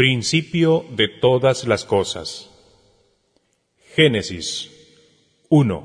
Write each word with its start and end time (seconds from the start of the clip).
Principio 0.00 0.86
de 0.96 1.08
todas 1.08 1.66
las 1.66 1.84
cosas. 1.84 2.50
Génesis 3.94 4.70
1. 5.50 5.82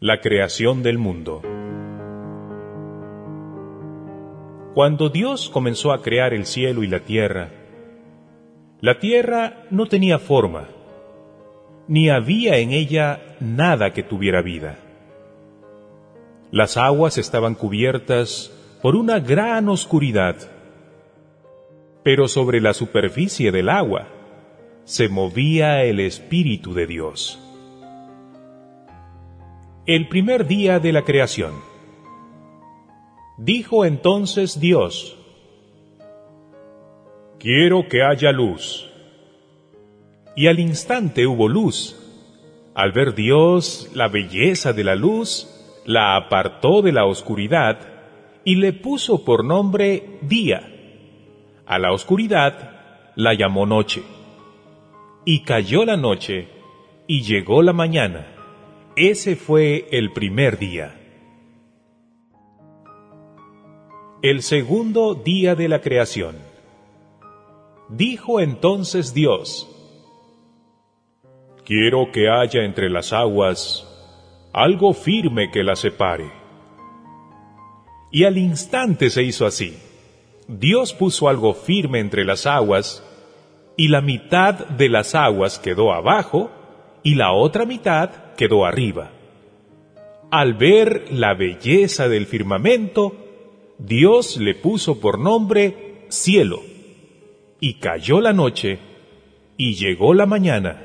La 0.00 0.20
creación 0.20 0.82
del 0.82 0.98
mundo. 0.98 1.40
Cuando 4.74 5.10
Dios 5.10 5.48
comenzó 5.48 5.92
a 5.92 6.02
crear 6.02 6.34
el 6.34 6.44
cielo 6.44 6.82
y 6.82 6.88
la 6.88 7.04
tierra, 7.04 7.50
la 8.80 8.98
tierra 8.98 9.62
no 9.70 9.86
tenía 9.86 10.18
forma, 10.18 10.70
ni 11.86 12.10
había 12.10 12.56
en 12.56 12.72
ella 12.72 13.36
nada 13.38 13.92
que 13.92 14.02
tuviera 14.02 14.42
vida. 14.42 14.80
Las 16.50 16.76
aguas 16.76 17.16
estaban 17.16 17.54
cubiertas 17.54 18.52
por 18.82 18.96
una 18.96 19.20
gran 19.20 19.68
oscuridad, 19.68 20.34
pero 22.04 22.28
sobre 22.28 22.60
la 22.60 22.74
superficie 22.74 23.50
del 23.50 23.70
agua 23.70 24.08
se 24.84 25.08
movía 25.08 25.82
el 25.82 25.98
Espíritu 26.00 26.74
de 26.74 26.86
Dios. 26.86 27.40
El 29.86 30.08
primer 30.08 30.46
día 30.46 30.78
de 30.78 30.92
la 30.92 31.02
creación. 31.02 31.54
Dijo 33.38 33.84
entonces 33.84 34.60
Dios, 34.60 35.16
Quiero 37.38 37.88
que 37.88 38.02
haya 38.02 38.32
luz. 38.32 38.88
Y 40.36 40.46
al 40.46 40.60
instante 40.60 41.26
hubo 41.26 41.48
luz. 41.48 42.00
Al 42.74 42.92
ver 42.92 43.14
Dios 43.14 43.90
la 43.94 44.08
belleza 44.08 44.72
de 44.72 44.84
la 44.84 44.94
luz, 44.94 45.48
la 45.84 46.16
apartó 46.16 46.82
de 46.82 46.92
la 46.92 47.04
oscuridad 47.06 47.78
y 48.44 48.56
le 48.56 48.72
puso 48.72 49.24
por 49.24 49.44
nombre 49.44 50.18
día. 50.22 50.73
A 51.66 51.78
la 51.78 51.92
oscuridad 51.92 53.12
la 53.16 53.34
llamó 53.34 53.66
noche. 53.66 54.02
Y 55.24 55.42
cayó 55.42 55.84
la 55.84 55.96
noche 55.96 56.48
y 57.06 57.22
llegó 57.22 57.62
la 57.62 57.72
mañana. 57.72 58.26
Ese 58.96 59.36
fue 59.36 59.88
el 59.90 60.12
primer 60.12 60.58
día. 60.58 61.00
El 64.22 64.42
segundo 64.42 65.14
día 65.14 65.54
de 65.54 65.68
la 65.68 65.80
creación. 65.80 66.36
Dijo 67.88 68.40
entonces 68.40 69.12
Dios, 69.12 69.70
Quiero 71.64 72.12
que 72.12 72.28
haya 72.28 72.62
entre 72.62 72.90
las 72.90 73.14
aguas 73.14 73.90
algo 74.52 74.92
firme 74.92 75.50
que 75.50 75.64
las 75.64 75.80
separe. 75.80 76.30
Y 78.12 78.24
al 78.24 78.38
instante 78.38 79.10
se 79.10 79.22
hizo 79.22 79.46
así. 79.46 79.76
Dios 80.48 80.92
puso 80.92 81.28
algo 81.28 81.54
firme 81.54 82.00
entre 82.00 82.24
las 82.24 82.46
aguas, 82.46 83.02
y 83.76 83.88
la 83.88 84.00
mitad 84.00 84.66
de 84.68 84.88
las 84.88 85.14
aguas 85.14 85.58
quedó 85.58 85.92
abajo, 85.92 86.50
y 87.02 87.14
la 87.14 87.32
otra 87.32 87.64
mitad 87.64 88.10
quedó 88.36 88.64
arriba. 88.64 89.10
Al 90.30 90.54
ver 90.54 91.12
la 91.12 91.34
belleza 91.34 92.08
del 92.08 92.26
firmamento, 92.26 93.14
Dios 93.78 94.36
le 94.36 94.54
puso 94.54 95.00
por 95.00 95.18
nombre 95.18 96.06
cielo, 96.08 96.60
y 97.60 97.74
cayó 97.74 98.20
la 98.20 98.32
noche, 98.32 98.78
y 99.56 99.74
llegó 99.74 100.14
la 100.14 100.26
mañana. 100.26 100.82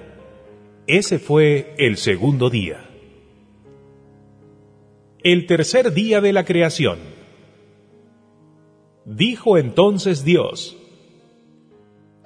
Ese 0.88 1.20
fue 1.20 1.74
el 1.78 1.98
segundo 1.98 2.50
día. 2.50 2.86
El 5.22 5.46
tercer 5.46 5.94
día 5.94 6.22
de 6.22 6.34
la 6.34 6.46
creación. 6.46 7.19
Dijo 9.12 9.58
entonces 9.58 10.24
Dios, 10.24 10.78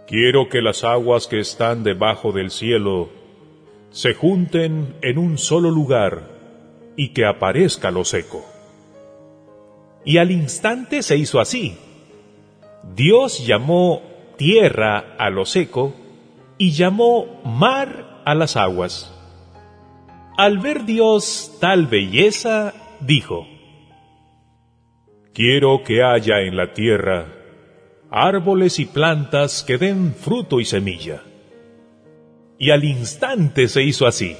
Quiero 0.05 0.49
que 0.49 0.61
las 0.61 0.83
aguas 0.83 1.27
que 1.27 1.39
están 1.39 1.85
debajo 1.85 2.33
del 2.33 2.51
cielo 2.51 3.07
se 3.89 4.13
junten 4.13 4.97
en 5.01 5.17
un 5.17 5.37
solo 5.37 5.71
lugar 5.71 6.27
y 6.97 7.13
que 7.13 7.25
aparezca 7.25 7.89
lo 7.89 8.03
seco. 8.03 8.43
Y 10.03 10.17
al 10.17 10.31
instante 10.31 11.03
se 11.03 11.15
hizo 11.15 11.39
así. 11.39 11.77
Dios 12.93 13.47
llamó 13.47 14.01
tierra 14.35 15.15
a 15.17 15.29
lo 15.29 15.45
seco 15.45 15.93
y 16.57 16.71
llamó 16.71 17.41
mar 17.45 18.21
a 18.25 18.35
las 18.35 18.57
aguas. 18.57 19.17
Al 20.37 20.57
ver 20.57 20.83
Dios 20.83 21.55
tal 21.61 21.87
belleza, 21.87 22.73
dijo, 22.99 23.47
Quiero 25.33 25.83
que 25.83 26.03
haya 26.03 26.41
en 26.41 26.55
la 26.55 26.73
tierra 26.73 27.25
árboles 28.13 28.77
y 28.77 28.85
plantas 28.85 29.63
que 29.63 29.79
den 29.79 30.13
fruto 30.13 30.59
y 30.59 30.65
semilla. 30.65 31.23
Y 32.59 32.69
al 32.69 32.83
instante 32.83 33.67
se 33.67 33.81
hizo 33.81 34.05
así. 34.05 34.35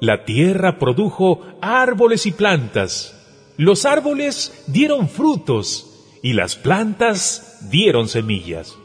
La 0.00 0.24
tierra 0.24 0.80
produjo 0.80 1.46
árboles 1.60 2.26
y 2.26 2.32
plantas. 2.32 3.16
Los 3.56 3.86
árboles 3.86 4.64
dieron 4.66 5.08
frutos 5.08 6.18
y 6.24 6.32
las 6.32 6.56
plantas 6.56 7.68
dieron 7.70 8.08
semillas. 8.08 8.76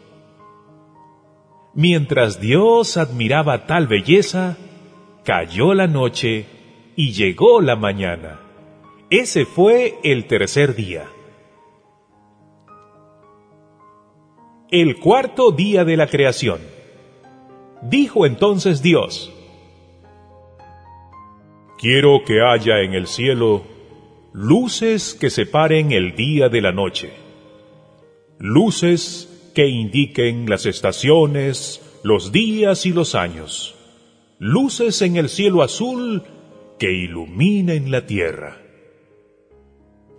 Mientras 1.74 2.40
Dios 2.40 2.98
admiraba 2.98 3.66
tal 3.66 3.88
belleza, 3.88 4.58
cayó 5.24 5.74
la 5.74 5.88
noche 5.88 6.46
y 6.96 7.14
llegó 7.14 7.62
la 7.62 7.76
mañana. 7.76 8.47
Ese 9.10 9.46
fue 9.46 10.00
el 10.04 10.26
tercer 10.26 10.76
día. 10.76 11.06
El 14.70 15.00
cuarto 15.00 15.52
día 15.52 15.86
de 15.86 15.96
la 15.96 16.08
creación. 16.08 16.60
Dijo 17.82 18.26
entonces 18.26 18.82
Dios, 18.82 19.32
Quiero 21.80 22.24
que 22.26 22.42
haya 22.42 22.82
en 22.82 22.96
el 22.96 23.08
cielo 23.08 23.64
luces 24.34 25.14
que 25.14 25.30
separen 25.30 25.94
el 25.94 26.14
día 26.16 26.50
de 26.50 26.60
la 26.60 26.74
noche, 26.74 27.12
luces 28.40 29.52
que 29.56 29.68
indiquen 29.68 30.50
las 30.50 30.66
estaciones, 30.66 31.82
los 32.04 32.34
días 32.34 32.86
y 32.86 32.92
los 32.92 33.16
años, 33.16 33.76
luces 34.38 35.02
en 35.02 35.16
el 35.16 35.30
cielo 35.30 35.64
azul 35.64 36.24
que 36.78 36.92
iluminen 36.92 37.90
la 37.90 38.06
tierra. 38.06 38.67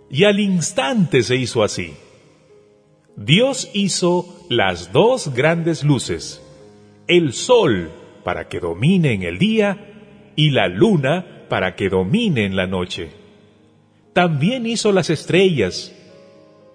Y 0.09 0.23
al 0.23 0.39
instante 0.39 1.23
se 1.23 1.35
hizo 1.35 1.63
así. 1.63 1.93
Dios 3.15 3.69
hizo 3.73 4.45
las 4.49 4.91
dos 4.91 5.33
grandes 5.33 5.83
luces, 5.83 6.41
el 7.07 7.33
sol 7.33 7.91
para 8.23 8.47
que 8.47 8.59
domine 8.59 9.13
en 9.13 9.23
el 9.23 9.37
día 9.37 10.31
y 10.35 10.51
la 10.51 10.67
luna 10.67 11.45
para 11.49 11.75
que 11.75 11.89
domine 11.89 12.45
en 12.45 12.55
la 12.55 12.65
noche. 12.65 13.09
También 14.13 14.65
hizo 14.65 14.91
las 14.91 15.09
estrellas. 15.09 15.95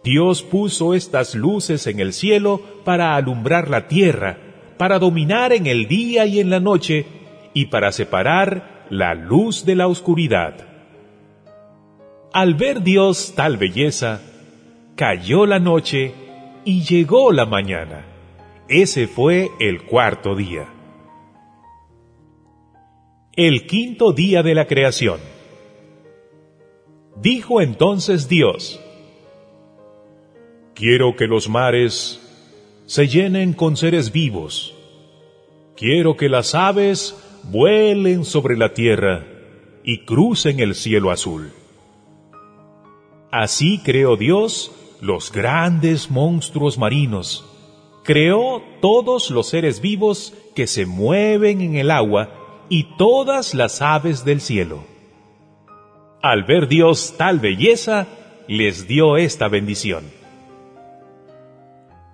Dios 0.04 0.42
puso 0.42 0.94
estas 0.94 1.34
luces 1.34 1.86
en 1.86 1.98
el 1.98 2.12
cielo 2.12 2.60
para 2.84 3.16
alumbrar 3.16 3.70
la 3.70 3.88
tierra, 3.88 4.38
para 4.76 4.98
dominar 4.98 5.52
en 5.52 5.66
el 5.66 5.88
día 5.88 6.26
y 6.26 6.40
en 6.40 6.50
la 6.50 6.60
noche, 6.60 7.06
y 7.54 7.66
para 7.66 7.90
separar 7.90 8.86
la 8.90 9.14
luz 9.14 9.64
de 9.64 9.76
la 9.76 9.86
oscuridad. 9.86 10.73
Al 12.34 12.54
ver 12.54 12.82
Dios 12.82 13.34
tal 13.36 13.58
belleza, 13.58 14.20
cayó 14.96 15.46
la 15.46 15.60
noche 15.60 16.12
y 16.64 16.82
llegó 16.82 17.30
la 17.30 17.46
mañana. 17.46 18.06
Ese 18.68 19.06
fue 19.06 19.52
el 19.60 19.84
cuarto 19.84 20.34
día. 20.34 20.66
El 23.36 23.66
quinto 23.66 24.12
día 24.12 24.42
de 24.42 24.56
la 24.56 24.66
creación. 24.66 25.20
Dijo 27.22 27.60
entonces 27.60 28.28
Dios, 28.28 28.80
Quiero 30.74 31.14
que 31.14 31.28
los 31.28 31.48
mares 31.48 32.20
se 32.86 33.06
llenen 33.06 33.52
con 33.52 33.76
seres 33.76 34.10
vivos. 34.10 34.74
Quiero 35.76 36.16
que 36.16 36.28
las 36.28 36.56
aves 36.56 37.14
vuelen 37.44 38.24
sobre 38.24 38.56
la 38.56 38.74
tierra 38.74 39.24
y 39.84 40.04
crucen 40.04 40.58
el 40.58 40.74
cielo 40.74 41.12
azul. 41.12 41.52
Así 43.34 43.80
creó 43.82 44.16
Dios 44.16 44.70
los 45.00 45.32
grandes 45.32 46.08
monstruos 46.08 46.78
marinos. 46.78 47.44
Creó 48.04 48.62
todos 48.80 49.28
los 49.32 49.48
seres 49.48 49.80
vivos 49.80 50.34
que 50.54 50.68
se 50.68 50.86
mueven 50.86 51.60
en 51.60 51.74
el 51.74 51.90
agua 51.90 52.28
y 52.68 52.96
todas 52.96 53.54
las 53.54 53.82
aves 53.82 54.24
del 54.24 54.40
cielo. 54.40 54.84
Al 56.22 56.44
ver 56.44 56.68
Dios 56.68 57.16
tal 57.18 57.40
belleza, 57.40 58.06
les 58.46 58.86
dio 58.86 59.16
esta 59.16 59.48
bendición. 59.48 60.04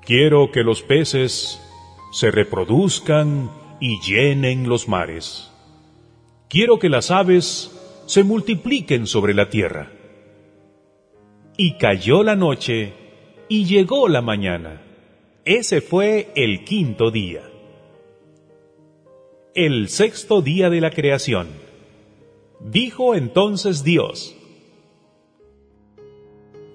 Quiero 0.00 0.50
que 0.50 0.62
los 0.62 0.80
peces 0.80 1.60
se 2.12 2.30
reproduzcan 2.30 3.50
y 3.78 4.00
llenen 4.00 4.70
los 4.70 4.88
mares. 4.88 5.52
Quiero 6.48 6.78
que 6.78 6.88
las 6.88 7.10
aves 7.10 7.78
se 8.06 8.24
multipliquen 8.24 9.06
sobre 9.06 9.34
la 9.34 9.50
tierra 9.50 9.99
y 11.62 11.72
cayó 11.72 12.22
la 12.22 12.36
noche 12.36 12.94
y 13.46 13.66
llegó 13.66 14.08
la 14.08 14.22
mañana. 14.22 14.80
Ese 15.44 15.82
fue 15.82 16.32
el 16.34 16.64
quinto 16.64 17.10
día. 17.10 17.42
El 19.54 19.90
sexto 19.90 20.40
día 20.40 20.70
de 20.70 20.80
la 20.80 20.90
creación. 20.90 21.48
Dijo 22.60 23.14
entonces 23.14 23.84
Dios, 23.84 24.34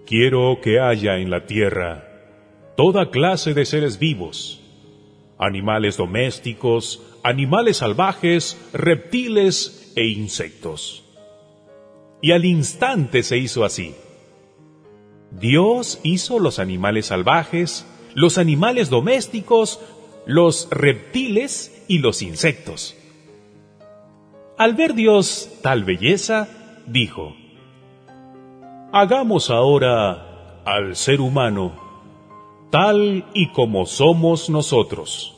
Quiero 0.05 0.59
que 0.61 0.79
haya 0.79 1.17
en 1.17 1.31
la 1.31 1.47
tierra 1.47 2.07
toda 2.77 3.09
clase 3.09 3.55
de 3.55 3.65
seres 3.65 3.97
vivos, 3.97 4.61
animales 5.39 5.97
domésticos, 5.97 7.01
animales 7.23 7.77
salvajes, 7.77 8.55
reptiles 8.71 9.93
e 9.95 10.05
insectos. 10.05 11.03
Y 12.21 12.33
al 12.33 12.45
instante 12.45 13.23
se 13.23 13.39
hizo 13.39 13.65
así. 13.65 13.95
Dios 15.39 15.99
hizo 16.03 16.39
los 16.39 16.59
animales 16.59 17.07
salvajes, 17.07 17.85
los 18.13 18.37
animales 18.37 18.89
domésticos, 18.89 19.81
los 20.25 20.69
reptiles 20.71 21.83
y 21.87 21.99
los 21.99 22.21
insectos. 22.21 22.95
Al 24.57 24.73
ver 24.73 24.93
Dios 24.93 25.49
tal 25.61 25.83
belleza, 25.83 26.47
dijo, 26.87 27.35
Hagamos 28.93 29.49
ahora 29.49 30.61
al 30.63 30.95
ser 30.95 31.19
humano 31.19 31.73
tal 32.69 33.25
y 33.33 33.49
como 33.49 33.85
somos 33.85 34.49
nosotros, 34.49 35.35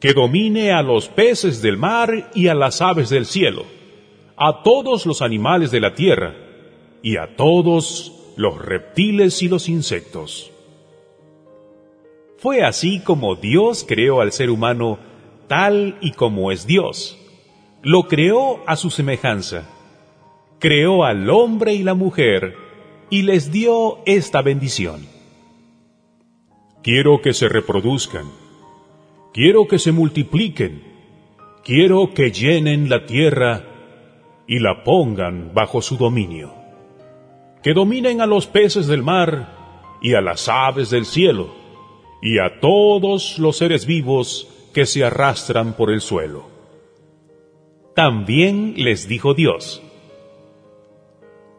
que 0.00 0.14
domine 0.14 0.72
a 0.72 0.82
los 0.82 1.08
peces 1.08 1.60
del 1.60 1.76
mar 1.76 2.30
y 2.34 2.48
a 2.48 2.54
las 2.54 2.80
aves 2.80 3.10
del 3.10 3.26
cielo, 3.26 3.64
a 4.36 4.62
todos 4.62 5.04
los 5.04 5.20
animales 5.20 5.70
de 5.70 5.80
la 5.80 5.94
tierra 5.94 6.34
y 7.02 7.18
a 7.18 7.36
todos 7.36 8.21
los 8.36 8.60
reptiles 8.60 9.42
y 9.42 9.48
los 9.48 9.68
insectos. 9.68 10.50
Fue 12.38 12.64
así 12.64 13.00
como 13.00 13.36
Dios 13.36 13.84
creó 13.86 14.20
al 14.20 14.32
ser 14.32 14.50
humano 14.50 14.98
tal 15.46 15.96
y 16.00 16.12
como 16.12 16.50
es 16.50 16.66
Dios. 16.66 17.18
Lo 17.82 18.08
creó 18.08 18.62
a 18.66 18.76
su 18.76 18.90
semejanza. 18.90 19.68
Creó 20.58 21.04
al 21.04 21.28
hombre 21.30 21.74
y 21.74 21.82
la 21.82 21.94
mujer 21.94 22.56
y 23.10 23.22
les 23.22 23.52
dio 23.52 23.98
esta 24.06 24.42
bendición. 24.42 25.06
Quiero 26.82 27.20
que 27.20 27.32
se 27.32 27.48
reproduzcan. 27.48 28.26
Quiero 29.32 29.68
que 29.68 29.78
se 29.78 29.92
multipliquen. 29.92 30.82
Quiero 31.64 32.12
que 32.12 32.32
llenen 32.32 32.88
la 32.88 33.06
tierra 33.06 33.64
y 34.48 34.58
la 34.58 34.82
pongan 34.82 35.52
bajo 35.54 35.80
su 35.80 35.96
dominio. 35.96 36.61
Que 37.62 37.74
dominen 37.74 38.20
a 38.20 38.26
los 38.26 38.46
peces 38.46 38.86
del 38.86 39.02
mar 39.02 39.98
y 40.00 40.14
a 40.14 40.20
las 40.20 40.48
aves 40.48 40.90
del 40.90 41.06
cielo 41.06 41.50
y 42.20 42.38
a 42.38 42.60
todos 42.60 43.38
los 43.38 43.56
seres 43.58 43.86
vivos 43.86 44.48
que 44.72 44.86
se 44.86 45.04
arrastran 45.04 45.74
por 45.74 45.90
el 45.90 46.00
suelo. 46.00 46.46
También 47.94 48.74
les 48.76 49.06
dijo 49.06 49.34
Dios, 49.34 49.82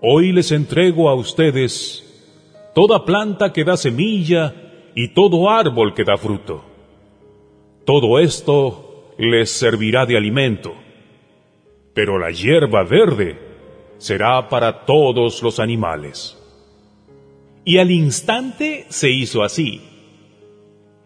Hoy 0.01 0.33
les 0.33 0.51
entrego 0.51 1.09
a 1.09 1.15
ustedes 1.15 2.03
toda 2.75 3.05
planta 3.05 3.53
que 3.53 3.63
da 3.63 3.77
semilla 3.77 4.53
y 4.95 5.13
todo 5.13 5.49
árbol 5.49 5.93
que 5.93 6.03
da 6.03 6.17
fruto. 6.17 6.63
Todo 7.85 8.19
esto 8.19 9.13
les 9.17 9.51
servirá 9.51 10.05
de 10.05 10.17
alimento, 10.17 10.73
pero 11.93 12.19
la 12.19 12.31
hierba 12.31 12.83
verde 12.83 13.52
será 13.97 14.49
para 14.49 14.85
todos 14.85 15.41
los 15.41 15.59
animales. 15.59 16.37
Y 17.65 17.77
al 17.77 17.91
instante 17.91 18.85
se 18.89 19.09
hizo 19.09 19.43
así 19.43 19.81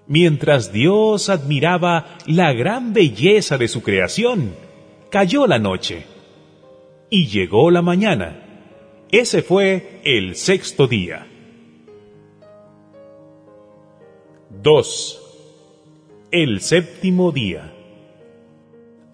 Mientras 0.08 0.72
Dios 0.72 1.30
admiraba 1.30 2.18
la 2.26 2.54
gran 2.54 2.94
belleza 2.94 3.58
de 3.58 3.68
su 3.68 3.84
creación, 3.84 4.56
cayó 5.10 5.48
la 5.48 5.60
noche 5.60 6.06
y 7.10 7.28
llegó 7.28 7.72
la 7.72 7.82
mañana. 7.82 8.44
Ese 9.12 9.42
fue 9.42 10.02
el 10.06 10.36
sexto 10.36 10.88
día. 10.88 11.28
2. 14.50 15.24
El 16.32 16.62
séptimo 16.62 17.34
día. 17.34 17.74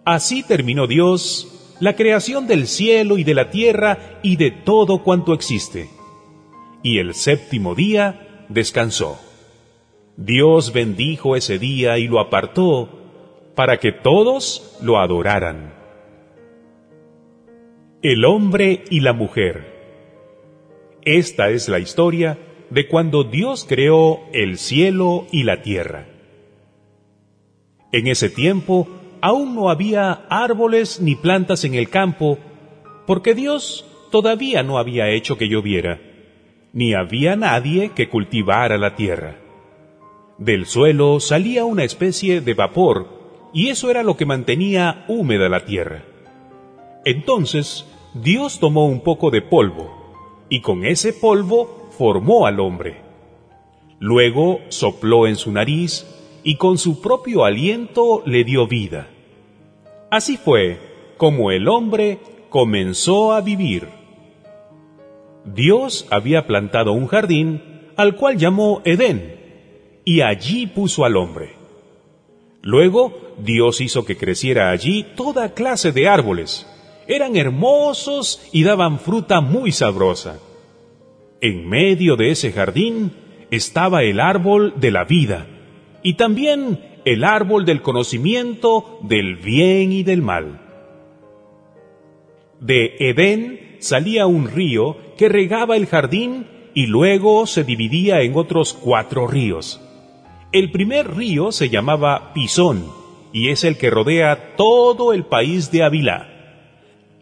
Así 0.05 0.43
terminó 0.43 0.85
Dios 0.85 1.52
la 1.79 1.95
creación 1.95 2.47
del 2.47 2.67
cielo 2.67 3.17
y 3.17 3.23
de 3.23 3.33
la 3.33 3.49
tierra 3.49 4.19
y 4.21 4.35
de 4.37 4.51
todo 4.51 5.03
cuanto 5.03 5.33
existe. 5.33 5.89
Y 6.81 6.99
el 6.99 7.13
séptimo 7.13 7.75
día 7.75 8.45
descansó. 8.49 9.19
Dios 10.17 10.73
bendijo 10.73 11.35
ese 11.35 11.57
día 11.57 11.97
y 11.97 12.07
lo 12.07 12.19
apartó 12.19 12.89
para 13.55 13.77
que 13.77 13.91
todos 13.91 14.77
lo 14.81 14.99
adoraran. 14.99 15.73
El 18.01 18.25
hombre 18.25 18.83
y 18.89 18.99
la 18.99 19.13
mujer. 19.13 19.73
Esta 21.03 21.49
es 21.49 21.69
la 21.69 21.79
historia 21.79 22.37
de 22.69 22.87
cuando 22.87 23.23
Dios 23.23 23.65
creó 23.67 24.21
el 24.33 24.57
cielo 24.57 25.27
y 25.31 25.43
la 25.43 25.61
tierra. 25.61 26.07
En 27.91 28.07
ese 28.07 28.29
tiempo 28.29 28.87
aún 29.23 29.55
no 29.55 29.69
había 29.69 30.25
árboles 30.27 30.99
ni 30.99 31.15
plantas 31.15 31.63
en 31.63 31.75
el 31.75 31.89
campo, 31.89 32.39
porque 33.07 33.33
Dios 33.33 33.85
todavía 34.11 34.63
no 34.63 34.77
había 34.77 35.11
hecho 35.11 35.37
que 35.37 35.47
lloviera, 35.47 36.01
ni 36.73 36.93
había 36.93 37.37
nadie 37.37 37.91
que 37.95 38.09
cultivara 38.09 38.77
la 38.77 38.97
tierra. 38.97 39.37
Del 40.37 40.65
suelo 40.65 41.21
salía 41.21 41.63
una 41.63 41.85
especie 41.85 42.41
de 42.41 42.53
vapor, 42.53 43.07
y 43.53 43.69
eso 43.69 43.89
era 43.89 44.03
lo 44.03 44.17
que 44.17 44.25
mantenía 44.25 45.05
húmeda 45.07 45.47
la 45.47 45.63
tierra. 45.63 46.03
Entonces 47.05 47.85
Dios 48.13 48.59
tomó 48.59 48.87
un 48.87 48.99
poco 48.99 49.31
de 49.31 49.41
polvo, 49.41 50.45
y 50.49 50.59
con 50.59 50.85
ese 50.85 51.13
polvo 51.13 51.87
formó 51.97 52.45
al 52.45 52.59
hombre. 52.59 52.97
Luego 53.99 54.59
sopló 54.67 55.27
en 55.27 55.37
su 55.37 55.53
nariz, 55.53 56.05
y 56.43 56.57
con 56.57 56.77
su 56.77 56.99
propio 57.01 57.45
aliento 57.45 58.21
le 58.25 58.43
dio 58.43 58.67
vida. 58.67 59.07
Así 60.13 60.37
fue 60.37 60.77
como 61.17 61.49
el 61.49 61.67
hombre 61.67 62.19
comenzó 62.49 63.33
a 63.33 63.41
vivir. 63.41 63.87
Dios 65.43 66.05
había 66.11 66.45
plantado 66.45 66.91
un 66.93 67.07
jardín 67.07 67.89
al 67.95 68.15
cual 68.15 68.37
llamó 68.37 68.83
Edén, 68.85 69.39
y 70.05 70.21
allí 70.21 70.67
puso 70.67 71.03
al 71.03 71.17
hombre. 71.17 71.53
Luego 72.61 73.33
Dios 73.39 73.81
hizo 73.81 74.05
que 74.05 74.15
creciera 74.15 74.69
allí 74.69 75.03
toda 75.15 75.55
clase 75.55 75.91
de 75.91 76.07
árboles. 76.07 76.67
Eran 77.07 77.35
hermosos 77.35 78.47
y 78.51 78.63
daban 78.63 78.99
fruta 78.99 79.41
muy 79.41 79.71
sabrosa. 79.71 80.37
En 81.41 81.67
medio 81.67 82.17
de 82.17 82.29
ese 82.29 82.51
jardín 82.51 83.13
estaba 83.49 84.03
el 84.03 84.19
árbol 84.19 84.75
de 84.75 84.91
la 84.91 85.05
vida 85.05 85.47
y 86.03 86.13
también 86.17 86.92
el 87.05 87.23
árbol 87.23 87.65
del 87.65 87.81
conocimiento 87.81 88.99
del 89.01 89.35
bien 89.35 89.91
y 89.91 90.03
del 90.03 90.21
mal. 90.21 90.61
De 92.59 92.95
Edén 92.99 93.77
salía 93.79 94.25
un 94.25 94.47
río 94.47 94.97
que 95.17 95.29
regaba 95.29 95.75
el 95.75 95.87
jardín 95.87 96.47
y 96.73 96.87
luego 96.87 97.45
se 97.45 97.63
dividía 97.63 98.21
en 98.21 98.35
otros 98.35 98.73
cuatro 98.73 99.27
ríos. 99.27 99.81
El 100.51 100.71
primer 100.71 101.15
río 101.15 101.51
se 101.51 101.69
llamaba 101.69 102.33
Pisón 102.33 102.85
y 103.33 103.49
es 103.49 103.63
el 103.63 103.77
que 103.77 103.89
rodea 103.89 104.55
todo 104.55 105.11
el 105.11 105.25
país 105.25 105.71
de 105.71 105.83
Avilá. 105.83 106.29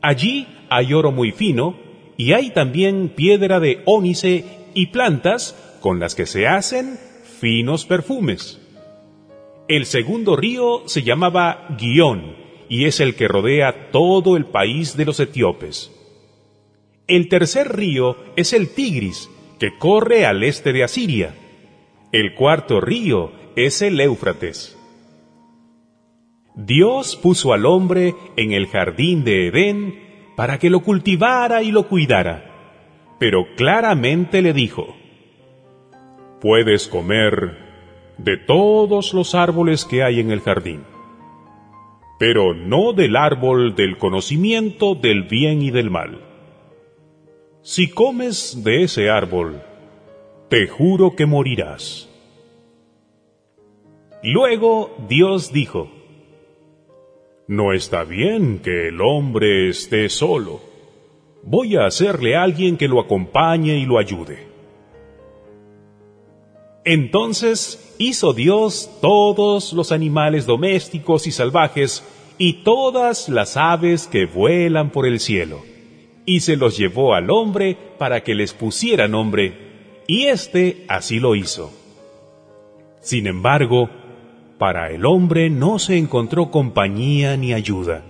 Allí 0.01 0.47
hay 0.69 0.93
oro 0.93 1.11
muy 1.11 1.31
fino 1.31 1.75
y 2.17 2.33
hay 2.33 2.51
también 2.51 3.09
piedra 3.09 3.59
de 3.59 3.81
ónice 3.85 4.45
y 4.73 4.88
plantas 4.88 5.55
con 5.79 6.00
las 6.00 6.13
que 6.13 6.25
se 6.25 6.47
hacen 6.47 7.00
finos 7.39 7.85
perfumes. 7.85 8.61
El 9.68 9.86
segundo 9.86 10.36
río 10.36 10.84
se 10.88 11.03
llamaba 11.03 11.68
Guión 11.80 12.36
y 12.68 12.86
es 12.86 13.00
el 13.00 13.15
que 13.15 13.27
rodea 13.27 13.91
todo 13.91 14.38
el 14.38 14.46
país 14.46 14.96
de 14.98 15.06
los 15.06 15.20
etíopes. 15.20 15.91
El 17.08 17.27
tercer 17.27 17.75
río 17.75 18.15
es 18.36 18.53
el 18.53 18.70
Tigris, 18.70 19.30
que 19.60 19.77
corre 19.77 20.25
al 20.25 20.44
este 20.44 20.72
de 20.74 20.84
Asiria. 20.84 21.36
El 22.12 22.36
cuarto 22.36 22.80
río 22.80 23.32
es 23.56 23.82
el 23.82 24.00
Éufrates. 24.00 24.77
Dios 26.56 27.15
puso 27.15 27.53
al 27.53 27.65
hombre 27.65 28.15
en 28.36 28.51
el 28.51 28.68
jardín 28.68 29.24
de 29.24 29.48
Edén 29.48 30.34
para 30.36 30.60
que 30.60 30.70
lo 30.70 30.82
cultivara 30.82 31.63
y 31.63 31.72
lo 31.72 31.88
cuidara, 31.88 33.15
pero 33.20 33.46
claramente 33.56 34.41
le 34.41 34.53
dijo, 34.53 34.96
Puedes 36.41 36.88
comer 36.88 37.61
de 38.24 38.38
todos 38.38 39.13
los 39.13 39.34
árboles 39.34 39.86
que 39.86 40.04
hay 40.04 40.20
en 40.20 40.32
el 40.32 40.42
jardín, 40.42 40.84
pero 42.20 42.54
no 42.54 42.94
del 42.94 43.16
árbol 43.16 43.75
del 43.75 43.98
conocimiento 43.98 44.94
del 44.94 45.24
bien 45.24 45.62
y 45.63 45.72
del 45.72 45.90
mal. 45.90 46.22
Si 47.63 47.90
comes 47.90 48.63
de 48.63 48.84
ese 48.84 49.10
árbol, 49.10 49.62
te 50.50 50.68
juro 50.68 51.16
que 51.16 51.25
morirás. 51.25 52.10
Luego 54.24 54.96
Dios 55.10 55.51
dijo, 55.51 55.90
No 57.48 57.74
está 57.74 58.04
bien 58.04 58.60
que 58.60 58.90
el 58.90 59.01
hombre 59.01 59.70
esté 59.70 60.10
solo. 60.10 60.62
Voy 61.44 61.75
a 61.75 61.88
hacerle 61.88 62.36
a 62.36 62.44
alguien 62.44 62.78
que 62.78 62.88
lo 62.88 63.00
acompañe 63.00 63.78
y 63.78 63.86
lo 63.86 63.98
ayude. 63.98 64.51
Entonces 66.84 67.90
hizo 68.01 68.34
Dios 68.34 68.89
todos 69.00 69.74
los 69.74 69.91
animales 69.91 70.48
domésticos 70.48 71.27
y 71.27 71.31
salvajes 71.31 72.03
y 72.39 72.63
todas 72.63 73.29
las 73.29 73.58
aves 73.58 74.08
que 74.08 74.25
vuelan 74.25 74.89
por 74.89 75.05
el 75.05 75.20
cielo, 75.20 75.62
y 76.25 76.39
se 76.39 76.55
los 76.55 76.77
llevó 76.77 77.13
al 77.13 77.29
hombre 77.29 77.77
para 78.00 78.24
que 78.24 78.34
les 78.34 78.53
pusiera 78.53 79.08
nombre, 79.08 80.01
y 80.08 80.25
éste 80.25 80.84
así 80.88 81.20
lo 81.20 81.36
hizo. 81.36 81.72
Sin 83.01 83.27
embargo, 83.27 83.89
para 84.58 84.89
el 84.91 85.05
hombre 85.05 85.51
no 85.51 85.77
se 85.77 85.98
encontró 85.98 86.50
compañía 86.50 87.38
ni 87.38 87.53
ayuda. 87.53 88.03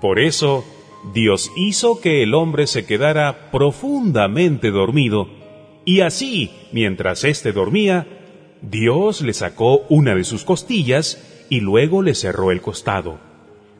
Por 0.00 0.18
eso, 0.18 0.64
Dios 1.14 1.52
hizo 1.56 2.00
que 2.00 2.24
el 2.24 2.34
hombre 2.34 2.66
se 2.66 2.84
quedara 2.84 3.50
profundamente 3.52 4.72
dormido, 4.72 5.28
y 5.84 6.00
así, 6.00 6.50
mientras 6.72 7.22
éste 7.22 7.52
dormía, 7.52 8.17
Dios 8.62 9.22
le 9.22 9.32
sacó 9.32 9.86
una 9.88 10.14
de 10.14 10.24
sus 10.24 10.44
costillas 10.44 11.46
y 11.48 11.60
luego 11.60 12.02
le 12.02 12.14
cerró 12.14 12.50
el 12.50 12.60
costado. 12.60 13.18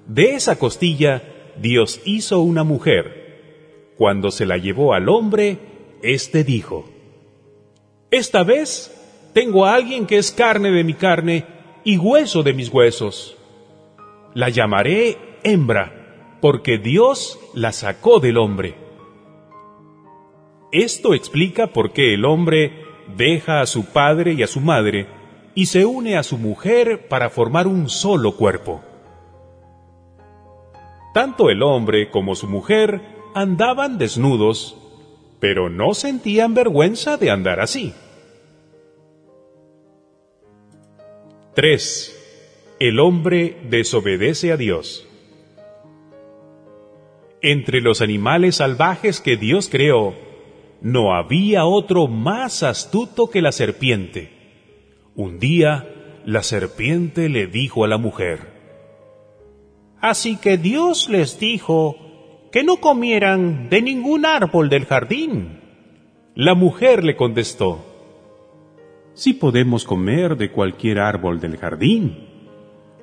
De 0.07 0.35
esa 0.35 0.59
costilla, 0.59 1.23
Dios 1.61 2.01
hizo 2.05 2.41
una 2.41 2.65
mujer. 2.65 3.95
Cuando 3.97 4.31
se 4.31 4.47
la 4.47 4.57
llevó 4.57 4.95
al 4.95 5.09
hombre, 5.09 5.59
éste 6.03 6.45
dijo, 6.45 6.89
Esta 8.11 8.45
vez 8.45 8.95
tengo 9.35 9.67
a 9.67 9.75
alguien 9.75 10.07
que 10.07 10.19
es 10.19 10.31
carne 10.31 10.71
de 10.71 10.85
mi 10.85 10.95
carne 10.95 11.45
y 11.85 11.99
hueso 11.99 12.43
de 12.43 12.55
mis 12.55 12.69
huesos. 12.73 13.37
La 14.35 14.49
llamaré 14.49 15.17
hembra, 15.43 16.37
porque 16.41 16.79
Dios 16.79 17.39
la 17.55 17.73
sacó 17.73 18.21
del 18.21 18.39
hombre. 18.39 18.77
Esto 20.71 21.15
explica 21.15 21.69
por 21.69 21.93
qué 21.93 22.15
el 22.15 22.25
hombre 22.25 22.88
deja 23.17 23.61
a 23.61 23.67
su 23.67 23.87
padre 23.87 24.33
y 24.33 24.43
a 24.43 24.47
su 24.47 24.61
madre 24.61 25.07
y 25.55 25.67
se 25.67 25.85
une 25.85 26.17
a 26.17 26.23
su 26.23 26.39
mujer 26.39 27.09
para 27.09 27.31
formar 27.31 27.67
un 27.67 27.89
solo 27.89 28.37
cuerpo. 28.37 28.81
Tanto 31.15 31.51
el 31.51 31.63
hombre 31.63 32.11
como 32.11 32.35
su 32.35 32.47
mujer 32.47 33.01
andaban 33.35 33.99
desnudos, 33.99 34.77
pero 35.41 35.69
no 35.69 35.95
sentían 35.95 36.55
vergüenza 36.55 37.17
de 37.17 37.31
andar 37.31 37.61
así. 37.61 37.93
3. 41.55 42.77
El 42.79 43.01
hombre 43.01 43.57
desobedece 43.69 44.53
a 44.53 44.57
Dios. 44.57 45.09
Entre 47.41 47.81
los 47.81 48.01
animales 48.01 48.57
salvajes 48.57 49.21
que 49.21 49.37
Dios 49.37 49.69
creó, 49.69 50.15
no 50.81 51.15
había 51.15 51.65
otro 51.65 52.07
más 52.07 52.63
astuto 52.63 53.31
que 53.31 53.43
la 53.43 53.53
serpiente. 53.53 54.31
Un 55.15 55.39
día, 55.39 56.21
la 56.25 56.43
serpiente 56.43 57.29
le 57.29 57.47
dijo 57.47 57.85
a 57.85 57.89
la 57.89 57.99
mujer, 57.99 58.57
Así 60.01 60.37
que 60.37 60.57
Dios 60.57 61.09
les 61.09 61.41
dijo 61.41 61.97
que 62.53 62.63
no 62.63 62.77
comieran 62.77 63.69
de 63.69 63.83
ningún 63.83 64.25
árbol 64.25 64.69
del 64.69 64.85
jardín. 64.85 65.61
La 66.35 66.55
mujer 66.55 67.03
le 67.03 67.17
contestó, 67.17 67.85
Sí 69.15 69.33
podemos 69.33 69.85
comer 69.85 70.37
de 70.37 70.53
cualquier 70.53 71.01
árbol 71.01 71.41
del 71.41 71.57
jardín. 71.57 72.29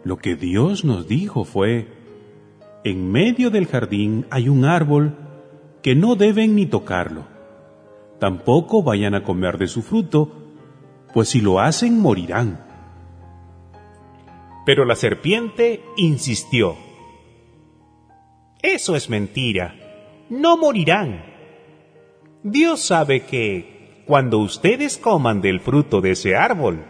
Lo 0.06 0.16
que 0.16 0.38
Dios 0.38 0.86
nos 0.86 1.10
dijo 1.10 1.44
fue, 1.44 1.88
En 2.86 3.12
medio 3.12 3.50
del 3.50 3.68
jardín 3.68 4.26
hay 4.30 4.48
un 4.48 4.64
árbol 4.64 5.18
que 5.82 5.96
no 5.96 6.16
deben 6.16 6.56
ni 6.56 6.68
tocarlo 6.68 7.35
tampoco 8.20 8.84
vayan 8.84 9.16
a 9.16 9.24
comer 9.24 9.58
de 9.58 9.68
su 9.68 9.82
fruto, 9.82 10.32
pues 11.14 11.30
si 11.30 11.42
lo 11.42 11.60
hacen 11.60 12.00
morirán. 12.00 12.66
Pero 14.66 14.86
la 14.86 14.96
serpiente 14.96 15.84
insistió. 15.96 16.76
Eso 18.62 18.96
es 18.96 19.10
mentira. 19.10 19.76
No 20.30 20.58
morirán. 20.58 21.24
Dios 22.44 22.82
sabe 22.82 23.26
que, 23.26 24.04
cuando 24.08 24.40
ustedes 24.40 24.98
coman 24.98 25.42
del 25.42 25.60
fruto 25.60 26.02
de 26.02 26.12
ese 26.12 26.36
árbol, 26.36 26.86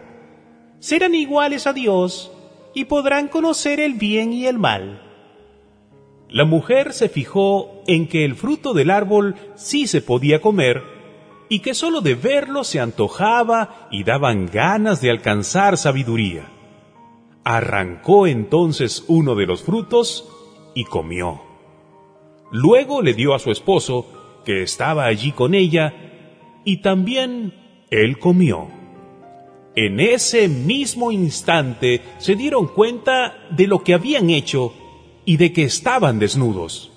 serán 0.78 1.14
iguales 1.14 1.66
a 1.66 1.72
Dios 1.72 2.32
y 2.74 2.84
podrán 2.84 3.28
conocer 3.28 3.80
el 3.80 3.94
bien 3.94 4.32
y 4.32 4.46
el 4.46 4.58
mal. 4.58 5.02
La 6.28 6.44
mujer 6.44 6.92
se 6.92 7.08
fijó 7.08 7.82
en 7.86 8.08
que 8.08 8.24
el 8.24 8.34
fruto 8.34 8.74
del 8.74 8.90
árbol 8.90 9.36
sí 9.54 9.86
se 9.86 10.02
podía 10.02 10.40
comer, 10.40 10.82
y 11.48 11.60
que 11.60 11.74
sólo 11.74 12.00
de 12.00 12.14
verlo 12.14 12.64
se 12.64 12.80
antojaba 12.80 13.88
y 13.90 14.04
daban 14.04 14.46
ganas 14.46 15.00
de 15.00 15.10
alcanzar 15.10 15.76
sabiduría. 15.76 16.50
Arrancó 17.44 18.26
entonces 18.26 19.04
uno 19.06 19.34
de 19.34 19.46
los 19.46 19.62
frutos 19.62 20.28
y 20.74 20.84
comió. 20.84 21.40
Luego 22.50 23.02
le 23.02 23.14
dio 23.14 23.34
a 23.34 23.38
su 23.38 23.50
esposo, 23.50 24.06
que 24.44 24.62
estaba 24.62 25.06
allí 25.06 25.32
con 25.32 25.54
ella, 25.54 25.94
y 26.64 26.78
también 26.78 27.54
él 27.90 28.18
comió. 28.18 28.68
En 29.76 30.00
ese 30.00 30.48
mismo 30.48 31.12
instante 31.12 32.00
se 32.18 32.34
dieron 32.34 32.66
cuenta 32.66 33.46
de 33.50 33.66
lo 33.66 33.84
que 33.84 33.94
habían 33.94 34.30
hecho 34.30 34.72
y 35.24 35.36
de 35.36 35.52
que 35.52 35.64
estaban 35.64 36.18
desnudos. 36.18 36.92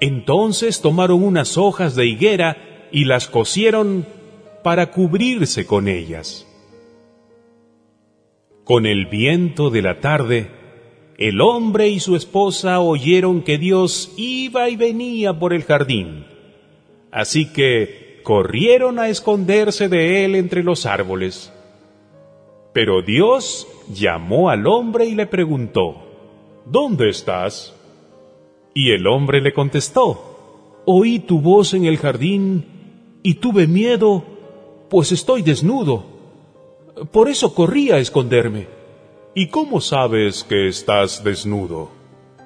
Entonces 0.00 0.80
tomaron 0.80 1.22
unas 1.22 1.58
hojas 1.58 1.94
de 1.94 2.06
higuera 2.06 2.71
y 2.92 3.06
las 3.06 3.26
cosieron 3.26 4.06
para 4.62 4.90
cubrirse 4.90 5.66
con 5.66 5.88
ellas. 5.88 6.46
Con 8.64 8.86
el 8.86 9.06
viento 9.06 9.70
de 9.70 9.82
la 9.82 9.98
tarde, 10.00 10.50
el 11.18 11.40
hombre 11.40 11.88
y 11.88 12.00
su 12.00 12.14
esposa 12.14 12.80
oyeron 12.80 13.42
que 13.42 13.58
Dios 13.58 14.12
iba 14.16 14.68
y 14.68 14.76
venía 14.76 15.38
por 15.38 15.52
el 15.52 15.64
jardín. 15.64 16.26
Así 17.10 17.52
que 17.52 18.20
corrieron 18.22 18.98
a 18.98 19.08
esconderse 19.08 19.88
de 19.88 20.24
él 20.24 20.36
entre 20.36 20.62
los 20.62 20.86
árboles. 20.86 21.52
Pero 22.72 23.02
Dios 23.02 23.66
llamó 23.92 24.48
al 24.48 24.66
hombre 24.66 25.06
y 25.06 25.14
le 25.14 25.26
preguntó, 25.26 26.08
¿Dónde 26.64 27.08
estás? 27.08 27.74
Y 28.74 28.92
el 28.92 29.06
hombre 29.06 29.40
le 29.40 29.52
contestó, 29.52 30.82
Oí 30.84 31.18
tu 31.18 31.40
voz 31.40 31.74
en 31.74 31.84
el 31.84 31.98
jardín 31.98 32.81
y 33.22 33.34
tuve 33.34 33.66
miedo, 33.66 34.24
pues 34.90 35.12
estoy 35.12 35.42
desnudo. 35.42 36.04
Por 37.10 37.28
eso 37.28 37.54
corrí 37.54 37.90
a 37.90 37.98
esconderme. 37.98 38.66
¿Y 39.34 39.48
cómo 39.48 39.80
sabes 39.80 40.44
que 40.44 40.68
estás 40.68 41.24
desnudo? 41.24 41.90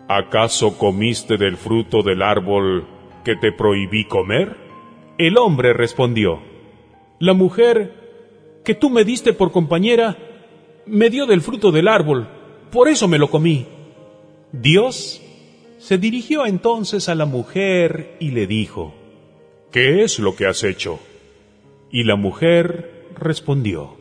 ¿Acaso 0.08 0.78
comiste 0.78 1.36
del 1.36 1.56
fruto 1.56 2.02
del 2.02 2.22
árbol 2.22 2.86
que 3.24 3.34
te 3.34 3.50
prohibí 3.50 4.04
comer? 4.04 4.56
El 5.18 5.36
hombre 5.36 5.72
respondió, 5.72 6.40
La 7.18 7.32
mujer 7.32 8.60
que 8.64 8.74
tú 8.74 8.90
me 8.90 9.04
diste 9.04 9.32
por 9.32 9.50
compañera 9.50 10.16
me 10.86 11.10
dio 11.10 11.26
del 11.26 11.40
fruto 11.40 11.72
del 11.72 11.88
árbol, 11.88 12.28
por 12.70 12.88
eso 12.88 13.08
me 13.08 13.18
lo 13.18 13.30
comí. 13.30 13.66
Dios 14.52 15.20
se 15.78 15.98
dirigió 15.98 16.46
entonces 16.46 17.08
a 17.08 17.14
la 17.14 17.26
mujer 17.26 18.16
y 18.20 18.30
le 18.30 18.46
dijo, 18.46 18.94
¿qué 19.76 20.04
es 20.04 20.18
lo 20.18 20.34
que 20.36 20.46
has 20.46 20.64
hecho? 20.64 21.00
Y 21.90 22.04
la 22.04 22.16
mujer 22.16 23.10
respondió, 23.14 23.98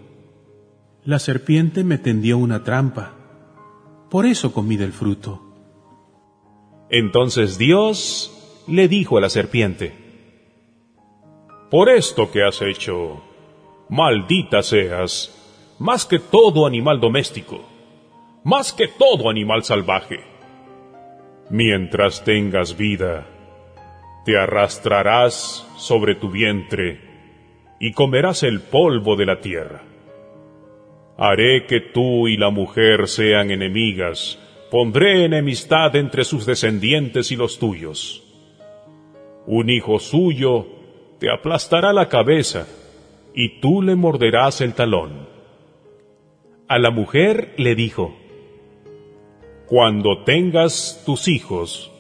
La 1.04 1.20
serpiente 1.20 1.84
me 1.84 1.98
tendió 1.98 2.38
una 2.38 2.64
trampa, 2.64 3.12
por 4.10 4.26
eso 4.26 4.54
comí 4.54 4.78
del 4.78 4.94
fruto. 4.94 5.42
Entonces 6.90 7.58
Dios 7.58 8.64
le 8.70 8.88
dijo 8.88 9.18
a 9.18 9.22
la 9.22 9.30
serpiente, 9.30 9.92
Por 11.70 11.90
esto 11.90 12.32
que 12.32 12.44
has 12.44 12.62
hecho, 12.62 13.22
maldita 13.90 14.64
seas, 14.64 15.76
más 15.78 16.06
que 16.06 16.20
todo 16.20 16.68
animal 16.68 17.02
doméstico, 17.02 17.66
más 18.46 18.72
que 18.72 18.88
todo 18.88 19.30
animal 19.30 19.66
salvaje. 19.66 20.22
Mientras 21.50 22.24
tengas 22.24 22.78
vida, 22.78 23.28
te 24.26 24.38
arrastrarás 24.38 25.66
sobre 25.78 26.16
tu 26.16 26.32
vientre 26.32 27.00
y 27.80 27.92
comerás 27.92 28.42
el 28.42 28.60
polvo 28.60 29.16
de 29.16 29.26
la 29.28 29.40
tierra. 29.40 29.84
Haré 31.18 31.68
que 31.68 31.80
tú 31.80 32.28
y 32.28 32.36
la 32.36 32.50
mujer 32.50 33.08
sean 33.08 33.52
enemigas, 33.52 34.40
pondré 34.72 35.26
enemistad 35.26 35.96
entre 35.96 36.26
sus 36.26 36.46
descendientes 36.46 37.32
y 37.32 37.36
los 37.36 37.60
tuyos. 37.60 38.24
Un 39.46 39.70
hijo 39.70 40.00
suyo 40.00 40.68
te 41.20 41.32
aplastará 41.32 41.94
la 41.94 42.10
cabeza 42.10 42.68
y 43.36 43.60
tú 43.60 43.84
le 43.84 43.96
morderás 43.96 44.60
el 44.62 44.74
talón. 44.74 45.30
A 46.68 46.80
la 46.80 46.90
mujer 46.90 47.54
le 47.58 47.76
dijo, 47.76 48.18
Cuando 49.68 50.24
tengas 50.24 51.04
tus 51.06 51.28
hijos, 51.28 51.92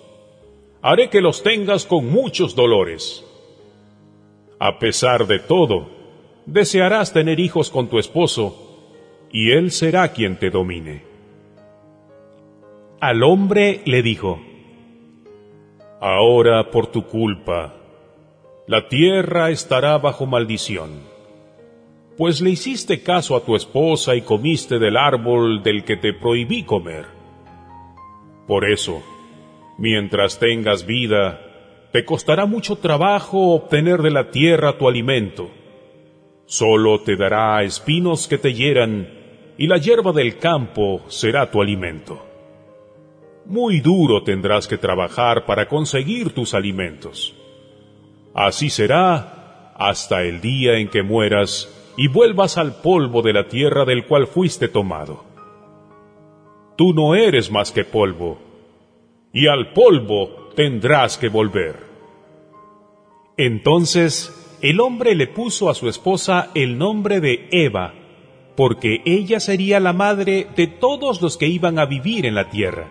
haré 0.85 1.09
que 1.09 1.21
los 1.21 1.41
tengas 1.41 1.85
con 1.85 2.11
muchos 2.11 2.55
dolores. 2.55 3.25
A 4.59 4.77
pesar 4.77 5.25
de 5.25 5.39
todo, 5.39 5.89
desearás 6.45 7.11
tener 7.11 7.39
hijos 7.39 7.69
con 7.69 7.87
tu 7.87 7.97
esposo, 7.97 9.27
y 9.31 9.51
él 9.51 9.71
será 9.71 10.13
quien 10.13 10.37
te 10.37 10.49
domine. 10.49 11.03
Al 12.99 13.23
hombre 13.23 13.81
le 13.85 14.01
dijo, 14.01 14.39
Ahora 15.99 16.69
por 16.69 16.87
tu 16.87 17.07
culpa, 17.07 17.73
la 18.67 18.87
tierra 18.87 19.49
estará 19.49 19.97
bajo 19.97 20.25
maldición 20.25 21.15
pues 22.17 22.39
le 22.39 22.51
hiciste 22.51 23.01
caso 23.01 23.35
a 23.35 23.43
tu 23.43 23.55
esposa 23.55 24.15
y 24.15 24.21
comiste 24.21 24.79
del 24.79 24.95
árbol 24.95 25.61
del 25.63 25.83
que 25.83 25.97
te 25.97 26.13
prohibí 26.13 26.63
comer. 26.63 27.05
Por 28.47 28.69
eso, 28.69 29.03
mientras 29.77 30.39
tengas 30.39 30.85
vida, 30.85 31.41
te 31.91 32.03
costará 32.05 32.45
mucho 32.45 32.77
trabajo 32.77 33.53
obtener 33.53 34.01
de 34.01 34.11
la 34.11 34.29
tierra 34.29 34.77
tu 34.77 34.87
alimento. 34.87 35.49
Solo 36.45 37.01
te 37.01 37.15
dará 37.15 37.63
espinos 37.63 38.27
que 38.27 38.37
te 38.37 38.53
hieran, 38.53 39.09
y 39.57 39.67
la 39.67 39.77
hierba 39.77 40.11
del 40.11 40.37
campo 40.37 41.01
será 41.07 41.49
tu 41.49 41.61
alimento. 41.61 42.25
Muy 43.45 43.79
duro 43.79 44.23
tendrás 44.23 44.67
que 44.67 44.77
trabajar 44.77 45.45
para 45.45 45.67
conseguir 45.67 46.33
tus 46.33 46.53
alimentos. 46.53 47.35
Así 48.33 48.69
será 48.69 49.73
hasta 49.77 50.23
el 50.23 50.41
día 50.41 50.77
en 50.77 50.89
que 50.89 51.03
mueras 51.03 51.71
y 51.97 52.07
vuelvas 52.07 52.57
al 52.57 52.81
polvo 52.81 53.21
de 53.21 53.33
la 53.33 53.47
tierra 53.47 53.85
del 53.85 54.05
cual 54.05 54.27
fuiste 54.27 54.67
tomado. 54.67 55.23
Tú 56.75 56.93
no 56.93 57.15
eres 57.15 57.51
más 57.51 57.71
que 57.71 57.85
polvo, 57.85 58.37
y 59.35 59.47
al 59.47 59.73
polvo 59.73 60.49
tendrás 60.55 61.17
que 61.17 61.27
volver. 61.27 61.75
Entonces 63.35 64.57
el 64.61 64.79
hombre 64.79 65.13
le 65.13 65.27
puso 65.27 65.69
a 65.69 65.75
su 65.75 65.89
esposa 65.89 66.51
el 66.55 66.77
nombre 66.77 67.19
de 67.19 67.49
Eva, 67.51 67.93
porque 68.55 69.01
ella 69.05 69.41
sería 69.41 69.81
la 69.81 69.91
madre 69.91 70.47
de 70.55 70.67
todos 70.67 71.21
los 71.21 71.35
que 71.35 71.47
iban 71.47 71.77
a 71.79 71.85
vivir 71.85 72.25
en 72.25 72.33
la 72.33 72.49
tierra. 72.49 72.89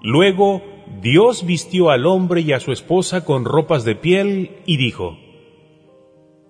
Luego 0.00 0.62
Dios 1.02 1.44
vistió 1.44 1.90
al 1.90 2.06
hombre 2.06 2.40
y 2.40 2.52
a 2.52 2.60
su 2.60 2.72
esposa 2.72 3.26
con 3.26 3.44
ropas 3.44 3.84
de 3.84 3.94
piel 3.94 4.62
y 4.64 4.78
dijo, 4.78 5.18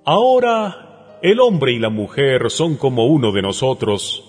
Ahora 0.04 1.18
el 1.22 1.40
hombre 1.40 1.72
y 1.72 1.80
la 1.80 1.90
mujer 1.90 2.52
son 2.52 2.76
como 2.76 3.06
uno 3.06 3.32
de 3.32 3.42
nosotros, 3.42 4.22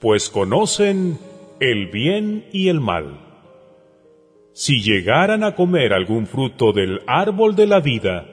pues 0.00 0.28
conocen 0.28 1.20
el 1.60 1.86
bien 1.86 2.46
y 2.52 2.68
el 2.68 2.80
mal. 2.80 3.20
Si 4.52 4.82
llegaran 4.82 5.44
a 5.44 5.54
comer 5.54 5.92
algún 5.92 6.26
fruto 6.26 6.72
del 6.72 7.00
árbol 7.06 7.56
de 7.56 7.66
la 7.66 7.80
vida, 7.80 8.26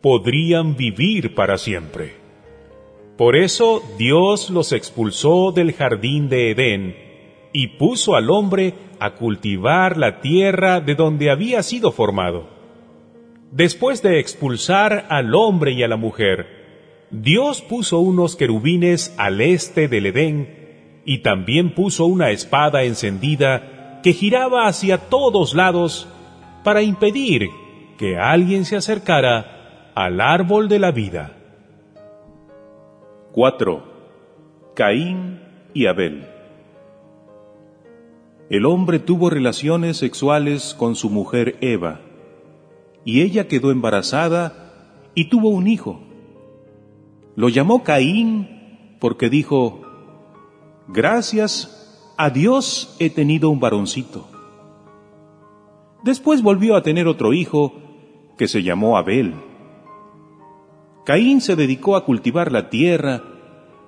podrían 0.00 0.76
vivir 0.76 1.34
para 1.34 1.58
siempre. 1.58 2.14
Por 3.16 3.36
eso 3.36 3.82
Dios 3.98 4.50
los 4.50 4.72
expulsó 4.72 5.52
del 5.52 5.72
jardín 5.72 6.28
de 6.28 6.50
Edén 6.50 6.96
y 7.52 7.68
puso 7.78 8.16
al 8.16 8.30
hombre 8.30 8.74
a 8.98 9.14
cultivar 9.14 9.96
la 9.96 10.20
tierra 10.20 10.80
de 10.80 10.94
donde 10.94 11.30
había 11.30 11.62
sido 11.62 11.92
formado. 11.92 12.48
Después 13.50 14.02
de 14.02 14.18
expulsar 14.18 15.06
al 15.10 15.34
hombre 15.34 15.72
y 15.72 15.82
a 15.82 15.88
la 15.88 15.96
mujer, 15.96 17.06
Dios 17.10 17.60
puso 17.60 17.98
unos 17.98 18.36
querubines 18.36 19.14
al 19.18 19.42
este 19.42 19.88
del 19.88 20.06
Edén 20.06 20.61
y 21.04 21.18
también 21.18 21.74
puso 21.74 22.06
una 22.06 22.30
espada 22.30 22.82
encendida 22.84 24.00
que 24.02 24.12
giraba 24.12 24.66
hacia 24.66 24.98
todos 24.98 25.54
lados 25.54 26.08
para 26.64 26.82
impedir 26.82 27.48
que 27.98 28.18
alguien 28.18 28.64
se 28.64 28.76
acercara 28.76 29.92
al 29.94 30.20
árbol 30.20 30.68
de 30.68 30.78
la 30.78 30.90
vida. 30.90 31.36
4. 33.32 33.84
Caín 34.74 35.40
y 35.74 35.86
Abel. 35.86 36.26
El 38.50 38.66
hombre 38.66 38.98
tuvo 38.98 39.30
relaciones 39.30 39.96
sexuales 39.96 40.74
con 40.74 40.94
su 40.94 41.08
mujer 41.08 41.56
Eva 41.60 42.00
y 43.04 43.22
ella 43.22 43.48
quedó 43.48 43.70
embarazada 43.70 45.08
y 45.14 45.30
tuvo 45.30 45.48
un 45.48 45.66
hijo. 45.66 46.00
Lo 47.34 47.48
llamó 47.48 47.82
Caín 47.82 48.96
porque 49.00 49.30
dijo, 49.30 49.81
gracias 50.88 52.14
a 52.16 52.30
Dios 52.30 52.96
he 52.98 53.10
tenido 53.10 53.50
un 53.50 53.60
varoncito. 53.60 54.28
Después 56.02 56.42
volvió 56.42 56.76
a 56.76 56.82
tener 56.82 57.06
otro 57.06 57.32
hijo 57.32 57.74
que 58.36 58.48
se 58.48 58.62
llamó 58.62 58.96
Abel. 58.96 59.34
Caín 61.04 61.40
se 61.40 61.56
dedicó 61.56 61.96
a 61.96 62.04
cultivar 62.04 62.52
la 62.52 62.70
tierra, 62.70 63.22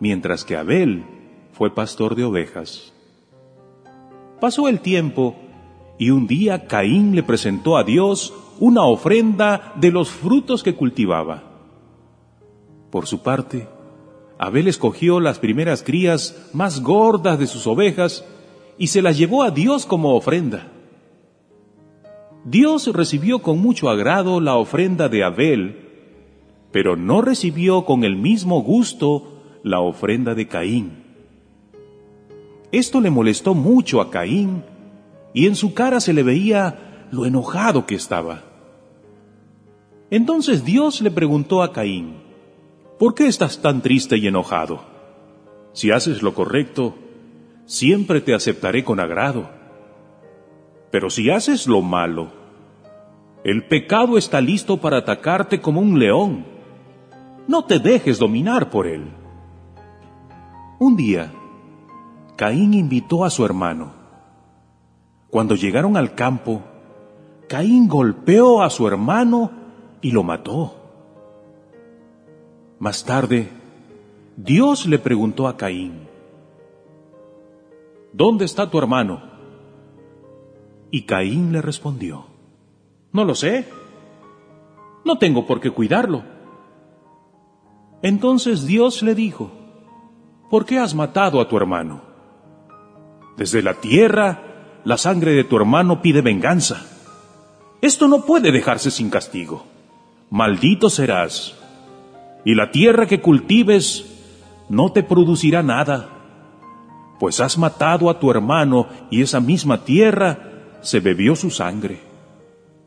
mientras 0.01 0.45
que 0.45 0.57
Abel 0.57 1.05
fue 1.53 1.75
pastor 1.75 2.15
de 2.15 2.25
ovejas. 2.25 2.93
Pasó 4.41 4.69
el 4.69 4.81
tiempo 4.81 5.37
y 5.99 6.11
un 6.11 6.27
día 6.27 6.67
Caín 6.67 7.15
le 7.15 7.23
presentó 7.23 7.77
a 7.77 7.85
Dios 7.85 8.35
una 8.59 8.83
ofrenda 8.85 9.73
de 9.77 9.91
los 9.91 10.11
frutos 10.11 10.63
que 10.63 10.75
cultivaba. 10.75 11.43
Por 12.91 13.07
su 13.07 13.23
parte, 13.23 13.69
Abel 14.47 14.69
escogió 14.69 15.21
las 15.21 15.39
primeras 15.39 15.83
crías 15.83 16.49
más 16.53 16.83
gordas 16.83 17.39
de 17.39 17.47
sus 17.47 17.67
ovejas 17.67 18.25
y 18.77 18.89
se 18.89 19.01
las 19.01 19.17
llevó 19.17 19.43
a 19.43 19.51
Dios 19.51 19.87
como 19.87 20.15
ofrenda. 20.15 20.71
Dios 22.45 22.93
recibió 22.93 23.41
con 23.41 23.59
mucho 23.59 23.89
agrado 23.89 24.41
la 24.41 24.57
ofrenda 24.57 25.09
de 25.09 25.25
Abel, 25.25 25.89
pero 26.73 26.95
no 26.95 27.23
recibió 27.23 27.87
con 27.87 28.05
el 28.05 28.17
mismo 28.17 28.61
gusto 28.63 29.41
la 29.63 29.81
ofrenda 29.81 30.35
de 30.35 30.47
Caín. 30.47 31.05
Esto 32.71 33.01
le 33.01 33.11
molestó 33.11 33.55
mucho 33.55 34.03
a 34.03 34.11
Caín 34.11 34.63
y 35.33 35.47
en 35.47 35.55
su 35.55 35.73
cara 35.73 36.01
se 36.01 36.13
le 36.13 36.23
veía 36.23 37.07
lo 37.11 37.25
enojado 37.25 37.87
que 37.87 37.95
estaba. 37.95 38.43
Entonces 40.11 40.65
Dios 40.65 41.01
le 41.01 41.11
preguntó 41.11 41.63
a 41.63 41.73
Caín, 41.73 42.24
¿por 42.99 43.15
qué 43.15 43.27
estás 43.27 43.61
tan 43.61 43.83
triste 43.83 44.17
y 44.17 44.27
enojado? 44.27 44.81
Si 45.73 45.91
haces 45.91 46.23
lo 46.23 46.35
correcto, 46.35 46.95
siempre 47.67 48.21
te 48.21 48.35
aceptaré 48.35 48.85
con 48.85 49.01
agrado. 49.01 49.49
Pero 50.91 51.11
si 51.11 51.31
haces 51.31 51.67
lo 51.67 51.83
malo, 51.83 52.29
el 53.43 53.67
pecado 53.67 54.17
está 54.17 54.41
listo 54.41 54.81
para 54.81 54.99
atacarte 54.99 55.61
como 55.61 55.81
un 55.81 55.99
león. 55.99 56.47
No 57.49 57.65
te 57.65 57.79
dejes 57.79 58.19
dominar 58.19 58.71
por 58.71 58.87
él. 58.87 59.05
Un 60.79 60.97
día, 60.97 61.33
Caín 62.37 62.75
invitó 62.75 63.25
a 63.25 63.31
su 63.31 63.45
hermano. 63.45 63.93
Cuando 65.31 65.57
llegaron 65.57 65.97
al 65.97 66.15
campo, 66.15 66.63
Caín 67.49 67.89
golpeó 67.89 68.63
a 68.63 68.71
su 68.71 68.87
hermano 68.87 69.51
y 70.01 70.11
lo 70.13 70.23
mató. 70.23 70.84
Más 72.85 73.03
tarde, 73.03 73.49
Dios 74.37 74.85
le 74.85 74.99
preguntó 74.99 75.49
a 75.49 75.57
Caín, 75.57 76.07
¿Dónde 78.13 78.45
está 78.45 78.69
tu 78.69 78.77
hermano? 78.77 79.23
Y 80.91 81.07
Caín 81.07 81.51
le 81.51 81.63
respondió, 81.63 82.27
No 83.11 83.25
lo 83.25 83.35
sé, 83.35 83.67
no 85.03 85.17
tengo 85.17 85.47
por 85.47 85.63
qué 85.63 85.71
cuidarlo. 85.71 86.25
Entonces 88.03 88.67
Dios 88.67 89.03
le 89.03 89.15
dijo, 89.15 89.51
¿por 90.51 90.67
qué 90.67 90.79
has 90.79 90.95
matado 90.95 91.41
a 91.41 91.49
tu 91.49 91.57
hermano? 91.57 92.03
Desde 93.39 93.63
la 93.63 93.81
tierra, 93.81 94.83
la 94.85 94.99
sangre 94.99 95.33
de 95.33 95.45
tu 95.45 95.57
hermano 95.57 96.03
pide 96.03 96.21
venganza. 96.21 96.85
Esto 97.81 98.09
no 98.09 98.27
puede 98.27 98.53
dejarse 98.53 98.91
sin 98.91 99.09
castigo. 99.09 99.65
Maldito 100.29 100.91
serás, 100.91 101.64
y 102.45 102.55
la 102.55 102.71
tierra 102.71 103.07
que 103.07 103.21
cultives 103.21 104.07
no 104.69 104.93
te 104.93 105.03
producirá 105.03 105.63
nada, 105.63 106.09
pues 107.19 107.41
has 107.41 107.57
matado 107.59 108.11
a 108.11 108.19
tu 108.19 108.31
hermano 108.31 108.87
y 109.11 109.23
esa 109.23 109.41
misma 109.41 109.85
tierra 109.85 110.79
se 110.83 111.01
bebió 111.01 111.37
su 111.37 111.51
sangre. 111.51 112.01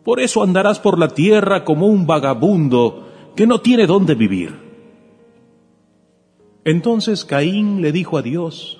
Por 0.03 0.19
eso 0.19 0.43
andarás 0.43 0.79
por 0.79 0.99
la 0.99 1.09
tierra 1.09 1.63
como 1.63 1.87
un 1.87 2.05
vagabundo 2.05 3.09
que 3.35 3.47
no 3.47 3.61
tiene 3.61 3.87
dónde 3.87 4.15
vivir. 4.15 4.55
Entonces 6.63 7.25
Caín 7.25 7.81
le 7.81 7.91
dijo 7.91 8.17
a 8.17 8.21
Dios, 8.21 8.79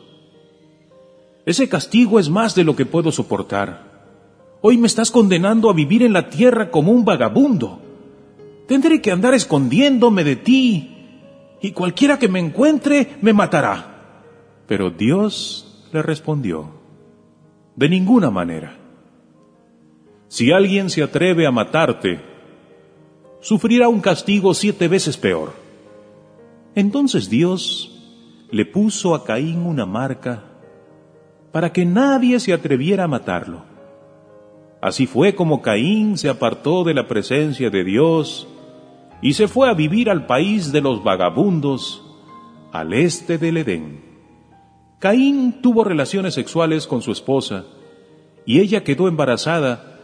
ese 1.45 1.69
castigo 1.69 2.19
es 2.19 2.29
más 2.29 2.55
de 2.55 2.65
lo 2.65 2.75
que 2.75 2.85
puedo 2.85 3.11
soportar. 3.11 3.87
Hoy 4.61 4.77
me 4.77 4.87
estás 4.87 5.11
condenando 5.11 5.69
a 5.69 5.73
vivir 5.73 6.03
en 6.03 6.11
la 6.11 6.29
tierra 6.29 6.71
como 6.71 6.91
un 6.91 7.05
vagabundo. 7.05 7.79
Tendré 8.67 9.01
que 9.01 9.11
andar 9.11 9.33
escondiéndome 9.33 10.23
de 10.23 10.35
ti 10.35 10.97
y 11.61 11.71
cualquiera 11.71 12.19
que 12.19 12.27
me 12.27 12.39
encuentre 12.39 13.17
me 13.21 13.33
matará. 13.33 14.13
Pero 14.67 14.89
Dios 14.89 15.87
le 15.93 16.01
respondió, 16.01 16.69
de 17.75 17.89
ninguna 17.89 18.29
manera. 18.29 18.77
Si 20.27 20.51
alguien 20.51 20.89
se 20.89 21.01
atreve 21.01 21.47
a 21.47 21.51
matarte, 21.51 22.19
sufrirá 23.39 23.87
un 23.87 24.01
castigo 24.01 24.53
siete 24.53 24.89
veces 24.89 25.15
peor. 25.15 25.53
Entonces 26.75 27.29
Dios 27.29 27.93
le 28.51 28.65
puso 28.65 29.15
a 29.15 29.23
Caín 29.23 29.65
una 29.65 29.85
marca 29.85 30.43
para 31.53 31.71
que 31.71 31.85
nadie 31.85 32.39
se 32.41 32.51
atreviera 32.51 33.05
a 33.05 33.07
matarlo. 33.07 33.63
Así 34.81 35.07
fue 35.07 35.33
como 35.33 35.61
Caín 35.61 36.17
se 36.17 36.29
apartó 36.29 36.83
de 36.83 36.93
la 36.93 37.07
presencia 37.07 37.69
de 37.69 37.83
Dios 37.83 38.47
y 39.21 39.33
se 39.33 39.47
fue 39.47 39.69
a 39.69 39.73
vivir 39.73 40.09
al 40.09 40.25
país 40.25 40.71
de 40.71 40.81
los 40.81 41.03
vagabundos, 41.03 42.03
al 42.71 42.93
este 42.93 43.37
del 43.37 43.57
Edén. 43.57 44.01
Caín 44.99 45.61
tuvo 45.61 45.83
relaciones 45.83 46.33
sexuales 46.33 46.87
con 46.87 47.01
su 47.01 47.11
esposa 47.11 47.65
y 48.45 48.59
ella 48.59 48.83
quedó 48.83 49.07
embarazada 49.07 49.99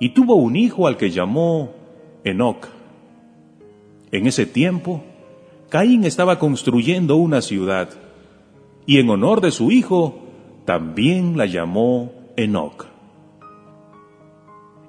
y 0.00 0.10
tuvo 0.10 0.36
un 0.36 0.56
hijo 0.56 0.86
al 0.86 0.96
que 0.96 1.10
llamó 1.10 1.72
Enoc. 2.24 2.68
En 4.10 4.26
ese 4.26 4.46
tiempo, 4.46 5.02
Caín 5.68 6.04
estaba 6.04 6.38
construyendo 6.38 7.16
una 7.16 7.42
ciudad 7.42 7.90
y 8.86 8.98
en 8.98 9.10
honor 9.10 9.40
de 9.40 9.50
su 9.50 9.70
hijo 9.70 10.20
también 10.64 11.36
la 11.36 11.46
llamó 11.46 12.12
Enoc. 12.36 12.86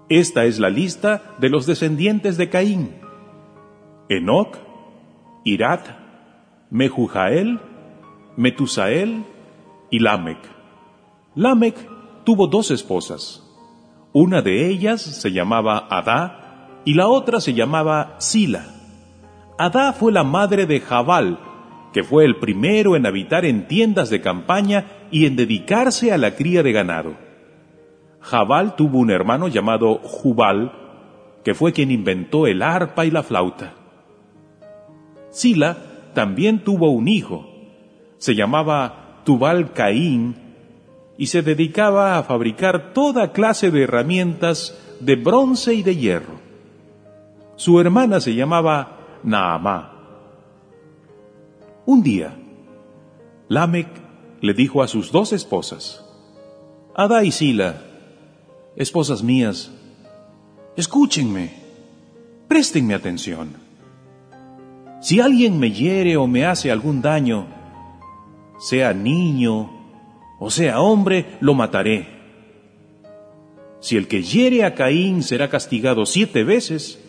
Esta 0.09 0.45
es 0.45 0.59
la 0.59 0.69
lista 0.69 1.35
de 1.39 1.49
los 1.49 1.65
descendientes 1.65 2.37
de 2.37 2.49
Caín. 2.49 3.08
Enoc, 4.09 4.57
Irat, 5.45 5.85
Mehujael, 6.71 7.59
Metusael 8.37 9.23
y 9.91 9.99
Lamec. 9.99 10.39
Lamec 11.35 11.75
tuvo 12.23 12.47
dos 12.47 12.71
esposas. 12.71 13.43
Una 14.11 14.41
de 14.41 14.67
ellas 14.67 15.01
se 15.01 15.31
llamaba 15.31 15.87
Adá 15.91 16.81
y 16.85 16.95
la 16.95 17.07
otra 17.07 17.39
se 17.39 17.53
llamaba 17.53 18.15
Sila. 18.17 18.65
Adá 19.59 19.93
fue 19.93 20.11
la 20.11 20.23
madre 20.23 20.65
de 20.65 20.79
Jabal, 20.79 21.39
que 21.93 22.03
fue 22.03 22.25
el 22.25 22.37
primero 22.37 22.95
en 22.95 23.05
habitar 23.05 23.45
en 23.45 23.67
tiendas 23.67 24.09
de 24.09 24.21
campaña 24.21 24.85
y 25.11 25.27
en 25.27 25.35
dedicarse 25.35 26.11
a 26.11 26.17
la 26.17 26.35
cría 26.35 26.63
de 26.63 26.71
ganado. 26.71 27.13
Jabal 28.21 28.75
tuvo 28.75 28.97
un 28.97 29.11
hermano 29.11 29.47
llamado 29.47 29.99
Jubal, 29.99 30.71
que 31.43 31.53
fue 31.53 31.73
quien 31.73 31.91
inventó 31.91 32.47
el 32.47 32.63
arpa 32.63 33.05
y 33.05 33.11
la 33.11 33.21
flauta. 33.21 33.75
Sila 35.31 35.77
también 36.13 36.63
tuvo 36.63 36.89
un 36.89 37.07
hijo, 37.07 37.47
se 38.17 38.35
llamaba 38.35 39.21
Tubal 39.23 39.73
Caín, 39.73 40.35
y 41.17 41.27
se 41.27 41.41
dedicaba 41.41 42.17
a 42.17 42.23
fabricar 42.23 42.93
toda 42.93 43.33
clase 43.33 43.71
de 43.71 43.83
herramientas 43.83 44.77
de 45.01 45.15
bronce 45.17 45.73
y 45.73 45.83
de 45.83 45.95
hierro. 45.95 46.39
Su 47.57 47.79
hermana 47.81 48.21
se 48.21 48.35
llamaba 48.35 49.19
Naamá. 49.23 49.93
Un 51.85 52.03
día, 52.03 52.37
Lamec 53.49 53.89
le 54.39 54.53
dijo 54.53 54.81
a 54.81 54.87
sus 54.87 55.11
dos 55.11 55.33
esposas, 55.33 56.05
Ada 56.95 57.23
y 57.25 57.31
Sila, 57.31 57.81
esposas 58.77 59.21
mías, 59.21 59.71
escúchenme, 60.77 61.53
préstenme 62.47 62.93
atención. 62.93 63.68
Si 65.01 65.19
alguien 65.19 65.59
me 65.59 65.71
hiere 65.71 66.17
o 66.17 66.27
me 66.27 66.45
hace 66.45 66.71
algún 66.71 67.01
daño, 67.01 67.47
sea 68.59 68.93
niño 68.93 69.79
o 70.39 70.49
sea 70.49 70.79
hombre, 70.79 71.37
lo 71.41 71.53
mataré. 71.53 72.07
Si 73.81 73.97
el 73.97 74.07
que 74.07 74.23
hiere 74.23 74.63
a 74.63 74.73
Caín 74.73 75.21
será 75.21 75.49
castigado 75.49 76.05
siete 76.05 76.43
veces, 76.43 77.03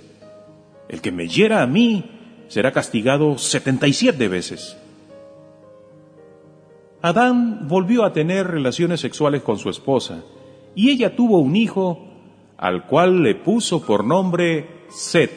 el 0.88 1.00
que 1.00 1.12
me 1.12 1.28
hiera 1.28 1.62
a 1.62 1.66
mí 1.66 2.10
será 2.48 2.72
castigado 2.72 3.38
setenta 3.38 3.86
y 3.86 3.92
siete 3.92 4.26
veces. 4.26 4.76
Adán 7.02 7.68
volvió 7.68 8.04
a 8.04 8.12
tener 8.12 8.48
relaciones 8.48 9.00
sexuales 9.00 9.42
con 9.42 9.58
su 9.58 9.70
esposa 9.70 10.22
y 10.74 10.90
ella 10.90 11.14
tuvo 11.14 11.38
un 11.38 11.54
hijo 11.56 12.08
al 12.58 12.86
cual 12.86 13.22
le 13.22 13.36
puso 13.36 13.86
por 13.86 14.04
nombre 14.04 14.80
Set, 14.90 15.30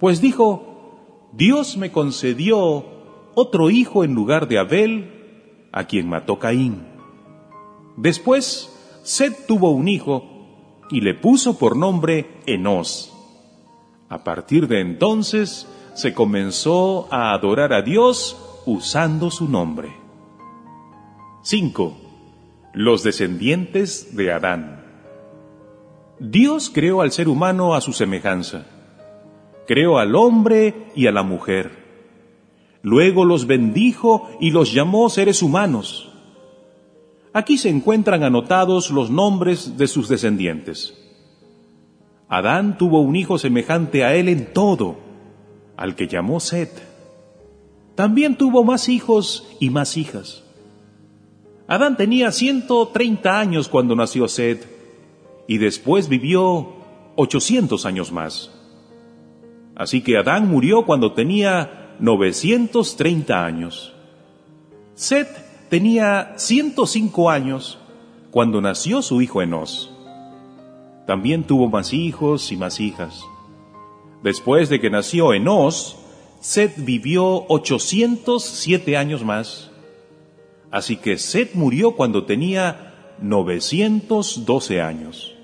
pues 0.00 0.22
dijo, 0.22 0.75
Dios 1.36 1.76
me 1.76 1.92
concedió 1.92 2.86
otro 3.34 3.68
hijo 3.68 4.04
en 4.04 4.14
lugar 4.14 4.48
de 4.48 4.58
Abel, 4.58 5.68
a 5.70 5.84
quien 5.84 6.08
mató 6.08 6.38
Caín. 6.38 6.86
Después, 7.98 8.72
Set 9.02 9.46
tuvo 9.46 9.70
un 9.72 9.86
hijo 9.86 10.24
y 10.90 11.02
le 11.02 11.14
puso 11.14 11.58
por 11.58 11.76
nombre 11.76 12.40
Enos. 12.46 13.12
A 14.08 14.24
partir 14.24 14.66
de 14.66 14.80
entonces 14.80 15.68
se 15.94 16.14
comenzó 16.14 17.06
a 17.12 17.34
adorar 17.34 17.74
a 17.74 17.82
Dios 17.82 18.62
usando 18.64 19.30
su 19.30 19.46
nombre. 19.46 19.94
5. 21.42 21.96
Los 22.72 23.02
descendientes 23.02 24.16
de 24.16 24.32
Adán. 24.32 24.84
Dios 26.18 26.70
creó 26.72 27.02
al 27.02 27.12
ser 27.12 27.28
humano 27.28 27.74
a 27.74 27.82
su 27.82 27.92
semejanza. 27.92 28.66
Creó 29.66 29.98
al 29.98 30.14
hombre 30.14 30.90
y 30.94 31.06
a 31.06 31.12
la 31.12 31.22
mujer. 31.22 31.84
Luego 32.82 33.24
los 33.24 33.46
bendijo 33.46 34.28
y 34.40 34.50
los 34.50 34.72
llamó 34.72 35.08
seres 35.10 35.42
humanos. 35.42 36.12
Aquí 37.32 37.58
se 37.58 37.68
encuentran 37.68 38.22
anotados 38.22 38.90
los 38.90 39.10
nombres 39.10 39.76
de 39.76 39.88
sus 39.88 40.08
descendientes. 40.08 40.94
Adán 42.28 42.78
tuvo 42.78 43.00
un 43.00 43.14
hijo 43.14 43.38
semejante 43.38 44.04
a 44.04 44.14
él 44.14 44.28
en 44.28 44.52
todo, 44.52 44.96
al 45.76 45.94
que 45.96 46.08
llamó 46.08 46.40
Set. 46.40 46.70
También 47.94 48.36
tuvo 48.36 48.64
más 48.64 48.88
hijos 48.88 49.48
y 49.60 49.70
más 49.70 49.96
hijas. 49.96 50.44
Adán 51.68 51.96
tenía 51.96 52.32
130 52.32 53.38
años 53.38 53.68
cuando 53.68 53.96
nació 53.96 54.28
Set 54.28 54.66
y 55.46 55.58
después 55.58 56.08
vivió 56.08 56.68
800 57.16 57.84
años 57.86 58.12
más. 58.12 58.55
Así 59.76 60.00
que 60.00 60.16
Adán 60.16 60.48
murió 60.48 60.86
cuando 60.86 61.12
tenía 61.12 61.94
930 62.00 63.44
años. 63.44 63.92
Set 64.94 65.28
tenía 65.68 66.32
105 66.36 67.30
años 67.30 67.78
cuando 68.30 68.62
nació 68.62 69.02
su 69.02 69.20
hijo 69.20 69.42
Enos. 69.42 69.92
También 71.06 71.44
tuvo 71.44 71.68
más 71.68 71.92
hijos 71.92 72.50
y 72.52 72.56
más 72.56 72.80
hijas. 72.80 73.22
Después 74.22 74.70
de 74.70 74.80
que 74.80 74.90
nació 74.90 75.34
Enos, 75.34 75.98
Set 76.40 76.72
vivió 76.78 77.44
807 77.48 78.96
años 78.96 79.24
más. 79.24 79.70
Así 80.70 80.96
que 80.96 81.18
Set 81.18 81.54
murió 81.54 81.92
cuando 81.92 82.24
tenía 82.24 83.14
912 83.20 84.80
años. 84.80 85.34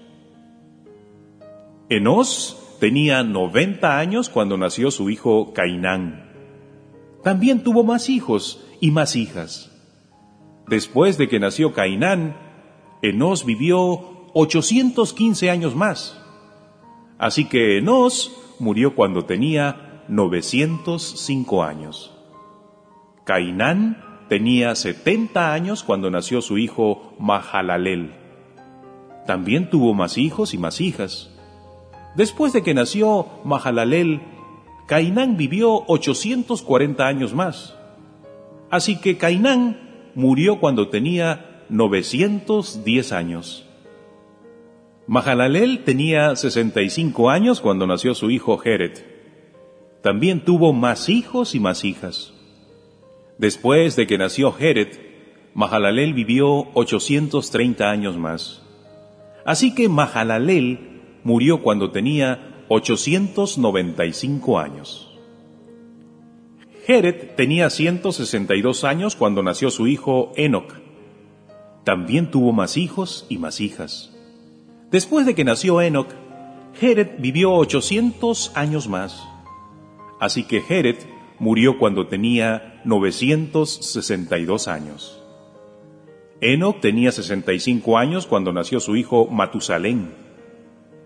Enos 1.90 2.61
tenía 2.82 3.22
90 3.22 3.96
años 3.96 4.28
cuando 4.28 4.56
nació 4.56 4.90
su 4.90 5.08
hijo 5.08 5.52
Cainán. 5.52 6.32
También 7.22 7.62
tuvo 7.62 7.84
más 7.84 8.08
hijos 8.08 8.66
y 8.80 8.90
más 8.90 9.14
hijas. 9.14 9.70
Después 10.66 11.16
de 11.16 11.28
que 11.28 11.38
nació 11.38 11.74
Cainán, 11.74 12.36
Enos 13.00 13.46
vivió 13.46 14.26
815 14.34 15.48
años 15.48 15.76
más. 15.76 16.20
Así 17.18 17.44
que 17.44 17.78
Enos 17.78 18.36
murió 18.58 18.96
cuando 18.96 19.26
tenía 19.26 20.02
905 20.08 21.62
años. 21.62 22.12
Cainán 23.22 24.26
tenía 24.28 24.74
70 24.74 25.52
años 25.52 25.84
cuando 25.84 26.10
nació 26.10 26.42
su 26.42 26.58
hijo 26.58 27.14
Mahalalel. 27.20 28.12
También 29.24 29.70
tuvo 29.70 29.94
más 29.94 30.18
hijos 30.18 30.52
y 30.52 30.58
más 30.58 30.80
hijas. 30.80 31.31
Después 32.16 32.52
de 32.52 32.62
que 32.62 32.74
nació 32.74 33.26
Mahalalel, 33.44 34.20
Cainán 34.86 35.36
vivió 35.36 35.84
840 35.86 37.06
años 37.06 37.34
más. 37.34 37.74
Así 38.70 39.00
que 39.00 39.16
Cainán 39.16 40.10
murió 40.14 40.60
cuando 40.60 40.88
tenía 40.88 41.64
910 41.68 43.12
años. 43.12 43.66
Mahalalel 45.06 45.84
tenía 45.84 46.36
65 46.36 47.30
años 47.30 47.60
cuando 47.60 47.86
nació 47.86 48.14
su 48.14 48.30
hijo 48.30 48.58
Jeret. 48.58 49.04
También 50.02 50.44
tuvo 50.44 50.72
más 50.72 51.08
hijos 51.08 51.54
y 51.54 51.60
más 51.60 51.84
hijas. 51.84 52.34
Después 53.38 53.96
de 53.96 54.06
que 54.06 54.18
nació 54.18 54.52
Jeret, 54.52 55.00
Mahalalel 55.54 56.12
vivió 56.14 56.68
830 56.74 57.90
años 57.90 58.16
más. 58.16 58.62
Así 59.44 59.74
que 59.74 59.88
Mahalalel 59.88 60.91
murió 61.24 61.62
cuando 61.62 61.90
tenía 61.90 62.64
895 62.68 64.58
años. 64.58 65.08
Jared 66.86 67.34
tenía 67.36 67.70
162 67.70 68.84
años 68.84 69.14
cuando 69.14 69.42
nació 69.42 69.70
su 69.70 69.86
hijo 69.86 70.32
Enoch. 70.36 70.72
También 71.84 72.30
tuvo 72.30 72.52
más 72.52 72.76
hijos 72.76 73.26
y 73.28 73.38
más 73.38 73.60
hijas. 73.60 74.12
Después 74.90 75.26
de 75.26 75.34
que 75.34 75.44
nació 75.44 75.80
Enoch, 75.80 76.08
Jared 76.80 77.18
vivió 77.18 77.52
800 77.52 78.52
años 78.54 78.88
más. 78.88 79.22
Así 80.20 80.44
que 80.44 80.60
Jared 80.60 80.96
murió 81.38 81.78
cuando 81.78 82.06
tenía 82.06 82.80
962 82.84 84.68
años. 84.68 85.22
Enoch 86.40 86.80
tenía 86.80 87.12
65 87.12 87.98
años 87.98 88.26
cuando 88.26 88.52
nació 88.52 88.80
su 88.80 88.96
hijo 88.96 89.26
Matusalén. 89.26 90.21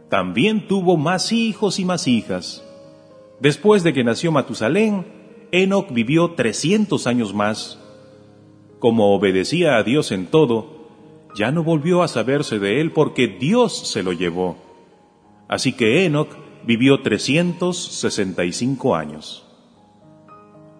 También 0.08 0.68
tuvo 0.68 0.96
más 0.96 1.32
hijos 1.32 1.78
y 1.78 1.84
más 1.84 2.06
hijas. 2.06 2.64
Después 3.40 3.82
de 3.82 3.92
que 3.92 4.04
nació 4.04 4.32
Matusalén, 4.32 5.04
Enoch 5.52 5.92
vivió 5.92 6.32
300 6.32 7.06
años 7.06 7.34
más. 7.34 7.78
Como 8.78 9.14
obedecía 9.14 9.76
a 9.76 9.82
Dios 9.82 10.12
en 10.12 10.26
todo, 10.26 10.76
ya 11.36 11.50
no 11.50 11.64
volvió 11.64 12.02
a 12.02 12.08
saberse 12.08 12.58
de 12.58 12.80
él 12.80 12.92
porque 12.92 13.26
Dios 13.28 13.88
se 13.88 14.02
lo 14.02 14.12
llevó. 14.12 14.56
Así 15.48 15.72
que 15.72 16.04
Enoch 16.06 16.30
vivió 16.64 17.02
365 17.02 18.96
años. 18.96 19.46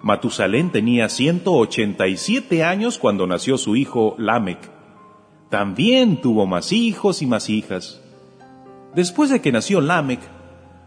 Matusalén 0.03 0.71
tenía 0.71 1.09
187 1.09 2.62
años 2.65 2.99
cuando 2.99 3.27
nació 3.27 3.59
su 3.59 3.77
hijo 3.77 4.15
Lamec. 4.19 4.71
También 5.51 6.21
tuvo 6.21 6.47
más 6.47 6.73
hijos 6.73 7.23
y 7.23 7.27
más 7.27 7.51
hijas. 7.51 8.03
Después 8.97 9.31
de 9.31 9.41
que 9.43 9.53
nació 9.53 9.81
Lamec, 9.83 10.21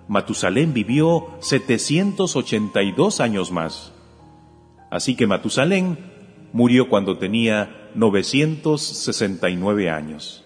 Matusalén 0.07 0.73
vivió 0.73 1.27
782 1.41 3.21
años 3.21 3.51
más. 3.51 3.93
Así 4.89 5.15
que 5.15 5.27
Matusalén 5.27 5.99
murió 6.51 6.89
cuando 6.89 7.19
tenía 7.19 7.91
969 7.93 9.91
años. 9.91 10.43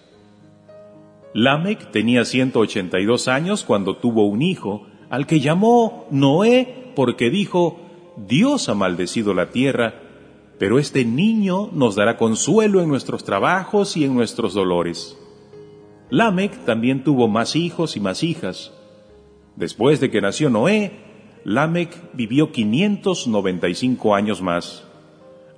Lamec 1.32 1.90
tenía 1.90 2.26
182 2.26 3.28
años 3.28 3.64
cuando 3.64 3.96
tuvo 3.96 4.26
un 4.26 4.42
hijo, 4.42 4.86
al 5.08 5.26
que 5.26 5.40
llamó 5.40 6.06
Noé 6.10 6.92
porque 6.94 7.30
dijo, 7.30 7.80
Dios 8.18 8.68
ha 8.68 8.74
maldecido 8.74 9.32
la 9.32 9.48
tierra, 9.52 10.02
pero 10.58 10.78
este 10.78 11.06
niño 11.06 11.70
nos 11.72 11.94
dará 11.94 12.18
consuelo 12.18 12.82
en 12.82 12.88
nuestros 12.90 13.24
trabajos 13.24 13.96
y 13.96 14.04
en 14.04 14.14
nuestros 14.14 14.52
dolores. 14.52 15.16
Lamec 16.14 16.64
también 16.64 17.02
tuvo 17.02 17.26
más 17.26 17.56
hijos 17.56 17.96
y 17.96 18.00
más 18.00 18.22
hijas. 18.22 18.72
Después 19.56 19.98
de 19.98 20.12
que 20.12 20.20
nació 20.20 20.48
Noé, 20.48 20.92
Lamec 21.42 21.90
vivió 22.12 22.52
595 22.52 24.14
años 24.14 24.40
más. 24.40 24.84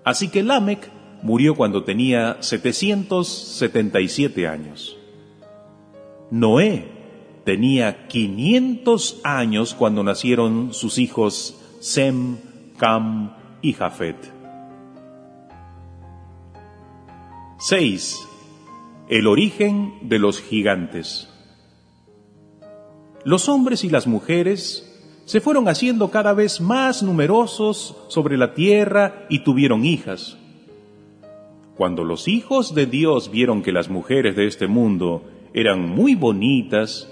Así 0.02 0.30
que 0.30 0.42
Lamec 0.42 0.90
murió 1.22 1.56
cuando 1.56 1.84
tenía 1.84 2.38
777 2.40 4.48
años. 4.48 4.96
Noé 6.30 6.88
tenía 7.44 8.06
500 8.06 9.20
años 9.24 9.74
cuando 9.74 10.02
nacieron 10.02 10.72
sus 10.72 10.96
hijos 10.96 11.60
Sem, 11.80 12.38
Cam 12.78 13.36
y 13.60 13.74
Jafet. 13.74 14.16
6. 17.58 18.35
El 19.08 19.28
origen 19.28 19.94
de 20.02 20.18
los 20.18 20.40
gigantes. 20.40 21.28
Los 23.22 23.48
hombres 23.48 23.84
y 23.84 23.88
las 23.88 24.08
mujeres 24.08 24.82
se 25.26 25.40
fueron 25.40 25.68
haciendo 25.68 26.10
cada 26.10 26.32
vez 26.32 26.60
más 26.60 27.04
numerosos 27.04 27.96
sobre 28.08 28.36
la 28.36 28.52
tierra 28.54 29.24
y 29.28 29.44
tuvieron 29.44 29.84
hijas. 29.84 30.36
Cuando 31.76 32.02
los 32.02 32.26
hijos 32.26 32.74
de 32.74 32.86
Dios 32.86 33.30
vieron 33.30 33.62
que 33.62 33.70
las 33.70 33.88
mujeres 33.88 34.34
de 34.34 34.48
este 34.48 34.66
mundo 34.66 35.22
eran 35.54 35.88
muy 35.88 36.16
bonitas, 36.16 37.08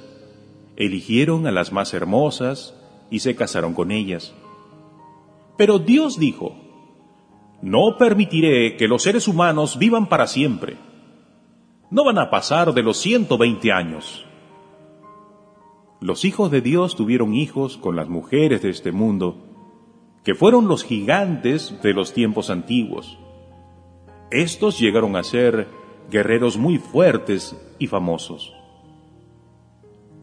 eligieron 0.74 1.46
a 1.46 1.52
las 1.52 1.70
más 1.70 1.94
hermosas 1.94 2.74
y 3.09 3.20
se 3.20 3.37
casaron 3.37 3.72
con 3.72 3.92
ellas. 3.92 4.35
Pero 5.57 5.78
Dios 5.78 6.18
dijo, 6.18 6.57
no 7.62 7.98
permitiré 7.98 8.76
que 8.76 8.88
los 8.88 9.04
seres 9.04 9.28
humanos 9.28 9.78
vivan 9.78 10.09
para 10.09 10.26
siempre. 10.26 10.76
No 11.90 12.04
van 12.04 12.18
a 12.18 12.30
pasar 12.30 12.72
de 12.72 12.82
los 12.82 12.98
120 12.98 13.72
años. 13.72 14.26
Los 16.00 16.24
hijos 16.24 16.50
de 16.50 16.60
Dios 16.60 16.96
tuvieron 16.96 17.34
hijos 17.34 17.76
con 17.76 17.96
las 17.96 18.08
mujeres 18.08 18.62
de 18.62 18.70
este 18.70 18.92
mundo, 18.92 19.36
que 20.22 20.34
fueron 20.34 20.68
los 20.68 20.84
gigantes 20.84 21.80
de 21.82 21.92
los 21.92 22.12
tiempos 22.12 22.50
antiguos. 22.50 23.18
Estos 24.30 24.78
llegaron 24.78 25.16
a 25.16 25.22
ser 25.22 25.68
guerreros 26.10 26.56
muy 26.56 26.78
fuertes 26.78 27.56
y 27.78 27.86
famosos. 27.86 28.54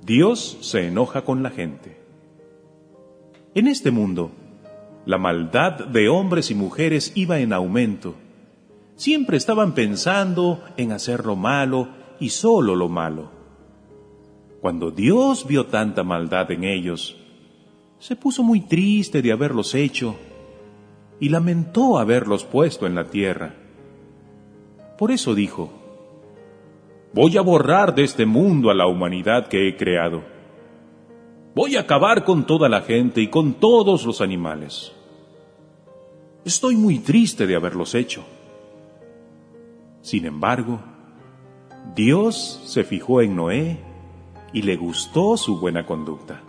Dios 0.04 0.58
se 0.62 0.88
enoja 0.88 1.24
con 1.24 1.43
la 1.43 1.52
gente. 1.52 2.02
En 3.54 3.67
este 3.67 3.91
mundo, 3.91 4.32
la 5.06 5.17
maldad 5.17 5.86
de 5.86 6.10
hombres 6.10 6.52
y 6.52 6.56
mujeres 6.56 7.12
iba 7.15 7.39
en 7.39 7.54
aumento. 7.54 8.15
Siempre 9.02 9.38
estaban 9.38 9.74
pensando 9.74 10.64
en 10.78 10.92
hacer 10.92 11.26
lo 11.26 11.36
malo 11.36 11.88
y 12.20 12.30
solo 12.30 12.76
lo 12.76 12.88
malo. 12.88 13.32
Cuando 14.62 14.92
Dios 14.92 15.48
vio 15.48 15.66
tanta 15.66 16.04
maldad 16.04 16.52
en 16.52 16.64
ellos, 16.64 17.18
se 17.98 18.16
puso 18.16 18.44
muy 18.44 18.62
triste 18.62 19.24
de 19.24 19.32
haberlos 19.32 19.74
hecho 19.74 20.18
y 21.20 21.30
lamentó 21.30 21.98
haberlos 21.98 22.44
puesto 22.44 22.86
en 22.86 22.94
la 22.94 23.06
tierra. 23.06 23.56
Por 25.00 25.10
eso 25.10 25.34
dijo, 25.34 25.72
voy 27.12 27.38
a 27.38 27.42
borrar 27.42 27.96
de 27.96 28.04
este 28.04 28.28
mundo 28.28 28.70
a 28.70 28.76
la 28.76 28.86
humanidad 28.86 29.48
que 29.48 29.68
he 29.68 29.78
creado 29.78 30.22
Voy 31.56 31.76
a 31.76 31.80
acabar 31.80 32.24
con 32.24 32.46
toda 32.46 32.70
la 32.70 32.82
gente 32.82 33.20
y 33.20 33.30
con 33.30 33.56
todos 33.56 34.06
los 34.06 34.22
animales. 34.22 34.92
Estoy 36.46 36.76
muy 36.76 37.00
triste 37.00 37.48
de 37.48 37.56
haberlos 37.56 37.96
hecho. 37.96 38.24
Sin 40.02 40.26
embargo, 40.26 40.80
Dios 41.96 42.62
se 42.66 42.84
fijó 42.84 43.22
en 43.22 43.36
Noé 43.36 43.78
y 44.54 44.64
le 44.64 44.76
gustó 44.76 45.38
su 45.38 45.60
buena 45.60 45.86
conducta. 45.86 46.42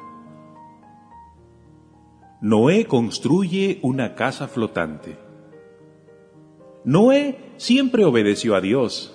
Noé 2.41 2.87
construye 2.87 3.79
una 3.83 4.15
casa 4.15 4.49
flotante. 4.49 5.17
Noé 6.85 7.53
siempre 7.57 8.05
obedeció 8.05 8.57
a 8.57 8.61
Dios. 8.61 9.15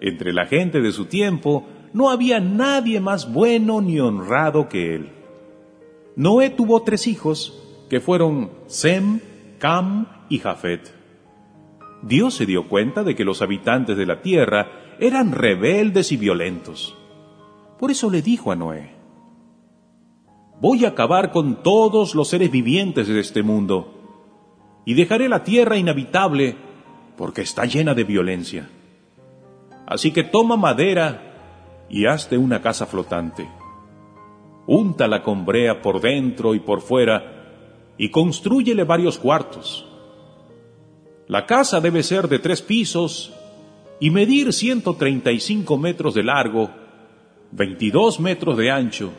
Entre 0.00 0.32
la 0.32 0.46
gente 0.46 0.80
de 0.80 0.90
su 0.90 1.04
tiempo 1.04 1.64
no 1.92 2.10
había 2.10 2.40
nadie 2.40 3.00
más 3.00 3.32
bueno 3.32 3.80
ni 3.80 4.00
honrado 4.00 4.68
que 4.68 4.94
él. 4.94 5.12
Noé 6.16 6.50
tuvo 6.50 6.82
tres 6.82 7.06
hijos, 7.06 7.86
que 7.88 8.00
fueron 8.00 8.50
Sem, 8.66 9.20
Cam 9.58 10.06
y 10.28 10.38
Jafet. 10.38 11.01
Dios 12.02 12.34
se 12.34 12.46
dio 12.46 12.68
cuenta 12.68 13.04
de 13.04 13.14
que 13.14 13.24
los 13.24 13.42
habitantes 13.42 13.96
de 13.96 14.06
la 14.06 14.20
tierra 14.20 14.96
eran 14.98 15.32
rebeldes 15.32 16.12
y 16.12 16.16
violentos. 16.16 16.96
Por 17.78 17.90
eso 17.90 18.10
le 18.10 18.22
dijo 18.22 18.52
a 18.52 18.56
Noé, 18.56 18.90
voy 20.60 20.84
a 20.84 20.88
acabar 20.88 21.30
con 21.30 21.62
todos 21.62 22.14
los 22.14 22.28
seres 22.28 22.50
vivientes 22.50 23.08
de 23.08 23.20
este 23.20 23.42
mundo 23.42 24.82
y 24.84 24.94
dejaré 24.94 25.28
la 25.28 25.44
tierra 25.44 25.76
inhabitable 25.76 26.56
porque 27.16 27.42
está 27.42 27.64
llena 27.66 27.94
de 27.94 28.04
violencia. 28.04 28.68
Así 29.86 30.12
que 30.12 30.24
toma 30.24 30.56
madera 30.56 31.84
y 31.88 32.06
hazte 32.06 32.38
una 32.38 32.62
casa 32.62 32.86
flotante. 32.86 33.48
Úntala 34.66 35.22
con 35.22 35.44
brea 35.44 35.82
por 35.82 36.00
dentro 36.00 36.54
y 36.54 36.60
por 36.60 36.80
fuera 36.80 37.92
y 37.98 38.10
construyele 38.10 38.84
varios 38.84 39.18
cuartos. 39.18 39.91
La 41.28 41.46
casa 41.46 41.80
debe 41.80 42.02
ser 42.02 42.28
de 42.28 42.38
tres 42.38 42.62
pisos 42.62 43.32
y 44.00 44.10
medir 44.10 44.52
135 44.52 45.78
metros 45.78 46.14
de 46.14 46.24
largo, 46.24 46.70
22 47.52 48.18
metros 48.20 48.56
de 48.56 48.70
ancho 48.70 49.12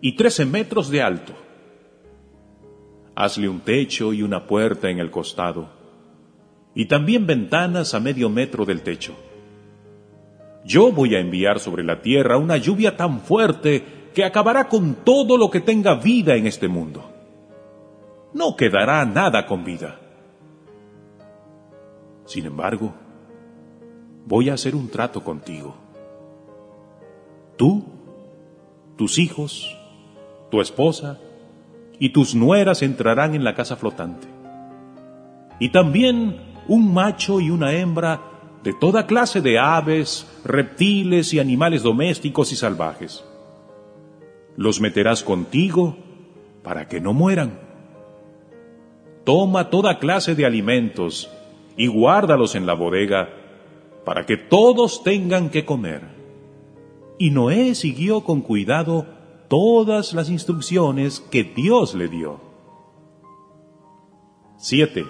y 0.00 0.16
13 0.16 0.46
metros 0.46 0.90
de 0.90 1.02
alto. 1.02 1.34
Hazle 3.14 3.48
un 3.48 3.60
techo 3.60 4.12
y 4.12 4.22
una 4.22 4.46
puerta 4.46 4.88
en 4.88 4.98
el 4.98 5.10
costado, 5.10 5.68
y 6.74 6.86
también 6.86 7.26
ventanas 7.26 7.92
a 7.92 8.00
medio 8.00 8.30
metro 8.30 8.64
del 8.64 8.80
techo. 8.82 9.14
Yo 10.64 10.92
voy 10.92 11.14
a 11.14 11.20
enviar 11.20 11.60
sobre 11.60 11.84
la 11.84 12.00
tierra 12.00 12.38
una 12.38 12.56
lluvia 12.56 12.96
tan 12.96 13.20
fuerte 13.20 14.10
que 14.14 14.24
acabará 14.24 14.68
con 14.68 15.04
todo 15.04 15.36
lo 15.36 15.50
que 15.50 15.60
tenga 15.60 15.94
vida 15.94 16.34
en 16.36 16.46
este 16.46 16.68
mundo. 16.68 17.10
No 18.32 18.56
quedará 18.56 19.04
nada 19.04 19.46
con 19.46 19.64
vida. 19.64 20.07
Sin 22.28 22.44
embargo, 22.44 22.92
voy 24.26 24.50
a 24.50 24.52
hacer 24.52 24.76
un 24.76 24.90
trato 24.90 25.24
contigo. 25.24 25.74
Tú, 27.56 27.86
tus 28.96 29.18
hijos, 29.18 29.74
tu 30.50 30.60
esposa 30.60 31.18
y 31.98 32.10
tus 32.10 32.34
nueras 32.34 32.82
entrarán 32.82 33.34
en 33.34 33.44
la 33.44 33.54
casa 33.54 33.76
flotante. 33.76 34.28
Y 35.58 35.70
también 35.70 36.36
un 36.68 36.92
macho 36.92 37.40
y 37.40 37.48
una 37.48 37.72
hembra 37.72 38.20
de 38.62 38.74
toda 38.74 39.06
clase 39.06 39.40
de 39.40 39.58
aves, 39.58 40.26
reptiles 40.44 41.32
y 41.32 41.38
animales 41.38 41.82
domésticos 41.82 42.52
y 42.52 42.56
salvajes. 42.56 43.24
Los 44.54 44.82
meterás 44.82 45.24
contigo 45.24 45.96
para 46.62 46.88
que 46.88 47.00
no 47.00 47.14
mueran. 47.14 47.58
Toma 49.24 49.70
toda 49.70 49.98
clase 49.98 50.34
de 50.34 50.44
alimentos 50.44 51.30
y 51.78 51.86
guárdalos 51.86 52.56
en 52.56 52.66
la 52.66 52.74
bodega 52.74 53.30
para 54.04 54.26
que 54.26 54.36
todos 54.36 55.02
tengan 55.04 55.48
que 55.48 55.64
comer. 55.64 56.02
Y 57.18 57.30
Noé 57.30 57.74
siguió 57.74 58.24
con 58.24 58.42
cuidado 58.42 59.06
todas 59.48 60.12
las 60.12 60.28
instrucciones 60.28 61.20
que 61.20 61.44
Dios 61.44 61.94
le 61.94 62.08
dio. 62.08 62.40
7. 64.56 65.04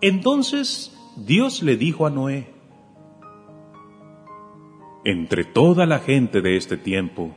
Entonces 0.00 0.98
Dios 1.16 1.62
le 1.62 1.76
dijo 1.76 2.06
a 2.06 2.10
Noé, 2.10 2.48
Entre 5.04 5.44
toda 5.44 5.84
la 5.84 5.98
gente 5.98 6.40
de 6.40 6.56
este 6.56 6.78
tiempo, 6.78 7.32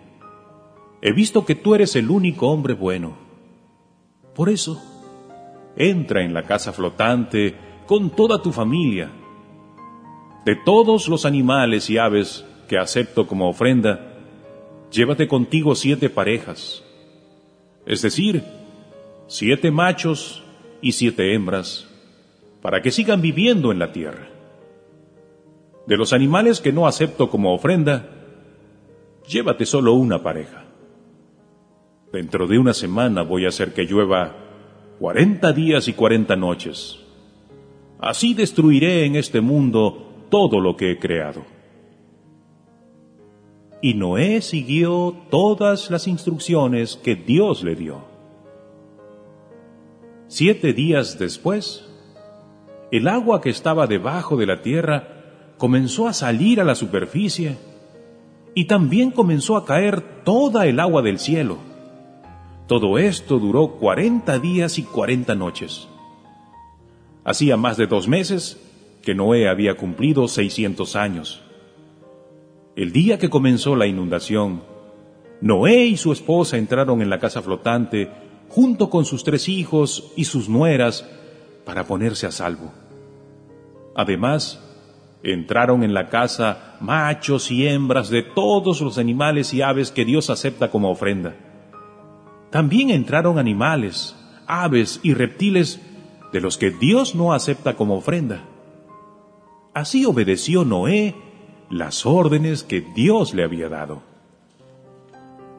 he 1.01 1.11
visto 1.11 1.45
que 1.45 1.55
tú 1.55 1.75
eres 1.75 1.95
el 1.97 2.09
único 2.09 2.47
hombre 2.47 2.75
bueno. 2.75 3.17
Por 4.33 4.49
eso, 4.49 4.81
entra 5.75 6.23
en 6.23 6.33
la 6.33 6.43
casa 6.43 6.71
flotante 6.71 7.64
con 7.85 8.09
toda 8.09 8.41
tu 8.41 8.51
familia. 8.51 9.11
De 10.45 10.55
todos 10.55 11.07
los 11.07 11.25
animales 11.25 11.89
y 11.89 11.97
aves 11.97 12.45
que 12.67 12.77
acepto 12.77 13.27
como 13.27 13.49
ofrenda, 13.49 14.13
llévate 14.91 15.27
contigo 15.27 15.75
siete 15.75 16.09
parejas, 16.09 16.83
es 17.85 18.01
decir, 18.01 18.43
siete 19.27 19.71
machos 19.71 20.43
y 20.81 20.93
siete 20.93 21.33
hembras, 21.33 21.87
para 22.61 22.81
que 22.81 22.91
sigan 22.91 23.21
viviendo 23.21 23.71
en 23.71 23.79
la 23.79 23.91
tierra. 23.91 24.29
De 25.85 25.97
los 25.97 26.13
animales 26.13 26.61
que 26.61 26.71
no 26.71 26.87
acepto 26.87 27.29
como 27.29 27.53
ofrenda, 27.53 28.09
llévate 29.27 29.65
solo 29.65 29.93
una 29.93 30.23
pareja. 30.23 30.65
Dentro 32.11 32.47
de 32.47 32.57
una 32.57 32.73
semana 32.73 33.21
voy 33.21 33.45
a 33.45 33.49
hacer 33.49 33.73
que 33.73 33.85
llueva 33.85 34.35
cuarenta 34.99 35.51
días 35.51 35.87
y 35.87 35.93
cuarenta 35.93 36.35
noches. 36.35 37.04
Así 37.99 38.33
destruiré 38.33 39.05
en 39.05 39.15
este 39.15 39.41
mundo 39.41 40.25
todo 40.29 40.59
lo 40.59 40.75
que 40.75 40.91
he 40.91 40.99
creado. 40.99 41.43
Y 43.81 43.93
Noé 43.93 44.41
siguió 44.41 45.15
todas 45.29 45.91
las 45.91 46.07
instrucciones 46.07 46.95
que 46.95 47.15
Dios 47.15 47.63
le 47.63 47.75
dio. 47.75 47.99
Siete 50.27 50.73
días 50.73 51.19
después, 51.19 51.87
el 52.91 53.07
agua 53.07 53.41
que 53.41 53.49
estaba 53.49 53.87
debajo 53.87 54.37
de 54.37 54.45
la 54.45 54.61
tierra 54.61 55.53
comenzó 55.57 56.07
a 56.07 56.13
salir 56.13 56.59
a 56.59 56.63
la 56.63 56.75
superficie 56.75 57.57
y 58.53 58.65
también 58.65 59.11
comenzó 59.11 59.57
a 59.57 59.65
caer 59.65 60.23
toda 60.23 60.65
el 60.65 60.79
agua 60.79 61.01
del 61.01 61.19
cielo. 61.19 61.57
Todo 62.67 62.97
esto 62.97 63.37
duró 63.37 63.73
cuarenta 63.73 64.39
días 64.39 64.79
y 64.79 64.83
cuarenta 64.83 65.35
noches. 65.35 65.87
Hacía 67.25 67.57
más 67.57 67.75
de 67.75 67.87
dos 67.87 68.07
meses 68.07 68.61
que 69.01 69.15
Noé 69.15 69.49
había 69.49 69.75
cumplido 69.75 70.27
seiscientos 70.27 70.95
años. 70.95 71.41
El 72.75 72.91
día 72.91 73.17
que 73.17 73.29
comenzó 73.29 73.75
la 73.75 73.87
inundación, 73.87 74.63
Noé 75.41 75.85
y 75.85 75.97
su 75.97 76.11
esposa 76.11 76.57
entraron 76.57 77.01
en 77.01 77.09
la 77.09 77.19
casa 77.19 77.41
flotante 77.41 78.11
junto 78.47 78.89
con 78.89 79.05
sus 79.05 79.23
tres 79.23 79.49
hijos 79.49 80.11
y 80.15 80.25
sus 80.25 80.47
nueras 80.47 81.09
para 81.65 81.85
ponerse 81.85 82.27
a 82.27 82.31
salvo. 82.31 82.71
Además, 83.95 84.61
entraron 85.23 85.83
en 85.83 85.93
la 85.93 86.09
casa 86.09 86.77
machos 86.79 87.49
y 87.49 87.67
hembras 87.67 88.09
de 88.09 88.21
todos 88.21 88.81
los 88.81 88.99
animales 88.99 89.53
y 89.53 89.63
aves 89.63 89.91
que 89.91 90.05
Dios 90.05 90.29
acepta 90.29 90.69
como 90.69 90.91
ofrenda. 90.91 91.35
También 92.51 92.91
entraron 92.91 93.39
animales, 93.39 94.15
aves 94.45 94.99
y 95.01 95.15
reptiles 95.15 95.81
de 96.35 96.41
los 96.41 96.57
que 96.57 96.69
Dios 96.69 97.15
no 97.15 97.31
acepta 97.31 97.77
como 97.77 97.95
ofrenda. 97.95 98.43
Así 99.73 100.05
obedeció 100.05 100.65
Noé 100.65 101.15
las 101.69 102.05
órdenes 102.05 102.63
que 102.63 102.81
Dios 102.81 103.33
le 103.33 103.45
había 103.45 103.69
dado. 103.69 104.01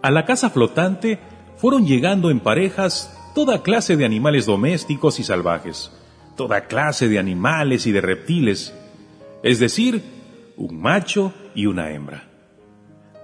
A 0.03 0.11
la 0.11 0.27
casa 0.27 0.51
flotante 0.51 1.19
fueron 1.57 1.87
llegando 1.87 2.31
en 2.31 2.41
parejas 2.41 3.11
toda 3.35 3.63
clase 3.63 3.97
de 3.97 4.05
animales 4.05 4.45
domésticos 4.45 5.19
y 5.19 5.25
salvajes, 5.25 5.93
toda 6.37 6.67
clase 6.67 7.09
de 7.09 7.19
animales 7.19 7.87
y 7.87 7.93
de 7.93 8.03
reptiles, 8.03 8.75
es 9.43 9.59
decir, 9.59 10.03
un 10.59 10.79
macho 10.79 11.33
y 11.55 11.65
una 11.65 11.91
hembra. 11.91 12.29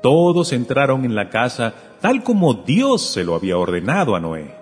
Todos 0.02 0.54
entraron 0.54 1.04
en 1.04 1.14
la 1.14 1.28
casa 1.28 1.74
tal 2.00 2.22
como 2.22 2.54
Dios 2.54 3.12
se 3.12 3.24
lo 3.24 3.34
había 3.34 3.58
ordenado 3.58 4.16
a 4.16 4.20
Noé. 4.20 4.61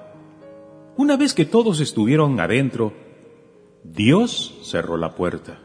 Una 1.01 1.17
vez 1.17 1.33
que 1.33 1.47
todos 1.47 1.81
estuvieron 1.81 2.39
adentro, 2.41 2.93
Dios 3.85 4.59
cerró 4.63 4.99
la 4.99 5.15
puerta. 5.15 5.59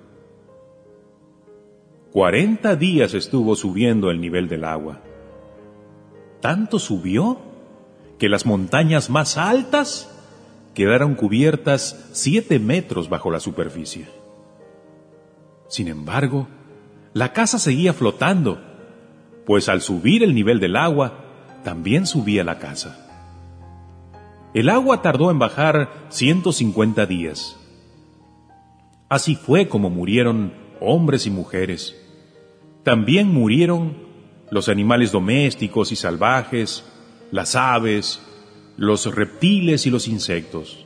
Cuarenta 2.13 2.78
días 2.78 3.13
estuvo 3.13 3.58
subiendo 3.58 4.10
el 4.12 4.21
nivel 4.21 4.48
del 4.48 4.63
agua. 4.63 5.02
Tanto 6.39 6.80
subió 6.80 7.38
que 8.17 8.30
las 8.30 8.45
montañas 8.45 9.10
más 9.10 9.38
altas 9.38 10.10
quedaron 10.74 11.15
cubiertas 11.15 12.12
siete 12.13 12.58
metros 12.58 13.10
bajo 13.10 13.30
la 13.30 13.41
superficie. 13.41 14.08
Sin 15.67 15.89
embargo, 15.89 16.48
la 17.12 17.34
casa 17.34 17.60
seguía 17.60 17.91
flotando, 17.91 18.62
pues 19.45 19.67
al 19.67 19.82
subir 19.82 20.24
el 20.24 20.34
nivel 20.34 20.62
del 20.62 20.78
agua, 20.78 21.26
también 21.65 22.06
subía 22.06 22.45
la 22.45 22.58
casa. 22.58 23.05
El 24.56 24.70
agua 24.70 25.02
tardó 25.02 25.32
en 25.32 25.38
bajar 25.38 25.89
150 26.08 27.06
días. 27.08 27.60
Así 29.10 29.36
fue 29.36 29.68
como 29.68 29.89
murieron 29.89 30.54
hombres 30.80 31.28
y 31.28 31.30
mujeres, 31.30 31.94
también 32.84 33.28
murieron 33.34 33.98
los 34.52 34.70
animales 34.70 35.12
domésticos 35.12 35.91
y 35.91 35.98
salvajes, 35.98 36.89
las 37.32 37.58
aves, 37.58 38.22
los 38.78 39.13
reptiles 39.13 39.88
y 39.88 39.89
los 39.89 40.08
insectos. 40.08 40.86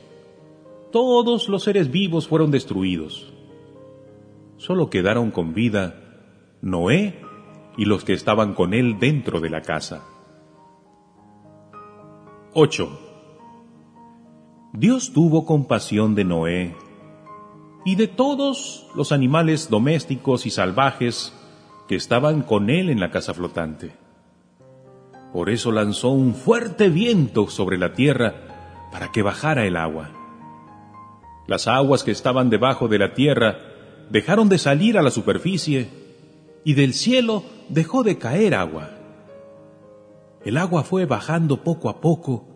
Todos 0.90 1.48
los 1.48 1.62
seres 1.62 1.92
vivos 1.92 2.26
fueron 2.26 2.50
destruidos. 2.50 3.32
Solo 4.56 4.90
quedaron 4.90 5.30
con 5.30 5.54
vida 5.54 5.94
Noé 6.60 7.20
y 7.76 7.84
los 7.84 8.02
que 8.02 8.14
estaban 8.14 8.54
con 8.54 8.74
él 8.74 8.98
dentro 8.98 9.40
de 9.40 9.50
la 9.50 9.62
casa. 9.62 10.04
8. 12.52 13.09
Dios 14.72 15.12
tuvo 15.12 15.46
compasión 15.46 16.14
de 16.14 16.24
Noé 16.24 16.76
y 17.84 17.96
de 17.96 18.06
todos 18.06 18.86
los 18.94 19.10
animales 19.10 19.68
domésticos 19.68 20.46
y 20.46 20.50
salvajes 20.50 21.34
que 21.88 21.96
estaban 21.96 22.42
con 22.42 22.70
él 22.70 22.88
en 22.88 23.00
la 23.00 23.10
casa 23.10 23.34
flotante. 23.34 23.90
Por 25.32 25.50
eso 25.50 25.72
lanzó 25.72 26.10
un 26.10 26.34
fuerte 26.34 26.88
viento 26.88 27.48
sobre 27.48 27.78
la 27.78 27.94
tierra 27.94 28.88
para 28.92 29.10
que 29.10 29.22
bajara 29.22 29.66
el 29.66 29.76
agua. 29.76 30.10
Las 31.48 31.66
aguas 31.66 32.04
que 32.04 32.12
estaban 32.12 32.48
debajo 32.48 32.86
de 32.86 33.00
la 33.00 33.12
tierra 33.12 33.58
dejaron 34.08 34.48
de 34.48 34.58
salir 34.58 34.96
a 34.96 35.02
la 35.02 35.10
superficie 35.10 35.88
y 36.64 36.74
del 36.74 36.94
cielo 36.94 37.42
dejó 37.70 38.04
de 38.04 38.18
caer 38.18 38.54
agua. 38.54 38.90
El 40.44 40.56
agua 40.56 40.84
fue 40.84 41.06
bajando 41.06 41.64
poco 41.64 41.88
a 41.88 42.00
poco 42.00 42.49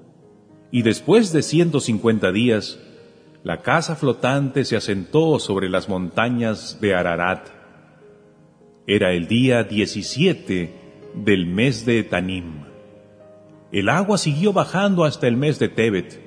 y 0.74 0.82
después 0.82 1.32
de 1.32 1.42
150 1.42 2.32
días, 2.32 2.80
la 3.44 3.62
casa 3.62 3.94
flotante 3.94 4.64
se 4.64 4.74
asentó 4.74 5.38
sobre 5.38 5.68
las 5.68 5.88
montañas 5.88 6.80
de 6.80 6.96
Ararat 6.96 7.46
era 8.84 9.12
el 9.12 9.28
día 9.28 9.62
17 9.62 10.74
del 11.14 11.46
mes 11.46 11.86
de 11.86 12.02
Tanim. 12.02 12.64
El 13.70 13.88
agua 13.88 14.18
siguió 14.18 14.52
bajando 14.52 15.04
hasta 15.04 15.28
el 15.28 15.36
mes 15.36 15.60
de 15.60 15.68
Tebet. 15.68 16.20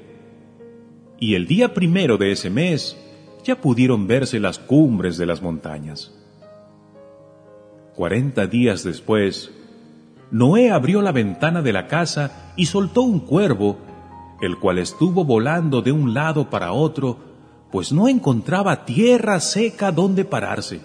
Y 1.20 1.36
el 1.36 1.46
día 1.46 1.74
primero 1.74 2.18
de 2.18 2.32
ese 2.32 2.50
mes 2.50 2.98
ya 3.44 3.60
pudieron 3.60 4.08
verse 4.08 4.40
las 4.40 4.60
cumbres 4.60 5.18
de 5.18 5.26
las 5.26 5.42
montañas. 5.42 6.18
Cuarenta 7.98 8.48
días 8.48 8.86
después, 8.86 9.52
Noé 10.32 10.72
abrió 10.72 11.02
la 11.02 11.12
ventana 11.12 11.62
de 11.62 11.74
la 11.74 11.88
casa 11.88 12.54
y 12.56 12.68
soltó 12.68 13.02
un 13.02 13.20
cuervo, 13.20 13.78
el 14.42 14.58
cual 14.58 14.78
estuvo 14.80 15.26
volando 15.26 15.82
de 15.82 15.92
un 15.92 16.14
lado 16.14 16.50
para 16.50 16.72
otro, 16.72 17.18
pues 17.72 17.92
no 17.92 18.08
encontraba 18.08 18.86
tierra 18.86 19.40
seca 19.40 19.92
donde 19.92 20.26
pararse. 20.26 20.82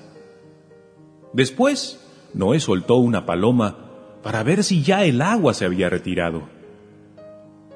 Después, 1.32 2.00
Noé 2.34 2.60
soltó 2.60 2.96
una 2.96 3.26
paloma 3.26 3.76
para 4.22 4.42
ver 4.42 4.64
si 4.64 4.82
ya 4.82 5.04
el 5.04 5.20
agua 5.20 5.54
se 5.54 5.64
había 5.64 5.88
retirado. 5.88 6.42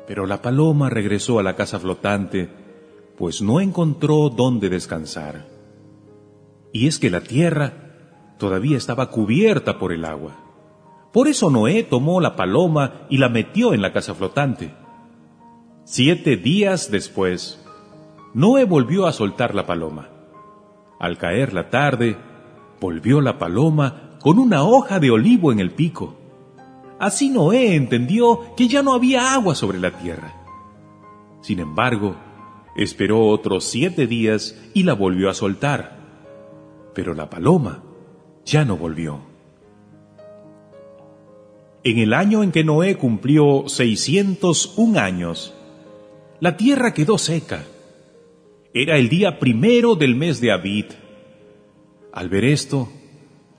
Pero 0.07 0.27
la 0.27 0.43
paloma 0.43 0.89
regresó 0.89 1.39
a 1.39 1.43
la 1.43 1.57
casa 1.57 1.79
flotante, 1.79 2.49
pues 3.19 3.43
no 3.43 3.61
encontró 3.61 4.31
dónde 4.31 4.69
descansar. 4.69 5.47
Y 6.73 6.87
es 6.87 6.99
que 6.99 7.11
la 7.11 7.23
tierra 7.23 7.73
todavía 8.39 8.77
estaba 8.77 9.11
cubierta 9.11 9.79
por 9.79 9.93
el 9.93 10.05
agua. 10.05 10.37
Por 11.13 11.29
eso 11.29 11.51
Noé 11.51 11.83
tomó 11.83 12.21
la 12.21 12.37
paloma 12.37 13.07
y 13.09 13.19
la 13.19 13.29
metió 13.29 13.73
en 13.73 13.83
la 13.83 13.93
casa 13.93 14.15
flotante. 14.15 14.71
Siete 15.89 16.37
días 16.37 16.91
después, 16.91 17.65
Noé 18.35 18.65
volvió 18.65 19.07
a 19.07 19.13
soltar 19.13 19.55
la 19.55 19.67
paloma. 19.67 20.09
Al 20.99 21.17
caer 21.17 21.53
la 21.53 21.71
tarde, 21.71 22.17
volvió 22.81 23.21
la 23.21 23.39
paloma 23.39 24.19
con 24.21 24.41
una 24.41 24.65
hoja 24.65 24.99
de 24.99 25.13
olivo 25.13 25.53
en 25.53 25.61
el 25.61 25.71
pico. 25.71 26.17
Así 26.99 27.31
Noé 27.31 27.77
entendió 27.77 28.57
que 28.57 28.67
ya 28.67 28.83
no 28.83 28.95
había 28.95 29.33
agua 29.33 29.55
sobre 29.55 29.79
la 29.79 29.93
tierra. 29.93 30.35
Sin 31.41 31.61
embargo, 31.61 32.17
esperó 32.75 33.25
otros 33.29 33.65
siete 33.65 34.09
días 34.09 34.61
y 34.75 34.83
la 34.83 34.95
volvió 34.95 35.31
a 35.31 35.35
soltar. 35.35 36.01
Pero 36.97 37.15
la 37.15 37.31
paloma 37.31 37.85
ya 38.45 38.65
no 38.65 38.77
volvió. 38.77 39.21
En 41.85 41.99
el 41.99 42.13
año 42.13 42.43
en 42.43 42.51
que 42.51 42.65
Noé 42.65 42.97
cumplió 42.97 43.69
601 43.69 44.99
años, 44.99 45.57
la 46.41 46.57
tierra 46.57 46.93
quedó 46.93 47.19
seca. 47.19 47.65
Era 48.75 48.99
el 48.99 49.09
día 49.09 49.39
primero 49.39 49.95
del 49.95 50.15
mes 50.15 50.41
de 50.41 50.53
Abid. 50.53 50.87
Al 52.13 52.29
ver 52.29 52.45
esto, 52.45 52.89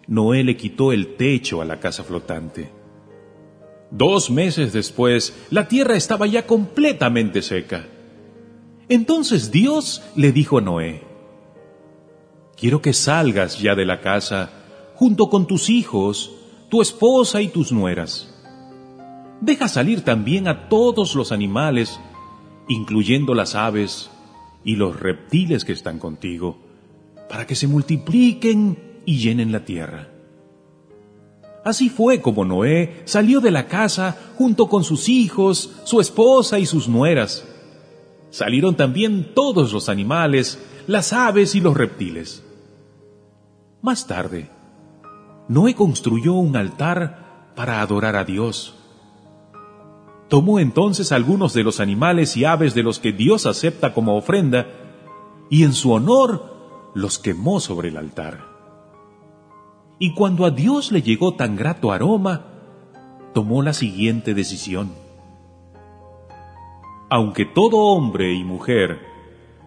Noé 0.08 0.44
le 0.44 0.56
quitó 0.56 0.92
el 0.92 1.16
techo 1.16 1.62
a 1.62 1.66
la 1.66 1.80
casa 1.80 2.04
flotante. 2.04 2.72
Dos 3.90 4.30
meses 4.30 4.74
después, 4.74 5.34
la 5.50 5.68
tierra 5.68 5.96
estaba 5.96 6.28
ya 6.28 6.46
completamente 6.46 7.42
seca. 7.42 7.88
Entonces 8.90 9.52
Dios 9.52 10.04
le 10.16 10.32
dijo 10.32 10.58
a 10.58 10.62
Noé, 10.62 11.04
Quiero 12.56 12.82
que 12.82 12.94
salgas 12.94 13.60
ya 13.60 13.76
de 13.76 13.86
la 13.86 14.02
casa, 14.02 14.50
junto 14.96 15.30
con 15.30 15.46
tus 15.46 15.70
hijos, 15.70 16.34
tu 16.70 16.82
esposa 16.82 17.42
y 17.42 17.50
tus 17.50 17.72
nueras. 17.72 18.34
Deja 19.42 19.68
salir 19.68 20.02
también 20.02 20.48
a 20.48 20.68
todos 20.68 21.14
los 21.16 21.32
animales, 21.32 22.00
incluyendo 22.68 23.34
las 23.34 23.56
aves 23.56 24.10
y 24.64 24.76
los 24.76 25.00
reptiles 25.00 25.66
que 25.66 25.74
están 25.74 26.00
contigo, 26.00 26.58
para 27.30 27.46
que 27.48 27.56
se 27.56 27.68
multipliquen 27.68 29.02
y 29.06 29.18
llenen 29.18 29.52
la 29.52 29.66
tierra. 29.66 30.10
Así 31.64 31.90
fue 31.90 32.22
como 32.22 32.46
Noé 32.46 33.02
salió 33.04 33.42
de 33.42 33.52
la 33.52 33.68
casa 33.68 34.18
junto 34.38 34.68
con 34.68 34.86
sus 34.86 35.10
hijos, 35.10 35.82
su 35.84 36.00
esposa 36.00 36.60
y 36.60 36.66
sus 36.66 36.88
nueras. 36.88 37.46
Salieron 38.30 38.76
también 38.76 39.34
todos 39.34 39.74
los 39.74 39.90
animales, 39.90 40.60
las 40.88 41.12
aves 41.12 41.56
y 41.56 41.60
los 41.60 41.76
reptiles. 41.76 42.42
Más 43.82 44.08
tarde, 44.08 44.50
Noé 45.50 45.76
construyó 45.76 46.36
un 46.36 46.56
altar 46.56 47.52
para 47.54 47.82
adorar 47.82 48.16
a 48.16 48.24
Dios. 48.24 48.77
Tomó 50.28 50.60
entonces 50.60 51.12
algunos 51.12 51.54
de 51.54 51.64
los 51.64 51.80
animales 51.80 52.36
y 52.36 52.44
aves 52.44 52.74
de 52.74 52.84
los 52.84 53.00
que 53.00 53.14
Dios 53.14 53.46
acepta 53.46 53.94
como 53.94 54.18
ofrenda 54.18 54.68
y 55.50 55.64
en 55.64 55.74
su 55.74 55.92
honor 55.92 56.92
los 56.94 57.18
quemó 57.18 57.60
sobre 57.60 57.90
el 57.90 57.98
altar. 57.98 58.46
Y 60.00 60.14
cuando 60.14 60.46
a 60.46 60.52
Dios 60.52 60.92
le 60.92 61.02
llegó 61.02 61.36
tan 61.36 61.56
grato 61.56 61.92
aroma, 61.92 62.46
tomó 63.34 63.62
la 63.62 63.74
siguiente 63.74 64.34
decisión. 64.34 64.92
Aunque 67.10 67.46
todo 67.46 67.78
hombre 67.78 68.34
y 68.34 68.44
mujer 68.44 69.00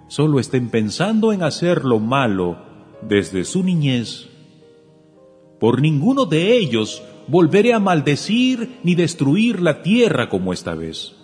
solo 0.09 0.39
estén 0.39 0.69
pensando 0.69 1.33
en 1.33 1.43
hacer 1.43 1.85
lo 1.85 2.01
malo 2.01 2.59
desde 3.01 3.45
su 3.45 3.63
niñez, 3.63 4.29
por 5.59 5.81
ninguno 5.81 6.27
de 6.27 6.57
ellos 6.57 7.03
volveré 7.29 7.73
a 7.75 7.79
maldecir 7.79 8.79
ni 8.83 8.95
destruir 8.95 9.61
la 9.61 9.83
tierra 9.83 10.29
como 10.29 10.53
esta 10.53 10.75
vez. 10.75 11.15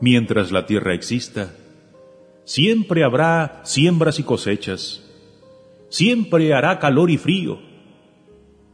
Mientras 0.00 0.50
la 0.50 0.66
tierra 0.66 0.94
exista, 0.94 1.54
siempre 2.44 3.04
habrá 3.04 3.60
siembras 3.64 4.18
y 4.18 4.22
cosechas, 4.22 5.04
siempre 5.88 6.54
hará 6.54 6.78
calor 6.78 7.10
y 7.10 7.18
frío, 7.18 7.58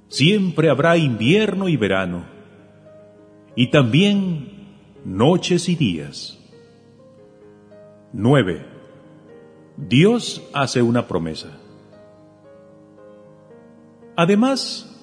siempre 0.09 0.71
habrá 0.71 0.97
invierno 0.97 1.69
y 1.69 1.77
verano, 1.77 2.25
y 3.55 3.71
también 3.71 4.57
noches 5.05 5.69
y 5.69 5.77
días. 5.77 6.39
9. 8.13 8.65
Dios 9.77 10.43
hace 10.55 10.81
una 10.81 11.07
promesa. 11.07 11.59
Además, 14.17 14.96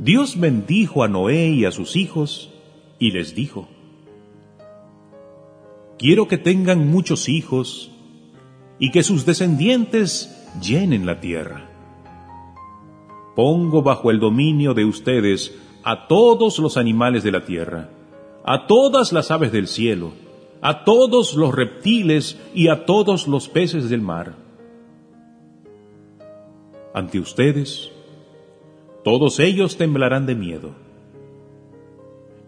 Dios 0.00 0.38
bendijo 0.40 1.04
a 1.04 1.08
Noé 1.08 1.50
y 1.50 1.64
a 1.64 1.70
sus 1.70 1.94
hijos 1.94 2.52
y 2.98 3.12
les 3.12 3.34
dijo, 3.34 3.68
Quiero 5.98 6.26
que 6.26 6.38
tengan 6.38 6.90
muchos 6.90 7.28
hijos 7.28 7.92
y 8.78 8.90
que 8.90 9.02
sus 9.02 9.26
descendientes 9.26 10.48
llenen 10.60 11.06
la 11.06 11.20
tierra 11.20 11.70
pongo 13.40 13.82
bajo 13.82 14.10
el 14.10 14.20
dominio 14.20 14.74
de 14.74 14.84
ustedes 14.84 15.56
a 15.82 16.08
todos 16.08 16.58
los 16.58 16.76
animales 16.76 17.22
de 17.22 17.32
la 17.32 17.44
tierra, 17.44 17.88
a 18.44 18.66
todas 18.66 19.14
las 19.14 19.30
aves 19.30 19.50
del 19.52 19.66
cielo, 19.66 20.12
a 20.60 20.84
todos 20.84 21.34
los 21.34 21.54
reptiles 21.54 22.38
y 22.54 22.68
a 22.68 22.84
todos 22.84 23.28
los 23.28 23.48
peces 23.48 23.88
del 23.88 24.02
mar. 24.02 24.34
Ante 26.92 27.18
ustedes, 27.18 27.89
todos 29.04 29.40
ellos 29.40 29.76
temblarán 29.76 30.26
de 30.26 30.34
miedo. 30.34 30.74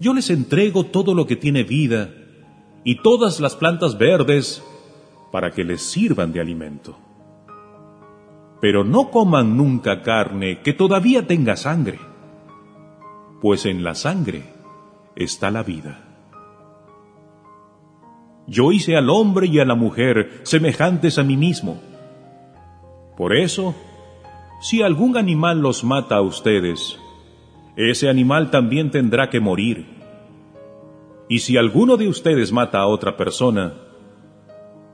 Yo 0.01 0.15
les 0.15 0.31
entrego 0.31 0.85
todo 0.85 1.15
lo 1.15 1.27
que 1.27 1.37
tiene 1.37 1.63
vida 1.63 2.11
y 2.85 3.03
todas 3.03 3.41
las 3.41 3.57
plantas 3.57 3.99
verdes 3.99 4.63
para 5.31 5.51
que 5.51 5.65
les 5.65 5.83
sirvan 5.83 6.33
de 6.33 6.41
alimento 6.41 6.97
pero 8.63 8.85
no 8.85 9.11
coman 9.11 9.57
nunca 9.57 10.03
carne 10.03 10.61
que 10.61 10.73
todavía 10.73 11.27
tenga 11.27 11.57
sangre, 11.57 11.99
pues 13.41 13.67
en 13.67 13.83
la 13.83 13.97
sangre 13.97 14.45
está 15.17 15.51
la 15.51 15.65
vida. 15.65 15.99
Yo 18.47 18.71
hice 18.71 18.97
al 18.97 19.11
hombre 19.11 19.49
y 19.49 19.59
a 19.59 19.65
la 19.65 19.75
mujer 19.75 20.43
semejantes 20.45 21.19
a 21.19 21.25
mí 21.25 21.37
mismo. 21.37 21.81
Por 23.17 23.37
eso, 23.37 23.75
si 24.63 24.81
algún 24.81 25.17
animal 25.17 25.61
los 25.61 25.83
mata 25.83 26.17
a 26.17 26.23
ustedes, 26.23 26.97
ese 27.77 28.09
animal 28.09 28.53
también 28.53 28.93
tendrá 28.93 29.29
que 29.29 29.41
morir. 29.41 29.85
Y 31.29 31.41
si 31.41 31.57
alguno 31.57 31.97
de 31.97 32.07
ustedes 32.07 32.53
mata 32.53 32.79
a 32.79 32.87
otra 32.87 33.17
persona, 33.17 33.75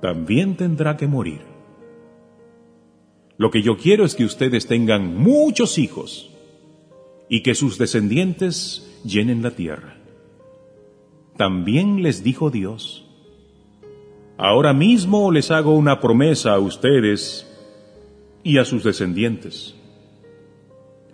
también 0.00 0.56
tendrá 0.56 0.96
que 0.96 1.06
morir. 1.06 1.42
Lo 3.36 3.50
que 3.50 3.60
yo 3.60 3.76
quiero 3.76 4.06
es 4.06 4.14
que 4.14 4.24
ustedes 4.24 4.66
tengan 4.66 5.14
muchos 5.18 5.76
hijos 5.76 6.30
y 7.28 7.42
que 7.42 7.54
sus 7.54 7.76
descendientes 7.76 9.00
llenen 9.04 9.42
la 9.42 9.50
tierra. 9.50 9.98
También 11.36 12.02
les 12.02 12.24
dijo 12.24 12.48
Dios, 12.48 13.04
ahora 14.38 14.72
mismo 14.72 15.30
les 15.30 15.50
hago 15.50 15.74
una 15.76 16.00
promesa 16.00 16.54
a 16.54 16.58
ustedes 16.58 17.47
y 18.42 18.58
a 18.58 18.64
sus 18.64 18.84
descendientes. 18.84 19.74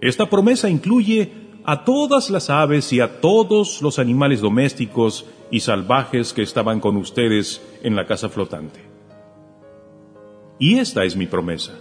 Esta 0.01 0.29
promesa 0.29 0.69
incluye 0.69 1.33
a 1.65 1.85
todas 1.85 2.31
las 2.31 2.51
aves 2.51 2.93
y 2.93 3.01
a 3.01 3.21
todos 3.21 3.81
los 3.81 3.99
animales 3.99 4.41
domésticos 4.41 5.27
y 5.51 5.61
salvajes 5.61 6.33
que 6.33 6.43
estaban 6.43 6.81
con 6.81 6.97
ustedes 6.97 7.63
en 7.83 7.97
la 7.97 8.07
casa 8.07 8.29
flotante. 8.29 8.81
Y 10.59 10.79
esta 10.79 11.05
es 11.05 11.17
mi 11.17 11.27
promesa 11.27 11.73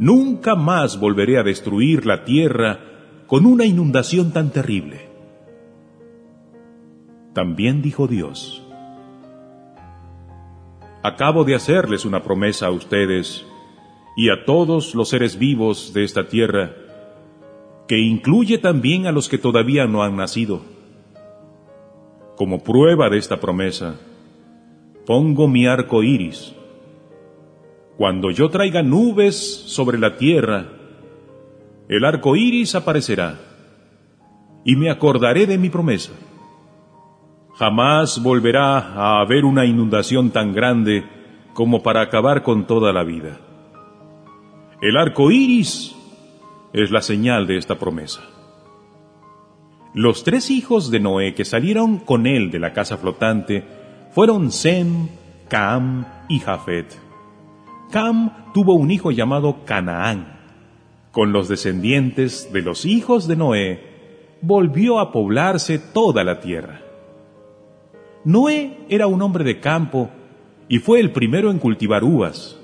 Nunca 0.00 0.54
más 0.54 0.98
volveré 0.98 1.38
a 1.38 1.42
destruir 1.42 2.06
la 2.06 2.24
tierra 2.24 2.80
con 3.26 3.44
una 3.44 3.66
inundación 3.66 4.32
tan 4.32 4.50
terrible. 4.50 5.10
También 7.34 7.82
dijo 7.82 8.06
Dios, 8.06 8.62
Acabo 11.02 11.44
de 11.44 11.54
hacerles 11.54 12.06
una 12.06 12.22
promesa 12.22 12.68
a 12.68 12.70
ustedes 12.70 13.44
y 14.16 14.30
a 14.30 14.44
todos 14.44 14.94
los 14.94 15.08
seres 15.08 15.38
vivos 15.38 15.92
de 15.92 16.04
esta 16.04 16.28
tierra, 16.28 16.74
que 17.88 17.98
incluye 17.98 18.58
también 18.58 19.06
a 19.06 19.12
los 19.12 19.28
que 19.28 19.38
todavía 19.38 19.86
no 19.86 20.02
han 20.02 20.16
nacido. 20.16 20.62
Como 22.36 22.62
prueba 22.62 23.10
de 23.10 23.18
esta 23.18 23.40
promesa, 23.40 24.00
pongo 25.06 25.48
mi 25.48 25.66
arco 25.66 26.02
iris 26.02 26.54
cuando 28.00 28.30
yo 28.30 28.48
traiga 28.48 28.82
nubes 28.82 29.36
sobre 29.66 29.98
la 29.98 30.16
tierra, 30.16 30.64
el 31.86 32.02
arco 32.06 32.34
iris 32.34 32.74
aparecerá, 32.74 33.38
y 34.64 34.74
me 34.74 34.88
acordaré 34.88 35.46
de 35.46 35.58
mi 35.58 35.68
promesa. 35.68 36.12
Jamás 37.58 38.22
volverá 38.22 38.78
a 38.78 39.20
haber 39.20 39.44
una 39.44 39.66
inundación 39.66 40.30
tan 40.30 40.54
grande 40.54 41.04
como 41.52 41.82
para 41.82 42.00
acabar 42.00 42.42
con 42.42 42.66
toda 42.66 42.90
la 42.94 43.04
vida. 43.04 43.38
El 44.82 44.96
arco 44.96 45.30
iris 45.30 45.94
es 46.72 46.90
la 46.90 47.02
señal 47.02 47.46
de 47.46 47.58
esta 47.58 47.78
promesa. 47.78 48.22
Los 49.92 50.24
tres 50.24 50.50
hijos 50.50 50.90
de 50.90 51.00
Noé 51.00 51.34
que 51.34 51.44
salieron 51.44 51.98
con 51.98 52.26
él 52.26 52.50
de 52.50 52.60
la 52.60 52.72
casa 52.72 52.96
flotante 52.96 53.62
fueron 54.12 54.50
Sem, 54.50 55.08
Cam 55.48 56.06
y 56.30 56.38
Jafet. 56.38 56.98
Cam 57.90 58.52
tuvo 58.54 58.72
un 58.72 58.90
hijo 58.90 59.10
llamado 59.10 59.66
Canaán. 59.66 60.38
Con 61.10 61.30
los 61.32 61.48
descendientes 61.48 62.50
de 62.50 62.62
los 62.62 62.86
hijos 62.86 63.28
de 63.28 63.36
Noé, 63.36 63.84
volvió 64.40 64.98
a 64.98 65.12
poblarse 65.12 65.78
toda 65.78 66.24
la 66.24 66.40
tierra. 66.40 66.80
Noé 68.24 68.78
era 68.88 69.08
un 69.08 69.20
hombre 69.20 69.44
de 69.44 69.60
campo 69.60 70.08
y 70.68 70.78
fue 70.78 71.00
el 71.00 71.12
primero 71.12 71.50
en 71.50 71.58
cultivar 71.58 72.02
uvas. 72.02 72.59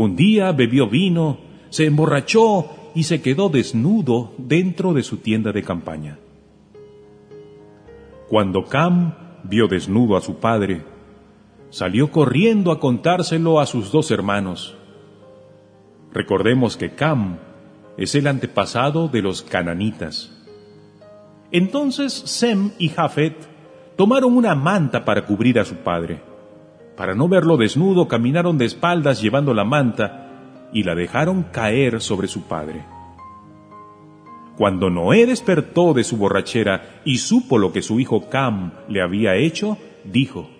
Un 0.00 0.16
día 0.16 0.50
bebió 0.52 0.88
vino, 0.88 1.36
se 1.68 1.84
emborrachó 1.84 2.70
y 2.94 3.02
se 3.02 3.20
quedó 3.20 3.50
desnudo 3.50 4.32
dentro 4.38 4.94
de 4.94 5.02
su 5.02 5.18
tienda 5.18 5.52
de 5.52 5.62
campaña. 5.62 6.18
Cuando 8.30 8.64
Cam 8.64 9.12
vio 9.44 9.68
desnudo 9.68 10.16
a 10.16 10.22
su 10.22 10.36
padre, 10.36 10.84
salió 11.68 12.10
corriendo 12.10 12.72
a 12.72 12.80
contárselo 12.80 13.60
a 13.60 13.66
sus 13.66 13.92
dos 13.92 14.10
hermanos. 14.10 14.74
Recordemos 16.14 16.78
que 16.78 16.94
Cam 16.94 17.36
es 17.98 18.14
el 18.14 18.26
antepasado 18.26 19.08
de 19.08 19.20
los 19.20 19.42
cananitas. 19.42 20.32
Entonces 21.52 22.14
Sem 22.14 22.70
y 22.78 22.88
Jafet 22.88 23.36
tomaron 23.96 24.34
una 24.34 24.54
manta 24.54 25.04
para 25.04 25.26
cubrir 25.26 25.58
a 25.58 25.66
su 25.66 25.74
padre. 25.74 26.29
Para 27.00 27.14
no 27.14 27.30
verlo 27.30 27.56
desnudo, 27.56 28.08
caminaron 28.08 28.58
de 28.58 28.66
espaldas 28.66 29.22
llevando 29.22 29.54
la 29.54 29.64
manta 29.64 30.68
y 30.70 30.82
la 30.82 30.94
dejaron 30.94 31.44
caer 31.44 32.02
sobre 32.02 32.28
su 32.28 32.42
padre. 32.42 32.84
Cuando 34.58 34.90
Noé 34.90 35.24
despertó 35.24 35.94
de 35.94 36.04
su 36.04 36.18
borrachera 36.18 37.00
y 37.06 37.16
supo 37.16 37.56
lo 37.56 37.72
que 37.72 37.80
su 37.80 38.00
hijo 38.00 38.28
Cam 38.28 38.72
le 38.86 39.00
había 39.00 39.36
hecho, 39.36 39.78
dijo, 40.04 40.50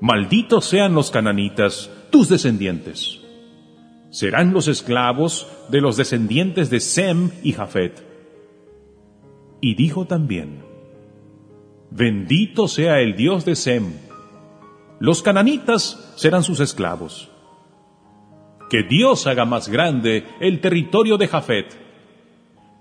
Malditos 0.00 0.66
sean 0.66 0.94
los 0.94 1.10
cananitas, 1.10 1.90
tus 2.10 2.28
descendientes. 2.28 3.22
Serán 4.10 4.52
los 4.52 4.68
esclavos 4.68 5.48
de 5.68 5.80
los 5.80 5.96
descendientes 5.96 6.70
de 6.70 6.78
Sem 6.78 7.32
y 7.42 7.54
Jafet. 7.54 8.06
Y 9.60 9.74
dijo 9.74 10.04
también, 10.04 10.62
Bendito 11.90 12.68
sea 12.68 13.00
el 13.00 13.16
Dios 13.16 13.44
de 13.44 13.56
Sem. 13.56 14.11
Los 15.02 15.20
cananitas 15.20 16.14
serán 16.14 16.44
sus 16.44 16.60
esclavos 16.60 17.28
que 18.70 18.84
Dios 18.84 19.26
haga 19.26 19.44
más 19.44 19.68
grande 19.68 20.28
el 20.38 20.60
territorio 20.60 21.18
de 21.18 21.26
Jafet. 21.26 21.76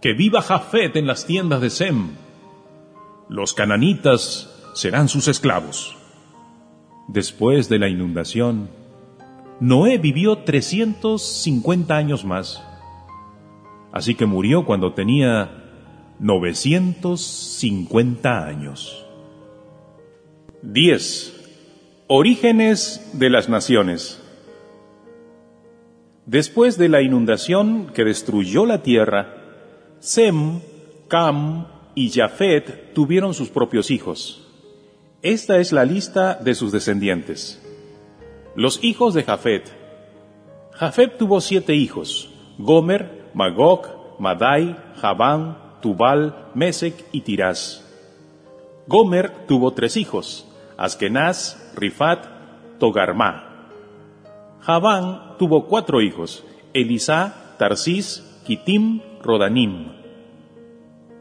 Que 0.04 0.14
viva 0.14 0.44
Jafet 0.44 0.96
en 0.98 1.08
las 1.08 1.26
tiendas 1.26 1.62
de 1.62 1.72
Sem. 1.72 2.10
Los 3.28 3.56
cananitas 3.56 4.54
serán 4.76 5.10
sus 5.10 5.28
esclavos. 5.28 5.98
Después 7.08 7.70
de 7.70 7.80
la 7.80 7.90
inundación, 7.90 8.70
Noé 9.60 9.98
vivió 9.98 10.38
350 10.38 11.98
años 11.98 12.24
más. 12.24 12.64
Así 13.92 14.14
que 14.14 14.28
murió 14.28 14.64
cuando 14.64 14.94
tenía 14.94 15.64
950 16.20 18.46
años. 18.46 19.08
10. 20.62 21.41
Orígenes 22.14 23.10
de 23.14 23.30
las 23.30 23.48
naciones. 23.48 24.22
Después 26.26 26.78
de 26.78 26.90
la 26.90 27.02
inundación 27.02 27.90
que 27.94 28.04
destruyó 28.04 28.66
la 28.66 28.84
tierra, 28.84 29.34
Sem, 30.02 30.60
Cam 31.08 31.68
y 31.96 32.10
Jafet 32.10 32.94
tuvieron 32.94 33.34
sus 33.34 33.48
propios 33.48 33.92
hijos. 33.92 34.46
Esta 35.22 35.60
es 35.60 35.72
la 35.72 35.86
lista 35.86 36.34
de 36.36 36.54
sus 36.54 36.74
descendientes. 36.74 37.66
Los 38.58 38.84
hijos 38.84 39.14
de 39.14 39.24
Jafet. 39.24 39.72
Jafet 40.74 41.18
tuvo 41.18 41.40
siete 41.40 41.76
hijos, 41.76 42.30
Gomer, 42.58 43.30
Magog, 43.34 44.20
Madai, 44.20 44.76
Javán, 44.98 45.80
Tubal, 45.82 46.50
Mesec 46.56 46.94
y 47.14 47.22
Tirás. 47.22 47.86
Gomer 48.86 49.46
tuvo 49.48 49.72
tres 49.72 49.96
hijos, 49.96 50.46
Askenaz, 50.76 51.61
Rifat, 51.76 52.26
Togarmá. 52.80 53.68
Javán 54.62 55.38
tuvo 55.38 55.66
cuatro 55.66 56.02
hijos, 56.02 56.44
Elisá, 56.74 57.56
Tarsis, 57.58 58.24
Kitim, 58.46 59.02
Rodanim. 59.22 59.94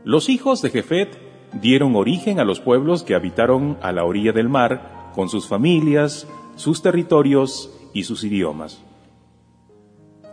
Los 0.05 0.28
hijos 0.28 0.62
de 0.62 0.70
Jefet 0.70 1.18
dieron 1.61 1.96
origen 1.96 2.40
a 2.40 2.44
los 2.44 2.61
pueblos 2.61 3.03
que 3.03 3.14
habitaron 3.14 3.78
a 3.82 3.92
la 3.92 4.05
orilla 4.05 4.32
del 4.32 4.48
mar, 4.48 5.11
con 5.14 5.28
sus 5.28 5.48
familias, 5.48 6.26
sus 6.57 6.82
territorios 6.82 7.70
y 7.92 8.05
sus 8.05 8.24
idiomas. 8.24 8.80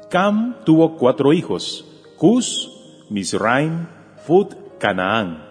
Cam 0.10 0.56
tuvo 0.64 0.96
cuatro 0.96 1.34
hijos, 1.34 1.86
Cus, 2.18 2.72
Misraim, 3.10 3.88
Fut, 4.26 4.54
Canaán. 4.80 5.44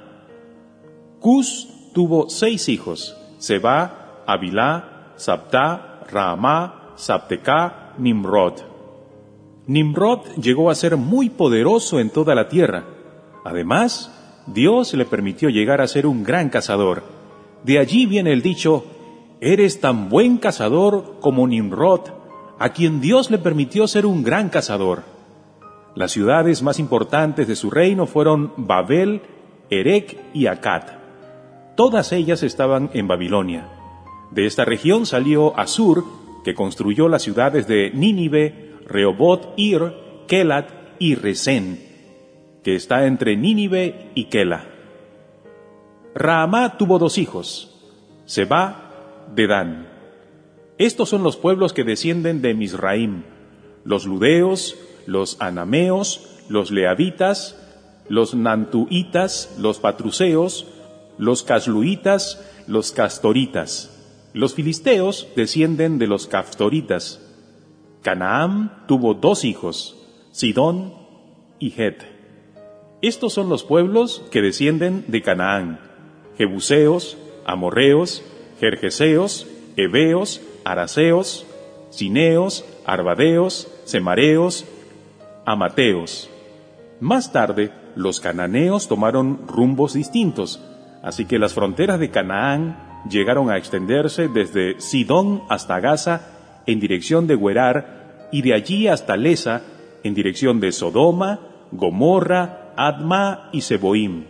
Cus 1.21 1.69
tuvo 1.93 2.29
seis 2.29 2.69
hijos, 2.69 3.17
Seba, 3.39 4.06
Abilá, 4.27 5.12
Sabta, 5.16 6.01
Raamá, 6.11 6.93
Sabteca, 6.97 7.93
Nimrod. 7.99 8.55
Nimrod 9.66 10.20
llegó 10.41 10.70
a 10.70 10.74
ser 10.74 10.97
muy 10.97 11.31
poderoso 11.31 11.99
en 12.01 12.11
toda 12.11 12.35
la 12.35 12.49
tierra. 12.49 12.85
Además, 13.45 14.12
Dios 14.47 14.95
le 14.95 15.05
permitió 15.05 15.49
llegar 15.49 15.81
a 15.81 15.89
ser 15.89 16.07
un 16.07 16.22
gran 16.22 16.51
cazador. 16.51 17.03
De 17.64 17.79
allí 17.79 18.07
viene 18.07 18.33
el 18.33 18.43
dicho, 18.43 18.85
eres 19.41 19.81
tan 19.81 20.09
buen 20.09 20.39
cazador 20.39 21.16
como 21.20 21.47
Nimrod, 21.47 22.03
a 22.59 22.70
quien 22.70 23.01
Dios 23.01 23.31
le 23.31 23.39
permitió 23.39 23.89
ser 23.89 24.07
un 24.07 24.22
gran 24.22 24.49
cazador. 24.49 25.03
Las 25.95 26.12
ciudades 26.12 26.62
más 26.62 26.79
importantes 26.79 27.49
de 27.49 27.57
su 27.57 27.70
reino 27.70 28.07
fueron 28.07 28.53
Babel, 28.57 29.22
Erech 29.70 30.18
y 30.33 30.47
Akkad. 30.47 30.83
Todas 31.74 32.12
ellas 32.12 32.43
estaban 32.43 32.91
en 32.95 33.09
Babilonia. 33.09 33.76
De 34.31 34.47
esta 34.47 34.64
región 34.64 35.07
salió 35.07 35.59
Asur, 35.59 36.05
que 36.45 36.55
construyó 36.55 37.09
las 37.09 37.22
ciudades 37.22 37.66
de 37.66 37.91
Nínive, 37.93 38.74
Rehobot, 38.87 39.55
Ir, 39.57 39.93
Kelat 40.29 40.70
y 40.99 41.14
Resén, 41.14 41.85
que 42.62 42.77
está 42.77 43.07
entre 43.07 43.37
Nínive 43.37 44.11
y 44.14 44.24
Kela. 44.24 44.66
Raamá 46.14 46.79
tuvo 46.79 46.99
dos 46.99 47.18
hijos, 47.18 47.74
Seba, 48.24 49.27
Dedán. 49.35 49.89
Estos 50.79 51.09
son 51.09 51.22
los 51.22 51.37
pueblos 51.37 51.72
que 51.72 51.85
descienden 51.85 52.43
de 52.43 52.55
Misraim, 52.55 53.24
los 53.85 54.07
ludeos, 54.07 54.77
los 55.07 55.41
anameos, 55.41 56.43
los 56.49 56.70
leavitas, 56.70 57.59
los 58.09 58.35
nantuitas, 58.35 59.57
los 59.59 59.79
patruseos, 59.79 60.66
los 61.18 61.43
casluitas, 61.43 62.45
los 62.66 62.93
castoritas. 62.93 63.96
Los 64.37 64.53
filisteos 64.53 65.28
descienden 65.34 65.99
de 65.99 66.07
los 66.07 66.26
caftoritas. 66.26 67.22
Canaán 68.03 68.84
tuvo 68.87 69.14
dos 69.14 69.47
hijos, 69.47 69.97
Sidón 70.30 70.93
y 71.59 71.72
Het. 71.80 72.03
Estos 73.01 73.32
son 73.32 73.49
los 73.49 73.64
pueblos 73.64 74.22
que 74.30 74.43
descienden 74.43 75.07
de 75.09 75.22
Canaán, 75.22 75.80
Jebuseos, 76.37 77.16
Amorreos, 77.47 78.22
Jerjeseos, 78.61 79.47
Heveos, 79.78 80.43
Araseos, 80.66 81.47
Cineos, 81.91 82.66
Arbadeos, 82.84 83.72
Semareos, 83.87 84.66
Amateos. 85.47 86.28
Más 87.01 87.32
tarde, 87.32 87.72
los 87.95 88.20
cananeos 88.20 88.87
tomaron 88.87 89.49
rumbos 89.49 89.95
distintos, 89.95 90.62
así 91.03 91.24
que 91.24 91.39
las 91.39 91.55
fronteras 91.55 91.99
de 91.99 92.11
Canaán 92.11 92.86
llegaron 93.11 93.51
a 93.51 93.57
extenderse 93.57 94.29
desde 94.29 94.81
Sidón 94.81 95.43
hasta 95.49 95.81
Gaza 95.81 96.63
en 96.67 96.81
dirección 96.81 97.27
de 97.27 97.37
Guerar 97.37 98.29
y 98.33 98.43
de 98.43 98.55
allí 98.55 98.89
hasta 98.89 99.17
Lesa 99.17 99.63
en 100.03 100.15
dirección 100.15 100.61
de 100.61 100.73
Sodoma, 100.73 101.41
Gomorra, 101.73 102.73
Adma 102.77 103.49
y 103.53 103.63
Seboim. 103.63 104.25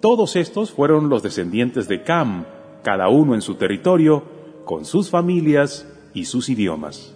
Todos 0.00 0.36
estos 0.36 0.72
fueron 0.72 1.08
los 1.08 1.22
descendientes 1.22 1.88
de 1.88 2.02
Cam, 2.02 2.44
cada 2.82 3.08
uno 3.08 3.34
en 3.34 3.42
su 3.42 3.54
territorio, 3.54 4.24
con 4.64 4.84
sus 4.84 5.10
familias 5.10 5.88
y 6.14 6.24
sus 6.24 6.48
idiomas. 6.48 7.14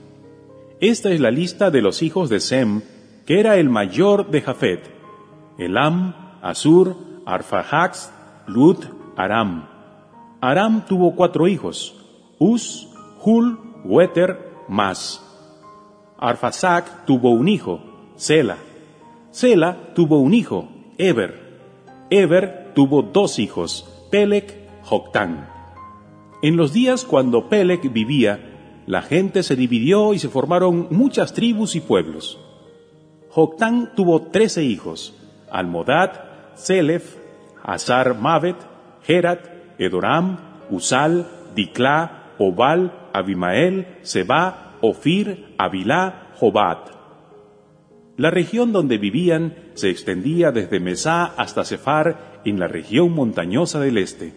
Esta 0.81 1.11
es 1.11 1.21
la 1.21 1.31
lista 1.31 1.71
de 1.71 1.83
los 1.83 2.03
hijos 2.03 2.29
de 2.29 2.41
Sem, 2.41 2.83
que 3.25 3.41
era 3.41 3.57
el 3.57 3.69
mayor 3.71 4.31
de 4.31 4.43
Jafet, 4.43 4.81
Elam, 5.59 6.15
Asur, 6.43 6.97
Arfajax, 7.25 8.13
Lut, 8.47 8.85
Aram. 9.17 9.76
Aram 10.41 10.85
tuvo 10.87 11.15
cuatro 11.15 11.49
hijos, 11.49 11.95
Uz, 12.39 12.89
Hul, 13.23 13.59
Weter, 13.85 14.39
Mas. 14.69 15.23
Arfasac 16.19 17.05
tuvo 17.07 17.31
un 17.31 17.49
hijo, 17.49 17.81
Sela. 18.17 18.59
Sela 19.31 19.77
tuvo 19.95 20.19
un 20.19 20.35
hijo, 20.35 20.69
Eber. 20.99 21.61
Eber 22.11 22.73
tuvo 22.75 23.03
dos 23.03 23.39
hijos, 23.39 24.07
Pelec, 24.11 24.55
Joctán. 24.83 25.49
En 26.43 26.57
los 26.57 26.73
días 26.73 27.05
cuando 27.05 27.49
Pelec 27.49 27.91
vivía, 27.93 28.83
la 28.87 29.03
gente 29.03 29.43
se 29.43 29.57
dividió 29.57 30.15
y 30.15 30.19
se 30.19 30.29
formaron 30.29 30.89
muchas 30.91 31.33
tribus 31.33 31.75
y 31.75 31.81
pueblos. 31.81 32.39
Joctán 33.31 33.93
tuvo 33.97 34.23
trece 34.23 34.65
hijos, 34.65 35.15
Almodad, 35.51 36.13
Selef, 36.55 37.17
Azar 37.63 38.19
Mavet, 38.19 38.57
Herat, 39.07 39.56
Edoram, 39.79 40.39
Usal, 40.71 41.27
Diclá, 41.55 42.35
Obal, 42.39 43.09
Abimael, 43.13 43.99
Seba, 44.03 44.77
Ofir, 44.81 45.55
Abilá, 45.59 46.33
Jobat. 46.39 46.91
La 48.17 48.31
región 48.31 48.73
donde 48.73 48.99
vivían 48.99 49.55
se 49.75 49.91
extendía 49.91 50.51
desde 50.51 50.81
Mesá 50.81 51.25
hasta 51.25 51.65
Sefar 51.65 52.41
en 52.45 52.59
la 52.59 52.69
región 52.69 53.13
montañosa 53.13 53.81
del 53.81 53.99
este. 53.99 54.33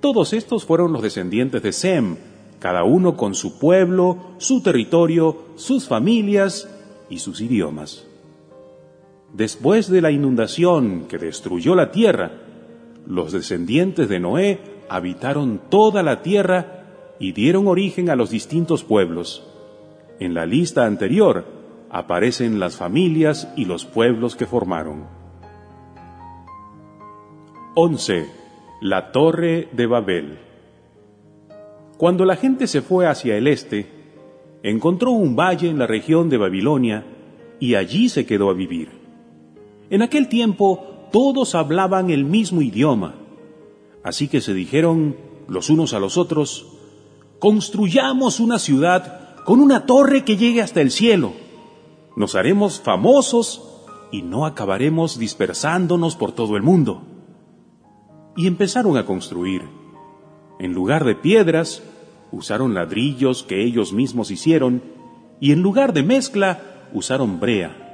Todos 0.00 0.32
estos 0.32 0.64
fueron 0.64 0.92
los 0.92 1.02
descendientes 1.02 1.62
de 1.62 1.72
Sem, 1.72 2.16
cada 2.58 2.84
uno 2.84 3.16
con 3.16 3.34
su 3.34 3.58
pueblo, 3.58 4.34
su 4.38 4.62
territorio, 4.62 5.44
sus 5.56 5.86
familias 5.86 6.68
y 7.10 7.18
sus 7.18 7.40
idiomas. 7.40 8.06
Después 9.34 9.90
de 9.90 10.00
la 10.00 10.10
inundación 10.10 11.06
que 11.06 11.18
destruyó 11.18 11.74
la 11.74 11.90
tierra, 11.90 12.32
los 13.06 13.32
descendientes 13.32 14.08
de 14.08 14.20
Noé 14.20 14.58
habitaron 14.90 15.60
toda 15.70 16.02
la 16.02 16.20
tierra 16.20 17.14
y 17.20 17.30
dieron 17.30 17.68
origen 17.68 18.10
a 18.10 18.16
los 18.16 18.30
distintos 18.30 18.82
pueblos. 18.82 19.46
En 20.18 20.34
la 20.34 20.46
lista 20.46 20.84
anterior 20.84 21.44
aparecen 21.90 22.58
las 22.58 22.76
familias 22.76 23.48
y 23.56 23.66
los 23.66 23.84
pueblos 23.84 24.34
que 24.34 24.46
formaron. 24.46 25.06
11. 27.76 28.26
La 28.80 29.12
Torre 29.12 29.68
de 29.70 29.86
Babel. 29.86 30.38
Cuando 31.96 32.24
la 32.24 32.34
gente 32.34 32.66
se 32.66 32.82
fue 32.82 33.06
hacia 33.06 33.36
el 33.36 33.46
este, 33.46 33.86
encontró 34.64 35.12
un 35.12 35.36
valle 35.36 35.68
en 35.68 35.78
la 35.78 35.86
región 35.86 36.28
de 36.28 36.36
Babilonia 36.36 37.04
y 37.60 37.76
allí 37.76 38.08
se 38.08 38.26
quedó 38.26 38.50
a 38.50 38.54
vivir. 38.54 38.88
En 39.88 40.02
aquel 40.02 40.28
tiempo 40.28 41.06
todos 41.12 41.54
hablaban 41.54 42.10
el 42.10 42.24
mismo 42.24 42.60
idioma, 42.60 43.19
así 44.04 44.28
que 44.28 44.40
se 44.40 44.54
dijeron 44.54 45.16
los 45.48 45.70
unos 45.70 45.92
a 45.94 45.98
los 45.98 46.16
otros, 46.16 46.66
construyamos 47.38 48.40
una 48.40 48.58
ciudad 48.58 49.34
con 49.44 49.60
una 49.60 49.86
torre 49.86 50.24
que 50.24 50.36
llegue 50.36 50.62
hasta 50.62 50.80
el 50.80 50.90
cielo. 50.90 51.32
Nos 52.16 52.34
haremos 52.34 52.80
famosos 52.80 53.62
y 54.12 54.22
no 54.22 54.46
acabaremos 54.46 55.18
dispersándonos 55.18 56.16
por 56.16 56.32
todo 56.32 56.56
el 56.56 56.62
mundo. 56.62 57.02
Y 58.36 58.46
empezaron 58.46 58.96
a 58.96 59.06
construir. 59.06 59.62
En 60.58 60.72
lugar 60.72 61.04
de 61.04 61.14
piedras, 61.14 61.82
usaron 62.30 62.74
ladrillos 62.74 63.42
que 63.42 63.64
ellos 63.64 63.92
mismos 63.92 64.30
hicieron 64.30 64.82
y 65.40 65.52
en 65.52 65.62
lugar 65.62 65.92
de 65.92 66.02
mezcla, 66.02 66.88
usaron 66.92 67.40
brea. 67.40 67.90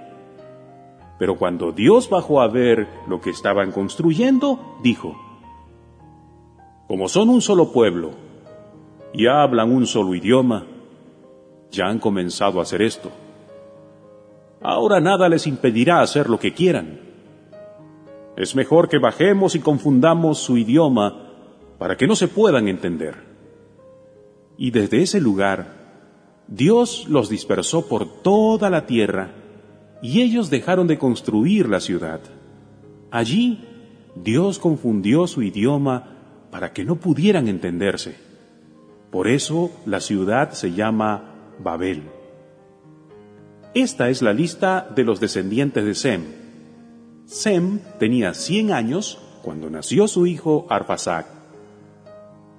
Pero 1.19 1.37
cuando 1.37 1.73
Dios 1.73 2.11
bajó 2.11 2.41
a 2.41 2.49
ver 2.49 2.89
lo 3.09 3.21
que 3.21 3.31
estaban 3.31 3.73
construyendo, 3.73 4.79
dijo, 4.83 5.17
como 6.87 7.09
son 7.09 7.29
un 7.29 7.41
solo 7.41 7.73
pueblo 7.73 8.13
y 9.13 9.27
hablan 9.27 9.73
un 9.73 9.87
solo 9.87 10.15
idioma, 10.15 10.67
ya 11.71 11.87
han 11.87 11.99
comenzado 11.99 12.61
a 12.61 12.63
hacer 12.63 12.83
esto. 12.83 13.11
Ahora 14.61 15.01
nada 15.01 15.29
les 15.29 15.47
impedirá 15.47 16.01
hacer 16.01 16.29
lo 16.29 16.39
que 16.39 16.53
quieran. 16.53 17.01
Es 18.37 18.55
mejor 18.55 18.89
que 18.89 18.99
bajemos 18.99 19.55
y 19.55 19.61
confundamos 19.61 20.39
su 20.39 20.59
idioma 20.59 21.27
para 21.79 21.97
que 21.97 22.07
no 22.07 22.15
se 22.15 22.29
puedan 22.29 22.69
entender. 22.69 23.15
Y 24.59 24.71
desde 24.71 25.03
ese 25.03 25.21
lugar, 25.21 25.75
Dios 26.49 27.07
los 27.09 27.29
dispersó 27.29 27.89
por 27.89 28.23
toda 28.23 28.71
la 28.71 28.87
tierra 28.87 29.33
y 30.03 30.23
ellos 30.23 30.51
dejaron 30.51 30.87
de 30.87 30.99
construir 30.99 31.69
la 31.69 31.81
ciudad. 31.81 32.21
Allí 33.11 33.65
Dios 34.15 34.59
confundió 34.59 35.27
su 35.27 35.43
idioma 35.43 36.16
para 36.57 36.73
que 36.73 36.87
no 36.87 36.97
pudieran 36.97 37.49
entenderse. 37.49 38.17
Por 39.11 39.29
eso 39.29 39.71
la 39.85 40.01
ciudad 40.01 40.53
se 40.53 40.73
llama 40.73 41.53
Babel. 41.63 42.05
Esta 43.75 44.09
es 44.09 44.23
la 44.23 44.33
lista 44.33 44.89
de 44.97 45.05
los 45.05 45.21
descendientes 45.21 45.85
de 45.85 45.95
Sem. 45.95 46.23
Sem 47.27 47.81
tenía 47.99 48.33
100 48.33 48.73
años 48.73 49.19
cuando 49.43 49.69
nació 49.69 50.09
su 50.09 50.27
hijo 50.27 50.67
Arphasac. 50.71 51.27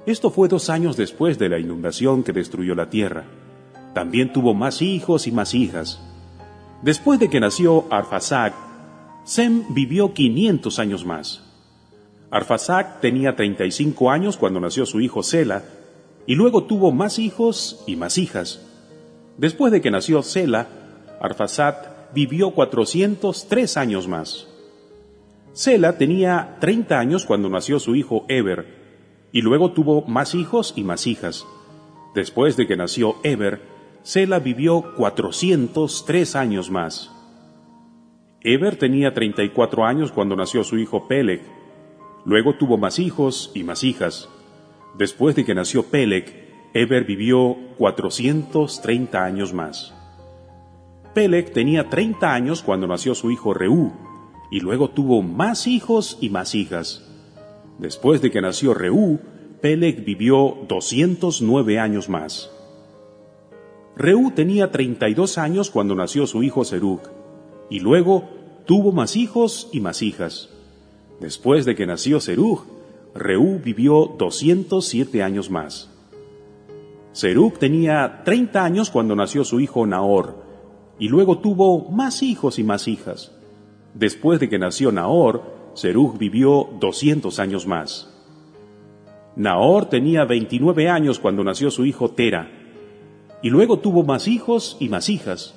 Esto 0.05 0.29
fue 0.29 0.47
dos 0.47 0.69
años 0.69 0.95
después 0.95 1.39
de 1.39 1.49
la 1.49 1.57
inundación 1.57 2.23
que 2.23 2.33
destruyó 2.33 2.75
la 2.75 2.91
tierra. 2.91 3.25
También 3.95 4.31
tuvo 4.31 4.53
más 4.53 4.83
hijos 4.83 5.25
y 5.25 5.31
más 5.31 5.55
hijas. 5.55 5.99
Después 6.83 7.19
de 7.19 7.31
que 7.31 7.39
nació 7.39 7.91
Arfasac, 7.91 8.53
Sem 9.23 9.63
vivió 9.73 10.13
500 10.13 10.77
años 10.77 11.03
más. 11.03 11.46
Arfasac 12.29 12.99
tenía 12.99 13.35
35 13.35 14.11
años 14.11 14.37
cuando 14.37 14.59
nació 14.59 14.85
su 14.85 14.99
hijo 14.99 15.23
Sela, 15.23 15.63
y 16.25 16.35
luego 16.35 16.65
tuvo 16.65 16.91
más 16.91 17.19
hijos 17.19 17.83
y 17.87 17.95
más 17.95 18.17
hijas. 18.17 18.61
Después 19.37 19.71
de 19.71 19.81
que 19.81 19.91
nació 19.91 20.21
Sela, 20.23 20.67
Arfasac 21.21 22.13
vivió 22.13 22.51
403 22.51 23.77
años 23.77 24.07
más. 24.07 24.47
Sela 25.53 25.97
tenía 25.97 26.57
30 26.59 26.99
años 26.99 27.25
cuando 27.25 27.49
nació 27.49 27.79
su 27.79 27.95
hijo 27.95 28.25
Eber, 28.27 28.77
y 29.31 29.41
luego 29.41 29.71
tuvo 29.71 30.01
más 30.03 30.35
hijos 30.35 30.73
y 30.75 30.83
más 30.83 31.07
hijas. 31.07 31.45
Después 32.13 32.57
de 32.57 32.67
que 32.67 32.75
nació 32.75 33.15
Eber, 33.23 33.61
Sela 34.03 34.39
vivió 34.39 34.93
403 34.95 36.35
años 36.35 36.71
más. 36.71 37.11
Eber 38.41 38.77
tenía 38.77 39.13
34 39.13 39.85
años 39.85 40.11
cuando 40.11 40.35
nació 40.35 40.63
su 40.63 40.77
hijo 40.77 41.07
Peleg. 41.07 41.41
Luego 42.27 42.55
tuvo 42.55 42.77
más 42.77 42.99
hijos 42.99 43.51
y 43.53 43.63
más 43.63 43.85
hijas. 43.85 44.27
Después 44.97 45.33
de 45.37 45.45
que 45.45 45.55
nació 45.55 45.83
Peleg, 45.83 46.69
Eber 46.73 47.05
vivió 47.05 47.55
430 47.77 49.23
años 49.23 49.53
más. 49.53 49.93
Peleg 51.13 51.53
tenía 51.53 51.89
30 51.89 52.33
años 52.33 52.63
cuando 52.63 52.85
nació 52.85 53.15
su 53.15 53.31
hijo 53.31 53.53
Reú, 53.53 53.93
y 54.51 54.59
luego 54.59 54.89
tuvo 54.89 55.21
más 55.21 55.67
hijos 55.67 56.17
y 56.19 56.29
más 56.29 56.53
hijas. 56.53 57.09
Después 57.79 58.21
de 58.21 58.29
que 58.29 58.41
nació 58.41 58.73
Reú, 58.73 59.21
Peleg 59.61 60.03
vivió 60.03 60.57
209 60.67 61.79
años 61.79 62.09
más. 62.09 62.51
Reú 63.95 64.31
tenía 64.31 64.69
32 64.69 65.37
años 65.37 65.71
cuando 65.71 65.95
nació 65.95 66.27
su 66.27 66.43
hijo 66.43 66.65
Serug, 66.65 67.03
y 67.69 67.79
luego 67.79 68.27
tuvo 68.65 68.91
más 68.91 69.15
hijos 69.15 69.69
y 69.71 69.79
más 69.79 70.01
hijas. 70.01 70.56
Después 71.19 71.65
de 71.65 71.75
que 71.75 71.85
nació 71.85 72.19
Serug, 72.19 72.63
Reú 73.15 73.59
vivió 73.63 74.15
207 74.17 75.23
años 75.23 75.49
más. 75.49 75.89
Serug 77.11 77.57
tenía 77.57 78.21
30 78.23 78.63
años 78.63 78.91
cuando 78.91 79.15
nació 79.15 79.43
su 79.43 79.59
hijo 79.59 79.87
Nahor, 79.87 80.35
y 80.99 81.09
luego 81.09 81.39
tuvo 81.39 81.89
más 81.89 82.21
hijos 82.21 82.59
y 82.59 82.63
más 82.63 82.87
hijas. 82.87 83.31
Después 83.95 84.39
de 84.39 84.49
que 84.49 84.59
nació 84.59 84.91
Nahor, 84.91 85.41
Serug 85.73 86.17
vivió 86.19 86.69
200 86.79 87.39
años 87.39 87.65
más. 87.65 88.13
Nahor 89.35 89.87
tenía 89.87 90.25
29 90.25 90.89
años 90.89 91.19
cuando 91.19 91.43
nació 91.43 91.71
su 91.71 91.85
hijo 91.85 92.09
Tera, 92.09 92.51
y 93.41 93.49
luego 93.49 93.79
tuvo 93.79 94.03
más 94.03 94.27
hijos 94.27 94.77
y 94.79 94.89
más 94.89 95.09
hijas. 95.09 95.55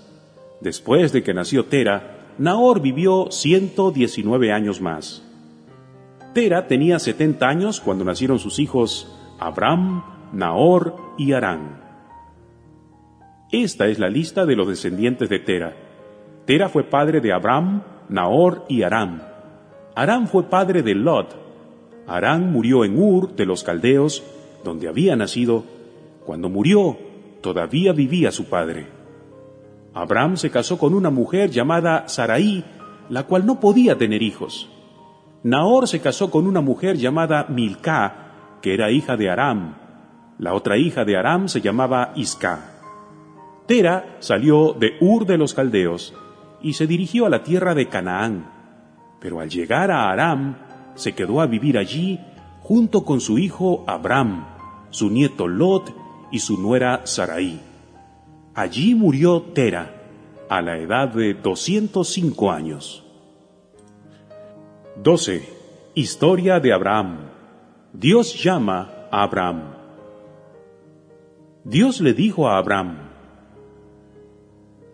Después 0.61 1.13
de 1.13 1.23
que 1.23 1.35
nació 1.35 1.67
Tera, 1.67 2.35
Nahor 2.39 2.81
vivió 2.81 3.31
119 3.31 4.53
años 4.53 4.81
más. 4.81 5.30
Tera 6.33 6.69
tenía 6.69 6.99
70 7.01 7.49
años 7.49 7.81
cuando 7.81 8.05
nacieron 8.05 8.39
sus 8.39 8.61
hijos 8.61 9.13
Abram, 9.41 10.05
Nahor 10.33 10.95
y 11.19 11.33
Arán. 11.33 11.81
Esta 13.51 13.89
es 13.89 13.99
la 13.99 14.09
lista 14.09 14.47
de 14.47 14.55
los 14.55 14.69
descendientes 14.69 15.29
de 15.29 15.41
Tera. 15.41 15.75
Tera 16.47 16.69
fue 16.69 16.85
padre 16.85 17.21
de 17.21 17.33
Abram, 17.33 17.83
Nahor 18.09 18.65
y 18.69 18.83
Aram. 18.83 19.23
Aram 19.97 20.29
fue 20.29 20.45
padre 20.45 20.83
de 20.83 20.95
Lot. 20.95 21.35
Arán 22.07 22.53
murió 22.53 22.85
en 22.85 22.97
Ur 22.97 23.35
de 23.35 23.47
los 23.47 23.65
Caldeos, 23.65 24.23
donde 24.63 24.87
había 24.87 25.17
nacido. 25.17 25.65
Cuando 26.25 26.49
murió, 26.49 26.97
todavía 27.41 27.93
vivía 27.93 28.31
su 28.31 28.45
padre. 28.45 28.87
Abraham 29.95 30.37
se 30.37 30.51
casó 30.51 30.79
con 30.79 30.95
una 30.95 31.11
mujer 31.11 31.51
llamada 31.51 32.07
Saraí, 32.07 32.65
la 33.09 33.25
cual 33.25 33.47
no 33.47 33.59
podía 33.59 33.99
tener 33.99 34.23
hijos. 34.23 34.71
Nahor 35.43 35.89
se 35.89 36.01
casó 36.01 36.31
con 36.31 36.47
una 36.47 36.61
mujer 36.61 36.97
llamada 36.97 37.47
Milcá, 37.49 38.59
que 38.61 38.75
era 38.75 38.91
hija 38.91 39.17
de 39.17 39.31
Aram. 39.31 39.75
La 40.39 40.55
otra 40.55 40.77
hija 40.77 41.05
de 41.05 41.17
Aram 41.17 41.49
se 41.49 41.61
llamaba 41.61 42.13
Isca. 42.15 42.71
Tera 43.67 44.17
salió 44.21 44.75
de 44.75 44.97
Ur 45.01 45.27
de 45.27 45.39
los 45.39 45.55
Caldeos 45.55 46.15
y 46.61 46.75
se 46.75 46.87
dirigió 46.87 47.25
a 47.25 47.31
la 47.31 47.43
tierra 47.43 47.75
de 47.75 47.87
Canaán. 47.87 48.51
Pero 49.19 49.41
al 49.41 49.49
llegar 49.49 49.91
a 49.91 50.11
Aram, 50.11 50.57
se 50.95 51.15
quedó 51.15 51.41
a 51.41 51.47
vivir 51.47 51.79
allí 51.79 52.21
junto 52.61 53.05
con 53.05 53.21
su 53.21 53.39
hijo 53.39 53.85
Abram, 53.87 54.47
su 54.91 55.09
nieto 55.09 55.49
Lot 55.49 55.95
y 56.31 56.41
su 56.41 56.61
nuera 56.61 57.03
Sarai. 57.05 57.61
Allí 58.55 58.95
murió 58.95 59.43
Tera, 59.55 59.95
a 60.49 60.61
la 60.61 60.79
edad 60.79 61.09
de 61.09 61.33
205 61.35 62.51
años. 62.51 63.10
12. 65.03 65.49
Historia 65.95 66.61
de 66.61 66.75
Abraham. 66.75 67.21
Dios 67.95 68.35
llama 68.43 69.07
a 69.11 69.23
Abraham. 69.23 69.63
Dios 71.65 72.03
le 72.03 72.13
dijo 72.13 72.47
a 72.47 72.59
Abraham, 72.59 72.99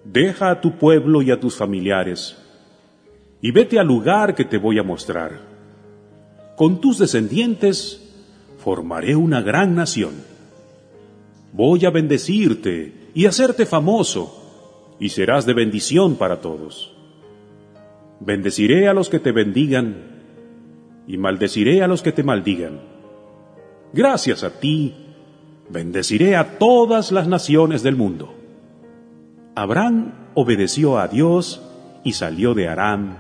Deja 0.05 0.51
a 0.51 0.61
tu 0.61 0.79
pueblo 0.79 1.23
y 1.23 1.33
a 1.33 1.41
tus 1.41 1.57
familiares, 1.57 2.39
y 3.41 3.51
vete 3.51 3.81
al 3.81 3.89
lugar 3.89 4.37
que 4.37 4.45
te 4.45 4.59
voy 4.59 4.79
a 4.79 4.85
mostrar. 4.85 5.41
Con 6.55 6.81
tus 6.81 6.99
descendientes 6.99 8.01
formaré 8.59 9.17
una 9.17 9.43
gran 9.43 9.75
nación. 9.75 10.15
Voy 11.53 11.85
a 11.85 11.91
bendecirte 11.91 13.11
y 13.13 13.27
hacerte 13.27 13.67
famoso, 13.67 14.95
y 15.01 15.09
serás 15.09 15.47
de 15.47 15.55
bendición 15.55 16.15
para 16.15 16.41
todos. 16.41 16.96
Bendeciré 18.21 18.89
a 18.89 18.95
los 18.95 19.09
que 19.09 19.19
te 19.19 19.33
bendigan, 19.33 20.17
y 21.07 21.19
maldeciré 21.19 21.83
a 21.83 21.87
los 21.87 22.03
que 22.03 22.13
te 22.13 22.23
maldigan. 22.23 22.81
Gracias 23.93 24.43
a 24.43 24.59
ti, 24.59 24.95
bendeciré 25.71 26.37
a 26.37 26.59
todas 26.59 27.13
las 27.13 27.29
naciones 27.29 27.83
del 27.83 27.97
mundo. 27.97 28.35
Abraham 29.55 30.13
obedeció 30.35 30.99
a 30.99 31.09
Dios 31.09 31.63
y 32.05 32.13
salió 32.13 32.55
de 32.55 32.69
Aram, 32.69 33.19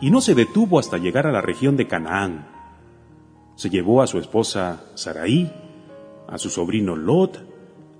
y 0.00 0.10
no 0.10 0.20
se 0.20 0.34
detuvo 0.34 0.78
hasta 0.78 0.98
llegar 0.98 1.26
a 1.26 1.32
la 1.32 1.40
región 1.40 1.76
de 1.76 1.86
Canaán. 1.86 2.46
Se 3.56 3.70
llevó 3.70 4.02
a 4.02 4.06
su 4.06 4.18
esposa 4.18 4.84
Sarai, 4.94 5.52
a 6.28 6.38
su 6.38 6.50
sobrino 6.50 6.96
Lot, 6.96 7.44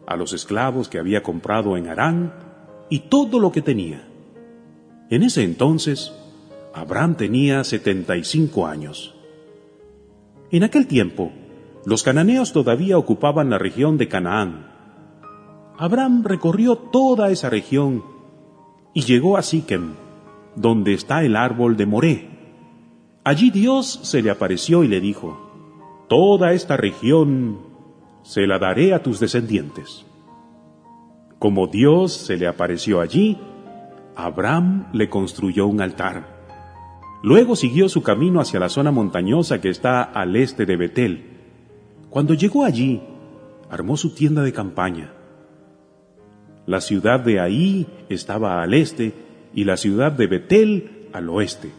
a 0.06 0.16
los 0.16 0.32
esclavos 0.32 0.88
que 0.88 0.98
había 0.98 1.22
comprado 1.22 1.76
en 1.76 1.88
Arán 1.88 2.34
y 2.90 3.00
todo 3.00 3.38
lo 3.38 3.52
que 3.52 3.62
tenía. 3.62 4.06
En 5.10 5.22
ese 5.22 5.42
entonces, 5.42 6.12
Abraham 6.74 7.16
tenía 7.16 7.64
75 7.64 8.66
años. 8.66 9.14
En 10.50 10.64
aquel 10.64 10.86
tiempo, 10.86 11.32
los 11.86 12.02
cananeos 12.02 12.52
todavía 12.52 12.98
ocupaban 12.98 13.50
la 13.50 13.58
región 13.58 13.96
de 13.96 14.08
Canaán, 14.08 14.74
Abraham 15.76 16.22
recorrió 16.24 16.76
toda 16.76 17.30
esa 17.30 17.50
región 17.50 18.04
y 18.92 19.02
llegó 19.02 19.36
a 19.36 19.42
Siquem, 19.42 19.94
donde 20.54 20.94
está 20.94 21.24
el 21.24 21.34
árbol 21.34 21.76
de 21.76 21.86
Moré. 21.86 22.28
Allí 23.24 23.50
Dios 23.50 24.00
se 24.04 24.22
le 24.22 24.30
apareció 24.30 24.84
y 24.84 24.88
le 24.88 25.00
dijo, 25.00 25.40
Toda 26.08 26.52
esta 26.52 26.76
región 26.76 27.58
se 28.22 28.46
la 28.46 28.60
daré 28.60 28.94
a 28.94 29.02
tus 29.02 29.18
descendientes. 29.18 30.06
Como 31.40 31.66
Dios 31.66 32.12
se 32.12 32.36
le 32.36 32.46
apareció 32.46 33.00
allí, 33.00 33.36
Abraham 34.14 34.86
le 34.92 35.08
construyó 35.08 35.66
un 35.66 35.80
altar. 35.80 36.33
Luego 37.24 37.56
siguió 37.56 37.88
su 37.88 38.04
camino 38.04 38.40
hacia 38.40 38.60
la 38.60 38.68
zona 38.68 38.92
montañosa 38.92 39.60
que 39.60 39.70
está 39.70 40.02
al 40.02 40.36
este 40.36 40.64
de 40.66 40.76
Betel. 40.76 41.24
Cuando 42.08 42.34
llegó 42.34 42.64
allí, 42.64 43.00
armó 43.68 43.96
su 43.96 44.14
tienda 44.14 44.42
de 44.42 44.52
campaña 44.52 45.14
la 46.66 46.80
ciudad 46.80 47.20
de 47.20 47.40
Ahí 47.40 47.86
estaba 48.08 48.62
al 48.62 48.74
este 48.74 49.12
y 49.54 49.64
la 49.64 49.76
ciudad 49.76 50.12
de 50.12 50.26
Betel 50.26 51.08
al 51.12 51.28
oeste. 51.28 51.70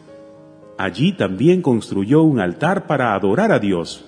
Allí 0.78 1.14
también 1.14 1.62
construyó 1.62 2.24
un 2.24 2.40
altar 2.40 2.86
para 2.88 3.14
adorar 3.14 3.52
a 3.52 3.60
Dios. 3.60 4.06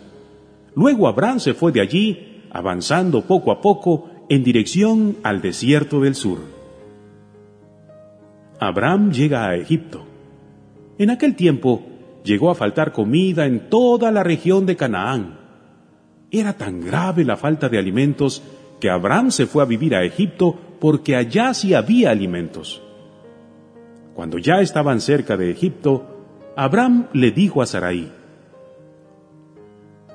Luego 0.75 1.07
Abraham 1.07 1.39
se 1.39 1.53
fue 1.53 1.71
de 1.71 1.81
allí, 1.81 2.43
avanzando 2.51 3.21
poco 3.21 3.51
a 3.51 3.61
poco 3.61 4.09
en 4.29 4.43
dirección 4.43 5.17
al 5.23 5.41
desierto 5.41 6.01
del 6.01 6.15
sur. 6.15 6.39
Abraham 8.59 9.11
llega 9.11 9.47
a 9.47 9.55
Egipto. 9.55 10.06
En 10.97 11.09
aquel 11.09 11.35
tiempo 11.35 11.83
llegó 12.23 12.49
a 12.49 12.55
faltar 12.55 12.91
comida 12.91 13.45
en 13.45 13.69
toda 13.69 14.11
la 14.11 14.23
región 14.23 14.65
de 14.65 14.75
Canaán. 14.75 15.39
Era 16.31 16.53
tan 16.53 16.81
grave 16.81 17.23
la 17.23 17.37
falta 17.37 17.69
de 17.69 17.77
alimentos 17.77 18.43
que 18.79 18.89
Abraham 18.89 19.31
se 19.31 19.45
fue 19.45 19.63
a 19.63 19.65
vivir 19.65 19.95
a 19.95 20.03
Egipto 20.03 20.55
porque 20.79 21.15
allá 21.15 21.53
sí 21.53 21.73
había 21.73 22.11
alimentos. 22.11 22.81
Cuando 24.13 24.37
ya 24.39 24.61
estaban 24.61 24.99
cerca 24.99 25.37
de 25.37 25.51
Egipto, 25.51 26.05
Abraham 26.55 27.07
le 27.13 27.31
dijo 27.31 27.61
a 27.61 27.65
Sarai, 27.65 28.11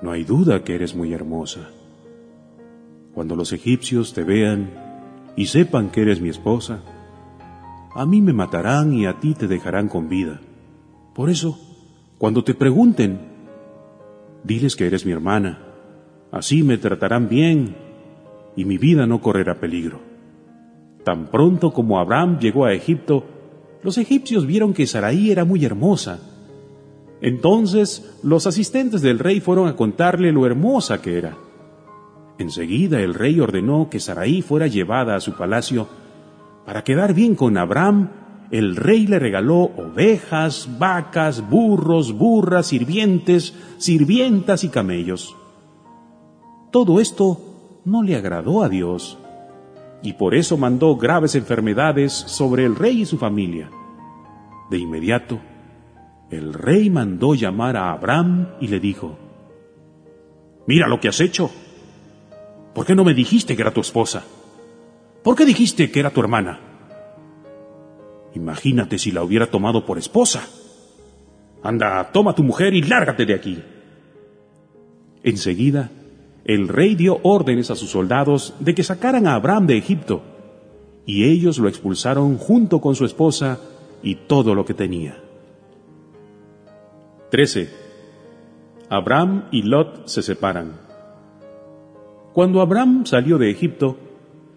No 0.02 0.10
hay 0.10 0.24
duda 0.24 0.64
que 0.64 0.74
eres 0.74 0.94
muy 0.94 1.12
hermosa. 1.12 1.70
Cuando 3.14 3.36
los 3.36 3.52
egipcios 3.52 4.12
te 4.12 4.24
vean 4.24 4.70
y 5.36 5.46
sepan 5.46 5.90
que 5.90 6.02
eres 6.02 6.20
mi 6.20 6.30
esposa, 6.30 6.80
a 7.94 8.06
mí 8.06 8.20
me 8.20 8.32
matarán 8.32 8.92
y 8.92 9.06
a 9.06 9.20
ti 9.20 9.34
te 9.34 9.46
dejarán 9.46 9.88
con 9.88 10.08
vida. 10.08 10.40
Por 11.14 11.30
eso, 11.30 11.58
cuando 12.18 12.42
te 12.44 12.54
pregunten, 12.54 13.20
diles 14.44 14.76
que 14.76 14.86
eres 14.86 15.04
mi 15.04 15.12
hermana. 15.12 15.58
Así 16.30 16.62
me 16.62 16.78
tratarán 16.78 17.28
bien 17.28 17.76
y 18.56 18.64
mi 18.64 18.78
vida 18.78 19.06
no 19.06 19.20
correrá 19.20 19.60
peligro. 19.60 20.00
Tan 21.04 21.26
pronto 21.26 21.72
como 21.72 21.98
Abraham 21.98 22.38
llegó 22.38 22.64
a 22.64 22.72
Egipto, 22.72 23.24
los 23.82 23.98
egipcios 23.98 24.46
vieron 24.46 24.72
que 24.72 24.86
Sarai 24.86 25.30
era 25.30 25.44
muy 25.44 25.64
hermosa. 25.64 26.20
Entonces 27.20 28.18
los 28.22 28.46
asistentes 28.46 29.02
del 29.02 29.18
rey 29.18 29.40
fueron 29.40 29.68
a 29.68 29.76
contarle 29.76 30.32
lo 30.32 30.46
hermosa 30.46 31.02
que 31.02 31.18
era. 31.18 31.36
Enseguida 32.38 33.00
el 33.00 33.14
rey 33.14 33.38
ordenó 33.40 33.88
que 33.90 34.00
Sarai 34.00 34.42
fuera 34.42 34.66
llevada 34.66 35.14
a 35.14 35.20
su 35.20 35.34
palacio. 35.34 35.88
Para 36.64 36.82
quedar 36.84 37.12
bien 37.14 37.34
con 37.34 37.58
Abraham, 37.58 38.10
el 38.52 38.76
rey 38.76 39.06
le 39.06 39.18
regaló 39.18 39.70
ovejas, 39.78 40.68
vacas, 40.78 41.48
burros, 41.48 42.12
burras, 42.12 42.66
sirvientes, 42.66 43.54
sirvientas 43.78 44.62
y 44.62 44.68
camellos. 44.68 45.34
Todo 46.70 47.00
esto 47.00 47.80
no 47.86 48.02
le 48.02 48.14
agradó 48.14 48.62
a 48.62 48.68
Dios, 48.68 49.18
y 50.02 50.12
por 50.12 50.34
eso 50.34 50.58
mandó 50.58 50.96
graves 50.96 51.34
enfermedades 51.34 52.12
sobre 52.12 52.66
el 52.66 52.76
rey 52.76 53.00
y 53.00 53.06
su 53.06 53.16
familia. 53.16 53.70
De 54.70 54.76
inmediato, 54.78 55.40
el 56.30 56.52
rey 56.52 56.90
mandó 56.90 57.34
llamar 57.34 57.78
a 57.78 57.90
Abraham 57.92 58.48
y 58.60 58.68
le 58.68 58.80
dijo, 58.80 59.16
Mira 60.66 60.88
lo 60.88 61.00
que 61.00 61.08
has 61.08 61.20
hecho. 61.20 61.50
¿Por 62.74 62.84
qué 62.84 62.94
no 62.94 63.02
me 63.02 63.14
dijiste 63.14 63.56
que 63.56 63.62
era 63.62 63.72
tu 63.72 63.80
esposa? 63.80 64.24
¿Por 65.24 65.36
qué 65.36 65.46
dijiste 65.46 65.90
que 65.90 66.00
era 66.00 66.10
tu 66.10 66.20
hermana? 66.20 66.71
Imagínate 68.34 68.98
si 68.98 69.10
la 69.10 69.22
hubiera 69.22 69.46
tomado 69.46 69.84
por 69.84 69.98
esposa. 69.98 70.48
Anda, 71.62 72.10
toma 72.12 72.34
tu 72.34 72.42
mujer 72.42 72.74
y 72.74 72.82
lárgate 72.82 73.26
de 73.26 73.34
aquí. 73.34 73.62
Enseguida, 75.22 75.90
el 76.44 76.68
rey 76.68 76.94
dio 76.94 77.20
órdenes 77.22 77.70
a 77.70 77.76
sus 77.76 77.90
soldados 77.90 78.54
de 78.58 78.74
que 78.74 78.82
sacaran 78.82 79.26
a 79.26 79.34
Abraham 79.34 79.66
de 79.66 79.76
Egipto, 79.76 80.22
y 81.06 81.24
ellos 81.24 81.58
lo 81.58 81.68
expulsaron 81.68 82.38
junto 82.38 82.80
con 82.80 82.94
su 82.94 83.04
esposa 83.04 83.60
y 84.02 84.14
todo 84.14 84.54
lo 84.54 84.64
que 84.64 84.74
tenía. 84.74 85.22
13. 87.30 87.70
Abraham 88.88 89.44
y 89.50 89.62
Lot 89.62 90.06
se 90.06 90.22
separan. 90.22 90.80
Cuando 92.32 92.60
Abraham 92.60 93.06
salió 93.06 93.38
de 93.38 93.50
Egipto, 93.50 93.96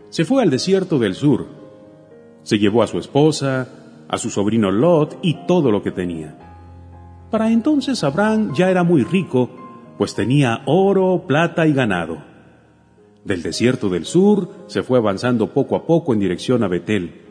se 0.10 0.26
fue 0.26 0.42
al 0.44 0.50
desierto 0.50 0.98
del 0.98 1.14
sur. 1.14 1.46
Se 2.46 2.58
llevó 2.58 2.82
a 2.82 2.88
su 2.88 2.98
esposa, 3.00 3.68
a 4.08 4.18
su 4.18 4.30
sobrino 4.30 4.72
Lot 4.72 5.20
y 5.22 5.46
todo 5.46 5.70
lo 5.70 5.84
que 5.84 5.92
tenía. 5.92 6.38
Para 7.30 7.52
entonces 7.52 8.02
Abraham 8.06 8.54
ya 8.56 8.72
era 8.72 8.84
muy 8.84 9.04
rico 9.04 9.50
pues 9.98 10.16
tenía 10.16 10.62
oro, 10.66 11.24
plata 11.28 11.68
y 11.68 11.74
ganado. 11.74 12.18
Del 13.24 13.42
desierto 13.42 13.90
del 13.90 14.06
sur 14.06 14.50
se 14.68 14.84
fue 14.84 15.00
avanzando 15.00 15.54
poco 15.54 15.76
a 15.76 15.86
poco 15.86 16.14
en 16.14 16.20
dirección 16.20 16.64
a 16.64 16.68
Betel. 16.68 17.22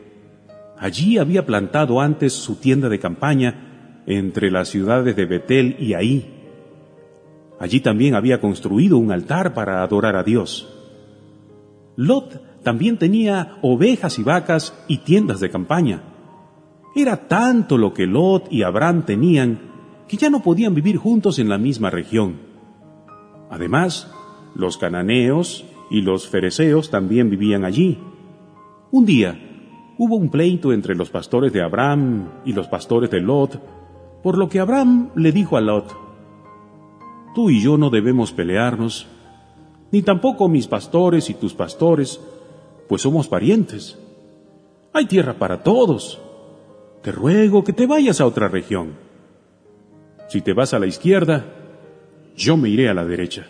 Allí 0.77 1.17
había 1.17 1.45
plantado 1.45 2.01
antes 2.01 2.33
su 2.33 2.55
tienda 2.55 2.89
de 2.89 2.99
campaña 2.99 4.01
entre 4.05 4.51
las 4.51 4.67
ciudades 4.67 5.15
de 5.15 5.25
Betel 5.25 5.77
y 5.79 5.93
Ahí. 5.93 6.31
Allí 7.59 7.79
también 7.79 8.15
había 8.15 8.41
construido 8.41 8.97
un 8.97 9.11
altar 9.11 9.53
para 9.53 9.81
adorar 9.81 10.17
a 10.17 10.23
Dios. 10.23 10.67
Lot 11.95 12.41
también 12.65 12.97
tenía 12.97 13.59
ovejas 13.61 14.17
y 14.17 14.23
vacas 14.23 14.73
y 14.87 14.97
tiendas 14.97 15.39
de 15.39 15.51
campaña. 15.51 16.01
Era 16.95 17.27
tanto 17.27 17.77
lo 17.77 17.93
que 17.93 18.07
Lot 18.07 18.51
y 18.51 18.63
Abraham 18.63 19.03
tenían 19.05 19.59
que 20.07 20.17
ya 20.17 20.31
no 20.31 20.41
podían 20.41 20.73
vivir 20.73 20.97
juntos 20.97 21.37
en 21.37 21.47
la 21.47 21.59
misma 21.59 21.91
región. 21.91 22.39
Además, 23.51 24.11
los 24.55 24.79
cananeos 24.79 25.63
y 25.91 26.01
los 26.01 26.27
fereceos 26.27 26.89
también 26.89 27.29
vivían 27.29 27.65
allí. 27.65 27.99
Un 28.91 29.05
día 29.05 29.39
hubo 29.99 30.15
un 30.15 30.29
pleito 30.29 30.73
entre 30.73 30.95
los 30.95 31.11
pastores 31.11 31.53
de 31.53 31.61
Abraham 31.61 32.29
y 32.45 32.53
los 32.53 32.67
pastores 32.67 33.11
de 33.11 33.21
Lot, 33.21 33.61
por 34.23 34.39
lo 34.39 34.49
que 34.49 34.59
Abraham 34.59 35.11
le 35.15 35.31
dijo 35.31 35.55
a 35.55 35.61
Lot, 35.61 35.95
Tú 37.35 37.51
y 37.51 37.61
yo 37.61 37.77
no 37.77 37.91
debemos 37.91 38.31
pelearnos, 38.31 39.05
ni 39.91 40.01
tampoco 40.01 40.47
mis 40.47 40.65
pastores 40.65 41.29
y 41.29 41.35
tus 41.35 41.53
pastores, 41.53 42.19
pues 42.87 43.01
somos 43.01 43.27
parientes. 43.27 43.97
Hay 44.93 45.05
tierra 45.05 45.33
para 45.33 45.63
todos. 45.63 46.21
Te 47.01 47.11
ruego 47.11 47.63
que 47.63 47.73
te 47.73 47.85
vayas 47.85 48.21
a 48.21 48.25
otra 48.25 48.47
región. 48.47 48.93
Si 50.29 50.41
te 50.41 50.53
vas 50.53 50.73
a 50.73 50.79
la 50.79 50.87
izquierda, 50.87 51.45
yo 52.35 52.57
me 52.57 52.69
iré 52.69 52.89
a 52.89 52.93
la 52.93 53.05
derecha. 53.05 53.47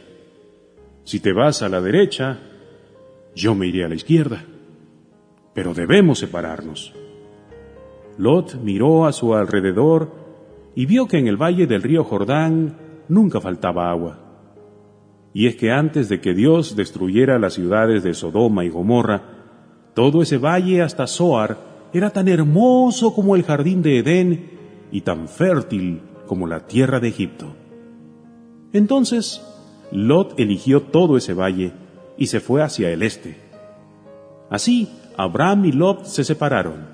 Si 1.03 1.19
te 1.19 1.33
vas 1.33 1.61
a 1.61 1.69
la 1.69 1.81
derecha, 1.81 2.39
yo 3.35 3.55
me 3.55 3.67
iré 3.67 3.85
a 3.85 3.87
la 3.87 3.95
izquierda. 3.95 4.43
Pero 5.53 5.73
debemos 5.73 6.19
separarnos. 6.19 6.93
Lot 8.17 8.55
miró 8.55 9.05
a 9.05 9.13
su 9.13 9.35
alrededor 9.35 10.11
y 10.73 10.85
vio 10.85 11.07
que 11.07 11.17
en 11.17 11.27
el 11.27 11.37
valle 11.37 11.67
del 11.67 11.83
río 11.83 12.03
Jordán 12.03 12.77
nunca 13.07 13.39
faltaba 13.39 13.89
agua. 13.89 14.24
Y 15.35 15.47
es 15.47 15.57
que 15.57 15.69
antes 15.69 16.07
de 16.07 16.21
que 16.21 16.33
Dios 16.33 16.77
destruyera 16.77 17.37
las 17.39 17.55
ciudades 17.55 18.03
de 18.03 18.13
Sodoma 18.13 18.63
y 18.63 18.69
Gomorra, 18.69 19.21
todo 19.93 20.21
ese 20.21 20.37
valle 20.37 20.81
hasta 20.81 21.07
Zoar 21.07 21.57
era 21.91 22.09
tan 22.11 22.29
hermoso 22.29 23.13
como 23.13 23.35
el 23.35 23.43
jardín 23.43 23.81
de 23.81 23.99
Edén 23.99 24.51
y 24.93 25.01
tan 25.01 25.27
fértil 25.27 25.99
como 26.25 26.47
la 26.47 26.67
tierra 26.67 27.01
de 27.01 27.09
Egipto. 27.09 27.53
Entonces, 28.71 29.45
Lot 29.91 30.39
eligió 30.39 30.83
todo 30.83 31.17
ese 31.17 31.33
valle 31.33 31.73
y 32.17 32.27
se 32.27 32.39
fue 32.39 32.63
hacia 32.63 32.89
el 32.91 33.03
este. 33.03 33.35
Así, 34.49 34.87
Abraham 35.17 35.65
y 35.65 35.73
Lot 35.73 36.05
se 36.05 36.23
separaron. 36.23 36.87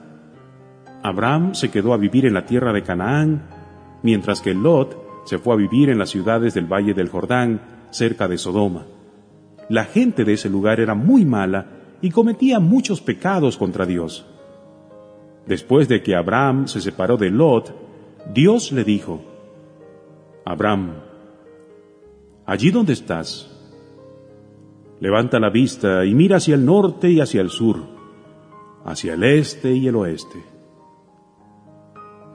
Abraham 1.04 1.54
se 1.54 1.70
quedó 1.70 1.94
a 1.94 1.98
vivir 1.98 2.26
en 2.26 2.34
la 2.34 2.48
tierra 2.48 2.74
de 2.74 2.82
Canaán, 2.82 3.44
mientras 4.02 4.42
que 4.42 4.56
Lot 4.56 4.98
se 5.26 5.38
fue 5.38 5.54
a 5.54 5.58
vivir 5.58 5.92
en 5.92 6.00
las 6.00 6.10
ciudades 6.10 6.56
del 6.56 6.66
valle 6.66 6.96
del 6.96 7.10
Jordán, 7.10 7.71
cerca 7.92 8.28
de 8.28 8.38
Sodoma. 8.38 8.86
La 9.70 9.86
gente 9.86 10.26
de 10.26 10.34
ese 10.34 10.50
lugar 10.50 10.80
era 10.80 10.96
muy 10.96 11.26
mala 11.26 11.68
y 12.02 12.10
cometía 12.10 12.60
muchos 12.60 13.02
pecados 13.02 13.58
contra 13.58 13.86
Dios. 13.86 14.26
Después 15.46 15.88
de 15.88 16.02
que 16.02 16.16
Abraham 16.16 16.68
se 16.68 16.82
separó 16.82 17.18
de 17.18 17.30
Lot, 17.30 17.74
Dios 18.34 18.72
le 18.72 18.84
dijo, 18.84 19.22
Abraham, 20.46 20.94
allí 22.46 22.72
donde 22.72 22.94
estás, 22.94 23.50
levanta 25.00 25.40
la 25.40 25.50
vista 25.50 26.06
y 26.06 26.14
mira 26.14 26.38
hacia 26.38 26.56
el 26.56 26.66
norte 26.66 27.10
y 27.10 27.20
hacia 27.20 27.42
el 27.42 27.50
sur, 27.50 27.78
hacia 28.86 29.14
el 29.14 29.24
este 29.24 29.74
y 29.74 29.88
el 29.88 29.96
oeste. 29.96 30.44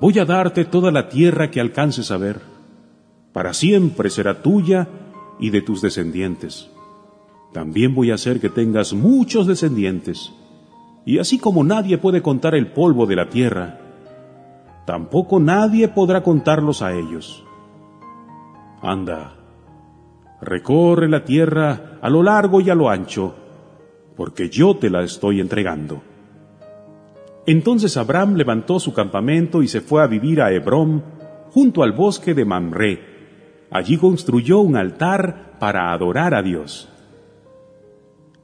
Voy 0.01 0.19
a 0.19 0.25
darte 0.25 0.65
toda 0.65 0.91
la 0.91 1.09
tierra 1.09 1.51
que 1.51 1.61
alcances 1.61 2.11
a 2.11 2.19
ver. 2.19 2.41
Para 3.33 3.55
siempre 3.55 4.11
será 4.11 4.43
tuya 4.43 4.89
y 5.39 5.51
de 5.51 5.63
tus 5.63 5.83
descendientes. 5.83 6.71
También 7.53 7.95
voy 7.95 8.11
a 8.11 8.15
hacer 8.15 8.41
que 8.41 8.49
tengas 8.49 8.93
muchos 8.93 9.47
descendientes. 9.47 10.33
Y 11.05 11.19
así 11.19 11.39
como 11.39 11.65
nadie 11.65 11.99
puede 11.99 12.21
contar 12.21 12.55
el 12.55 12.73
polvo 12.73 13.07
de 13.07 13.17
la 13.17 13.29
tierra, 13.29 13.81
tampoco 14.87 15.41
nadie 15.41 15.89
podrá 15.89 16.23
contarlos 16.23 16.83
a 16.83 16.93
ellos. 16.93 17.45
Anda, 18.83 19.37
recorre 20.41 21.09
la 21.09 21.25
tierra 21.25 21.99
a 22.03 22.11
lo 22.11 22.23
largo 22.23 22.61
y 22.61 22.71
a 22.71 22.75
lo 22.75 22.91
ancho, 22.91 23.35
porque 24.17 24.51
yo 24.51 24.77
te 24.77 24.91
la 24.91 25.03
estoy 25.03 25.41
entregando. 25.41 26.03
Entonces 27.47 27.97
Abraham 27.97 28.35
levantó 28.35 28.81
su 28.81 28.93
campamento 28.93 29.63
y 29.63 29.69
se 29.69 29.81
fue 29.81 30.03
a 30.03 30.09
vivir 30.09 30.43
a 30.43 30.51
Hebrón, 30.51 31.03
junto 31.51 31.83
al 31.85 31.93
bosque 31.93 32.35
de 32.35 32.45
Mamre. 32.45 33.16
Allí 33.71 33.97
construyó 33.97 34.61
un 34.61 34.77
altar 34.77 35.57
para 35.59 35.93
adorar 35.93 36.35
a 36.35 36.43
Dios. 36.43 36.89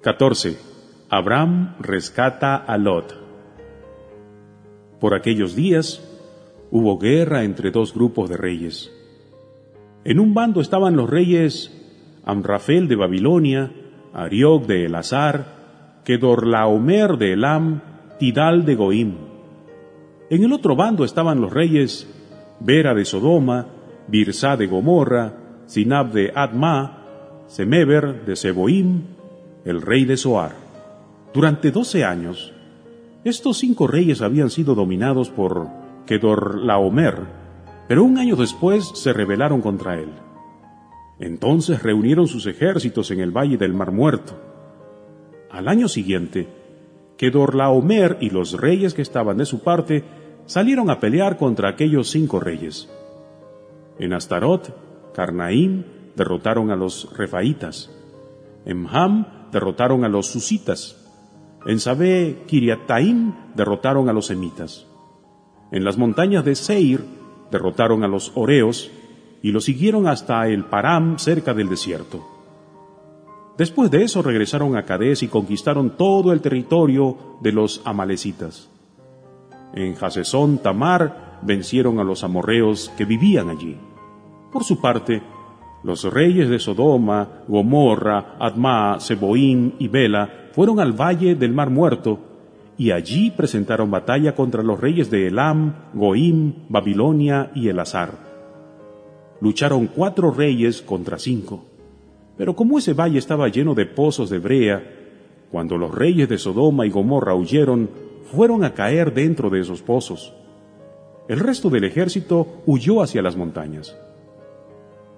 14. 0.02 0.58
Abraham 1.08 1.76
rescata 1.78 2.56
a 2.56 2.76
Lot. 2.76 3.14
Por 4.98 5.14
aquellos 5.14 5.54
días 5.54 6.02
hubo 6.70 6.98
guerra 6.98 7.44
entre 7.44 7.70
dos 7.70 7.94
grupos 7.94 8.28
de 8.28 8.36
reyes. 8.36 8.90
En 10.04 10.18
un 10.18 10.34
bando 10.34 10.60
estaban 10.60 10.96
los 10.96 11.08
reyes 11.08 11.70
Amrafel 12.24 12.88
de 12.88 12.96
Babilonia, 12.96 13.72
Ariok 14.12 14.66
de 14.66 14.86
Elazar, 14.86 16.00
Kedorlaomer 16.04 17.16
de 17.16 17.32
Elam, 17.34 17.80
Tidal 18.18 18.64
de 18.64 18.74
Goim. 18.74 19.14
En 20.30 20.44
el 20.44 20.52
otro 20.52 20.76
bando 20.76 21.04
estaban 21.04 21.40
los 21.40 21.52
reyes 21.52 22.08
Vera 22.60 22.94
de 22.94 23.04
Sodoma, 23.04 23.66
Birsa 24.09 24.57
de 24.57 24.66
Gomorra, 24.66 25.34
Sinab 25.66 26.12
de 26.12 26.32
Adma, 26.34 27.44
Semeber 27.46 28.24
de 28.24 28.36
Seboim, 28.36 29.03
el 29.64 29.82
rey 29.82 30.05
de 30.05 30.16
Soar. 30.16 30.53
Durante 31.32 31.70
doce 31.70 32.05
años, 32.05 32.53
estos 33.24 33.59
cinco 33.59 33.86
reyes 33.86 34.20
habían 34.20 34.50
sido 34.50 34.74
dominados 34.74 35.30
por 35.30 35.68
Kedorlaomer, 36.07 37.16
pero 37.88 38.05
un 38.05 38.18
año 38.18 38.36
después 38.36 38.90
se 38.94 39.12
rebelaron 39.12 39.61
contra 39.61 39.98
él. 39.98 40.11
Entonces 41.20 41.82
reunieron 41.82 42.26
sus 42.26 42.46
ejércitos 42.46 43.11
en 43.12 43.20
el 43.20 43.30
valle 43.30 43.57
del 43.57 43.74
Mar 43.74 43.92
Muerto. 43.92 44.32
Al 45.50 45.68
año 45.68 45.86
siguiente, 45.88 46.48
Kedorlaomer 47.16 48.18
y 48.20 48.30
los 48.30 48.61
reyes 48.61 48.94
que 48.94 49.03
estaban 49.03 49.36
de 49.36 49.46
su 49.46 49.61
parte 49.61 50.03
salieron 50.46 50.90
a 50.90 50.98
pelear 50.98 51.36
contra 51.36 51.68
aquellos 51.68 52.11
cinco 52.11 52.40
reyes. 52.40 52.88
En 53.99 54.12
Astarot, 54.12 55.12
Carnaim 55.14 55.84
derrotaron 56.16 56.70
a 56.70 56.76
los 56.76 57.16
refaitas. 57.16 57.90
En 58.64 58.86
Ham 58.90 59.26
derrotaron 59.53 60.05
a 60.05 60.09
los 60.09 60.26
susitas. 60.26 60.97
En 61.66 61.78
Sabé, 61.78 62.43
Kiriataim 62.47 63.32
derrotaron 63.55 64.09
a 64.09 64.12
los 64.12 64.26
semitas. 64.26 64.86
En 65.70 65.84
las 65.84 65.97
montañas 65.97 66.45
de 66.45 66.55
Seir 66.55 67.05
derrotaron 67.51 68.05
a 68.05 68.09
los 68.09 68.32
Oreos 68.34 68.90
y 69.43 69.53
los 69.53 69.64
siguieron 69.64 70.07
hasta 70.07 70.47
el 70.49 70.64
Param 70.64 71.18
cerca 71.18 71.55
del 71.55 71.68
desierto. 71.68 72.26
Después 73.59 73.90
de 73.90 74.03
eso 74.03 74.22
regresaron 74.22 74.76
a 74.76 74.84
Cadés 74.84 75.22
y 75.22 75.28
conquistaron 75.28 75.97
todo 75.97 76.32
el 76.32 76.40
territorio 76.40 77.16
de 77.40 77.53
los 77.53 77.82
amalecitas. 77.84 78.70
En 79.74 79.95
Hasesón 80.01 80.59
Tamar 80.59 81.31
vencieron 81.43 81.99
a 81.99 82.05
los 82.05 82.24
amorreos 82.24 82.93
que 82.97 83.05
vivían 83.05 83.51
allí. 83.51 83.76
Por 84.53 84.64
su 84.64 84.80
parte, 84.80 85.22
los 85.82 86.05
reyes 86.05 86.49
de 86.49 86.59
Sodoma, 86.59 87.43
Gomorra, 87.49 88.36
Adma, 88.38 89.01
Seboín 89.01 89.74
y 89.78 89.88
Bela 89.88 90.49
fueron 90.53 90.78
al 90.78 90.93
valle 90.93 91.34
del 91.34 91.53
Mar 91.53 91.70
Muerto 91.70 92.18
y 92.78 92.90
allí 92.90 93.30
presentaron 93.30 93.90
batalla 93.90 94.34
contra 94.34 94.62
los 94.62 94.80
reyes 94.80 95.11
de 95.11 95.28
Elam, 95.28 95.74
Goim, 95.95 96.55
Babilonia 96.68 97.51
y 97.55 97.68
Elazar. 97.68 98.12
Lucharon 99.40 99.88
cuatro 99.88 100.30
reyes 100.30 100.82
contra 100.82 101.18
cinco. 101.18 101.64
Pero 102.36 102.55
como 102.55 102.78
ese 102.78 102.95
valle 102.95 103.18
estaba 103.18 103.49
lleno 103.49 103.74
de 103.74 103.86
pozos 103.86 104.30
de 104.30 104.38
brea, 104.38 104.82
cuando 105.51 105.76
los 105.76 105.95
reyes 105.95 106.28
de 106.28 106.38
Sodoma 106.38 106.86
y 106.86 106.90
Gomorra 106.90 107.34
huyeron, 107.34 107.90
fueron 108.32 108.64
a 108.64 108.72
caer 108.72 109.12
dentro 109.12 109.51
de 109.51 109.61
esos 109.61 109.82
pozos. 109.82 110.32
El 111.28 111.40
resto 111.40 111.70
del 111.70 111.84
ejército 111.84 112.62
huyó 112.66 113.02
hacia 113.02 113.22
las 113.22 113.36
montañas. 113.36 113.96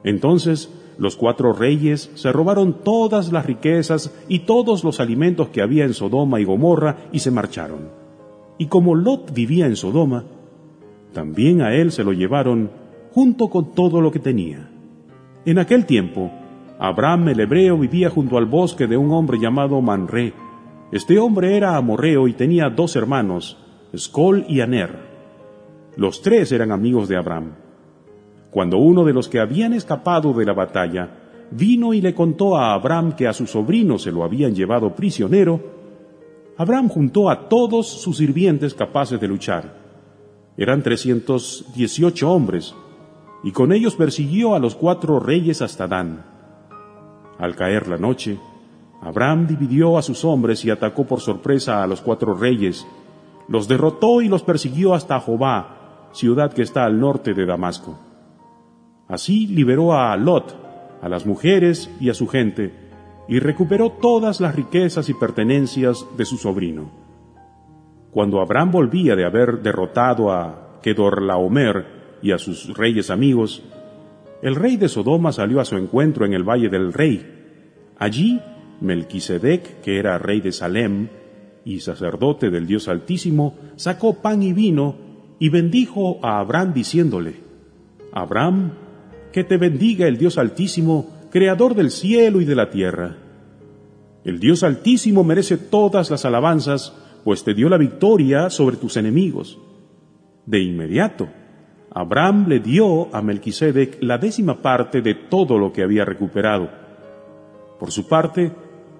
Entonces 0.04 0.70
los 0.98 1.16
cuatro 1.16 1.52
reyes 1.52 2.10
se 2.14 2.30
robaron 2.30 2.84
todas 2.84 3.32
las 3.32 3.46
riquezas 3.46 4.14
y 4.28 4.40
todos 4.40 4.84
los 4.84 5.00
alimentos 5.00 5.48
que 5.48 5.62
había 5.62 5.84
en 5.84 5.94
Sodoma 5.94 6.40
y 6.40 6.44
Gomorra 6.44 7.08
y 7.10 7.18
se 7.18 7.30
marcharon. 7.30 7.88
Y 8.58 8.66
como 8.66 8.94
Lot 8.94 9.32
vivía 9.32 9.66
en 9.66 9.76
Sodoma, 9.76 10.24
también 11.12 11.62
a 11.62 11.74
él 11.74 11.90
se 11.90 12.04
lo 12.04 12.12
llevaron 12.12 12.70
junto 13.12 13.48
con 13.48 13.72
todo 13.72 14.00
lo 14.00 14.12
que 14.12 14.18
tenía. 14.18 14.70
En 15.44 15.58
aquel 15.58 15.86
tiempo, 15.86 16.30
Abraham 16.78 17.28
el 17.28 17.40
hebreo 17.40 17.78
vivía 17.78 18.10
junto 18.10 18.36
al 18.36 18.46
bosque 18.46 18.86
de 18.86 18.96
un 18.96 19.12
hombre 19.12 19.38
llamado 19.38 19.80
Manré. 19.80 20.32
Este 20.92 21.18
hombre 21.18 21.56
era 21.56 21.76
amorreo 21.76 22.28
y 22.28 22.34
tenía 22.34 22.70
dos 22.70 22.94
hermanos, 22.94 23.58
Escol 23.92 24.44
y 24.48 24.60
Aner. 24.60 25.13
Los 25.96 26.22
tres 26.22 26.50
eran 26.52 26.72
amigos 26.72 27.08
de 27.08 27.16
Abraham. 27.16 27.52
Cuando 28.50 28.78
uno 28.78 29.04
de 29.04 29.12
los 29.12 29.28
que 29.28 29.40
habían 29.40 29.72
escapado 29.72 30.32
de 30.32 30.44
la 30.44 30.52
batalla 30.52 31.10
vino 31.50 31.94
y 31.94 32.00
le 32.00 32.14
contó 32.14 32.56
a 32.56 32.74
Abraham 32.74 33.14
que 33.16 33.28
a 33.28 33.32
su 33.32 33.46
sobrino 33.46 33.98
se 33.98 34.10
lo 34.10 34.24
habían 34.24 34.54
llevado 34.54 34.94
prisionero, 34.94 35.60
Abraham 36.56 36.88
juntó 36.88 37.30
a 37.30 37.48
todos 37.48 37.88
sus 37.88 38.18
sirvientes 38.18 38.74
capaces 38.74 39.20
de 39.20 39.28
luchar. 39.28 39.74
Eran 40.56 40.82
trescientos 40.82 41.66
dieciocho 41.74 42.30
hombres, 42.30 42.74
y 43.42 43.52
con 43.52 43.72
ellos 43.72 43.96
persiguió 43.96 44.54
a 44.54 44.60
los 44.60 44.74
cuatro 44.74 45.18
reyes 45.20 45.62
hasta 45.62 45.86
Dan. 45.86 46.24
Al 47.38 47.56
caer 47.56 47.88
la 47.88 47.98
noche, 47.98 48.38
Abraham 49.02 49.46
dividió 49.46 49.98
a 49.98 50.02
sus 50.02 50.24
hombres 50.24 50.64
y 50.64 50.70
atacó 50.70 51.04
por 51.04 51.20
sorpresa 51.20 51.82
a 51.82 51.86
los 51.86 52.00
cuatro 52.00 52.34
reyes, 52.34 52.86
los 53.48 53.68
derrotó 53.68 54.22
y 54.22 54.28
los 54.28 54.42
persiguió 54.42 54.94
hasta 54.94 55.20
Jobá, 55.20 55.83
ciudad 56.14 56.52
que 56.52 56.62
está 56.62 56.84
al 56.84 56.98
norte 56.98 57.34
de 57.34 57.44
Damasco. 57.44 57.98
Así 59.08 59.46
liberó 59.46 59.92
a 59.92 60.16
Lot, 60.16 60.56
a 61.02 61.08
las 61.08 61.26
mujeres 61.26 61.90
y 62.00 62.08
a 62.08 62.14
su 62.14 62.26
gente, 62.26 62.72
y 63.28 63.38
recuperó 63.38 63.90
todas 63.90 64.40
las 64.40 64.54
riquezas 64.54 65.08
y 65.08 65.14
pertenencias 65.14 66.06
de 66.16 66.24
su 66.24 66.36
sobrino. 66.36 66.90
Cuando 68.10 68.40
Abraham 68.40 68.70
volvía 68.70 69.16
de 69.16 69.26
haber 69.26 69.60
derrotado 69.60 70.30
a 70.30 70.78
Kedorlaomer 70.82 72.18
y 72.22 72.30
a 72.30 72.38
sus 72.38 72.74
reyes 72.76 73.10
amigos, 73.10 73.62
el 74.40 74.54
rey 74.54 74.76
de 74.76 74.88
Sodoma 74.88 75.32
salió 75.32 75.60
a 75.60 75.64
su 75.64 75.76
encuentro 75.76 76.24
en 76.24 76.32
el 76.32 76.44
valle 76.44 76.68
del 76.68 76.92
rey. 76.92 77.26
Allí, 77.98 78.40
Melquisedec, 78.80 79.80
que 79.80 79.98
era 79.98 80.18
rey 80.18 80.40
de 80.40 80.52
Salem 80.52 81.08
y 81.64 81.80
sacerdote 81.80 82.50
del 82.50 82.66
Dios 82.66 82.88
Altísimo, 82.88 83.56
sacó 83.76 84.20
pan 84.20 84.42
y 84.42 84.52
vino 84.52 85.03
y 85.44 85.50
bendijo 85.50 86.20
a 86.22 86.38
Abraham 86.38 86.72
diciéndole, 86.72 87.34
Abraham, 88.12 88.72
que 89.30 89.44
te 89.44 89.58
bendiga 89.58 90.08
el 90.08 90.16
Dios 90.16 90.38
Altísimo, 90.38 91.10
creador 91.30 91.74
del 91.74 91.90
cielo 91.90 92.40
y 92.40 92.46
de 92.46 92.54
la 92.54 92.70
tierra. 92.70 93.18
El 94.24 94.40
Dios 94.40 94.62
Altísimo 94.62 95.22
merece 95.22 95.58
todas 95.58 96.10
las 96.10 96.24
alabanzas, 96.24 96.96
pues 97.24 97.44
te 97.44 97.52
dio 97.52 97.68
la 97.68 97.76
victoria 97.76 98.48
sobre 98.48 98.78
tus 98.78 98.96
enemigos. 98.96 99.58
De 100.46 100.62
inmediato, 100.62 101.28
Abraham 101.90 102.46
le 102.48 102.60
dio 102.60 103.14
a 103.14 103.20
Melquisedec 103.20 103.98
la 104.00 104.16
décima 104.16 104.62
parte 104.62 105.02
de 105.02 105.14
todo 105.14 105.58
lo 105.58 105.74
que 105.74 105.82
había 105.82 106.06
recuperado. 106.06 106.70
Por 107.78 107.90
su 107.90 108.08
parte, 108.08 108.50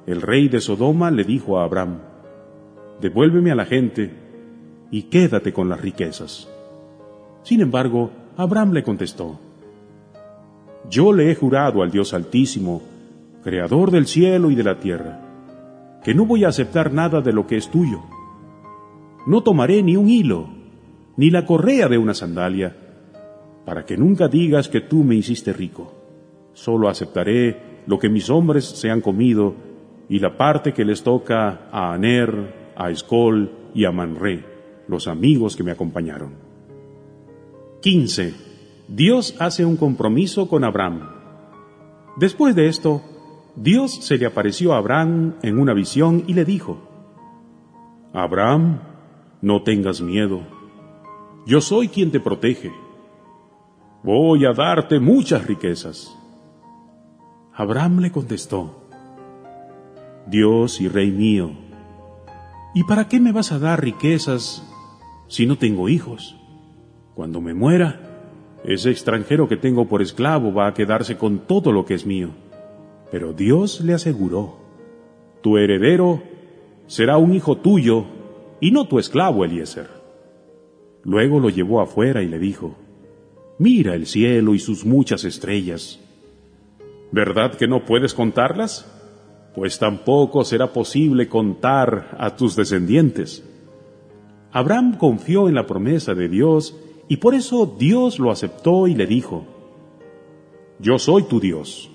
el 0.06 0.20
rey 0.20 0.50
de 0.50 0.60
Sodoma 0.60 1.10
le 1.10 1.24
dijo 1.24 1.58
a 1.58 1.64
Abraham, 1.64 2.00
Devuélveme 3.00 3.50
a 3.50 3.54
la 3.54 3.64
gente 3.64 4.23
y 4.94 5.02
quédate 5.02 5.52
con 5.52 5.68
las 5.68 5.80
riquezas. 5.80 6.48
Sin 7.42 7.60
embargo, 7.60 8.12
Abraham 8.36 8.74
le 8.74 8.84
contestó, 8.84 9.40
yo 10.88 11.12
le 11.12 11.32
he 11.32 11.34
jurado 11.34 11.82
al 11.82 11.90
Dios 11.90 12.14
Altísimo, 12.14 12.80
Creador 13.42 13.90
del 13.90 14.06
cielo 14.06 14.52
y 14.52 14.54
de 14.54 14.62
la 14.62 14.78
tierra, 14.78 15.98
que 16.04 16.14
no 16.14 16.26
voy 16.26 16.44
a 16.44 16.48
aceptar 16.50 16.92
nada 16.92 17.22
de 17.22 17.32
lo 17.32 17.44
que 17.44 17.56
es 17.56 17.72
tuyo. 17.72 18.02
No 19.26 19.42
tomaré 19.42 19.82
ni 19.82 19.96
un 19.96 20.08
hilo, 20.08 20.46
ni 21.16 21.28
la 21.28 21.44
correa 21.44 21.88
de 21.88 21.98
una 21.98 22.14
sandalia, 22.14 22.76
para 23.64 23.84
que 23.84 23.96
nunca 23.96 24.28
digas 24.28 24.68
que 24.68 24.80
tú 24.80 25.02
me 25.02 25.16
hiciste 25.16 25.52
rico. 25.52 25.92
Solo 26.52 26.88
aceptaré 26.88 27.82
lo 27.88 27.98
que 27.98 28.10
mis 28.10 28.30
hombres 28.30 28.64
se 28.64 28.92
han 28.92 29.00
comido 29.00 29.56
y 30.08 30.20
la 30.20 30.36
parte 30.36 30.72
que 30.72 30.84
les 30.84 31.02
toca 31.02 31.62
a 31.72 31.92
Aner, 31.92 32.72
a 32.76 32.90
Escol 32.90 33.50
y 33.74 33.86
a 33.86 33.90
Manré, 33.90 34.53
los 34.88 35.08
amigos 35.08 35.56
que 35.56 35.62
me 35.62 35.70
acompañaron. 35.72 36.34
15. 37.80 38.34
Dios 38.88 39.34
hace 39.38 39.64
un 39.64 39.76
compromiso 39.76 40.48
con 40.48 40.64
Abraham. 40.64 41.08
Después 42.16 42.54
de 42.54 42.68
esto, 42.68 43.02
Dios 43.56 43.94
se 43.94 44.18
le 44.18 44.26
apareció 44.26 44.72
a 44.72 44.78
Abraham 44.78 45.34
en 45.42 45.58
una 45.58 45.74
visión 45.74 46.24
y 46.26 46.34
le 46.34 46.44
dijo, 46.44 46.78
Abraham, 48.12 48.80
no 49.40 49.62
tengas 49.62 50.00
miedo, 50.00 50.42
yo 51.46 51.60
soy 51.60 51.88
quien 51.88 52.10
te 52.10 52.20
protege. 52.20 52.72
Voy 54.02 54.44
a 54.44 54.52
darte 54.52 55.00
muchas 55.00 55.46
riquezas. 55.46 56.16
Abraham 57.54 58.00
le 58.00 58.10
contestó, 58.10 58.88
Dios 60.26 60.80
y 60.80 60.88
Rey 60.88 61.10
mío, 61.10 61.52
¿y 62.74 62.84
para 62.84 63.08
qué 63.08 63.20
me 63.20 63.32
vas 63.32 63.52
a 63.52 63.58
dar 63.58 63.82
riquezas 63.82 64.62
si 65.34 65.46
no 65.46 65.58
tengo 65.58 65.88
hijos? 65.88 66.36
Cuando 67.16 67.40
me 67.40 67.54
muera, 67.54 67.98
ese 68.64 68.92
extranjero 68.92 69.48
que 69.48 69.56
tengo 69.56 69.88
por 69.88 70.00
esclavo 70.00 70.54
va 70.54 70.68
a 70.68 70.74
quedarse 70.74 71.16
con 71.16 71.40
todo 71.40 71.72
lo 71.72 71.84
que 71.84 71.94
es 71.94 72.06
mío. 72.06 72.28
Pero 73.10 73.32
Dios 73.32 73.80
le 73.80 73.94
aseguró, 73.94 74.58
tu 75.42 75.58
heredero 75.58 76.22
será 76.86 77.16
un 77.16 77.34
hijo 77.34 77.56
tuyo 77.56 78.04
y 78.60 78.70
no 78.70 78.86
tu 78.86 79.00
esclavo 79.00 79.44
Eliezer. 79.44 79.88
Luego 81.02 81.40
lo 81.40 81.50
llevó 81.50 81.80
afuera 81.80 82.22
y 82.22 82.28
le 82.28 82.38
dijo, 82.38 82.76
mira 83.58 83.96
el 83.96 84.06
cielo 84.06 84.54
y 84.54 84.60
sus 84.60 84.84
muchas 84.84 85.24
estrellas. 85.24 85.98
¿Verdad 87.10 87.56
que 87.56 87.66
no 87.66 87.84
puedes 87.84 88.14
contarlas? 88.14 88.88
Pues 89.56 89.80
tampoco 89.80 90.44
será 90.44 90.72
posible 90.72 91.26
contar 91.26 92.16
a 92.20 92.36
tus 92.36 92.54
descendientes. 92.54 93.42
Abraham 94.54 94.96
confió 94.96 95.48
en 95.48 95.56
la 95.56 95.66
promesa 95.66 96.14
de 96.14 96.28
Dios 96.28 96.78
y 97.08 97.16
por 97.16 97.34
eso 97.34 97.66
Dios 97.76 98.20
lo 98.20 98.30
aceptó 98.30 98.86
y 98.86 98.94
le 98.94 99.04
dijo, 99.04 99.44
Yo 100.78 101.00
soy 101.00 101.24
tu 101.24 101.40
Dios, 101.40 101.90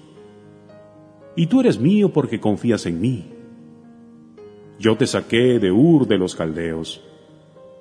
y 1.38 1.48
tú 1.48 1.62
eres 1.62 1.80
mío 1.80 2.12
porque 2.12 2.42
confías 2.42 2.86
en 2.86 3.00
mí. 3.00 3.32
Yo 4.78 4.98
te 4.98 5.08
saqué 5.08 5.58
de 5.58 5.72
Ur 5.72 6.06
de 6.06 6.18
los 6.18 6.36
Caldeos 6.36 7.02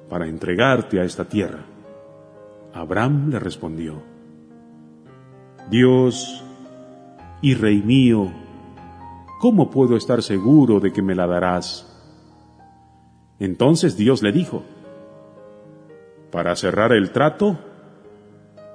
para 0.08 0.28
entregarte 0.28 1.00
a 1.00 1.04
esta 1.04 1.28
tierra. 1.28 1.64
Abraham 2.72 3.30
le 3.30 3.40
respondió, 3.40 4.00
Dios 5.68 6.44
y 7.42 7.54
Rey 7.54 7.82
mío, 7.82 8.30
¿cómo 9.40 9.72
puedo 9.72 9.96
estar 9.96 10.22
seguro 10.22 10.78
de 10.78 10.92
que 10.92 11.02
me 11.02 11.16
la 11.16 11.26
darás? 11.26 11.87
Entonces 13.38 13.96
Dios 13.96 14.22
le 14.22 14.32
dijo, 14.32 14.64
para 16.30 16.54
cerrar 16.56 16.92
el 16.92 17.10
trato, 17.10 17.58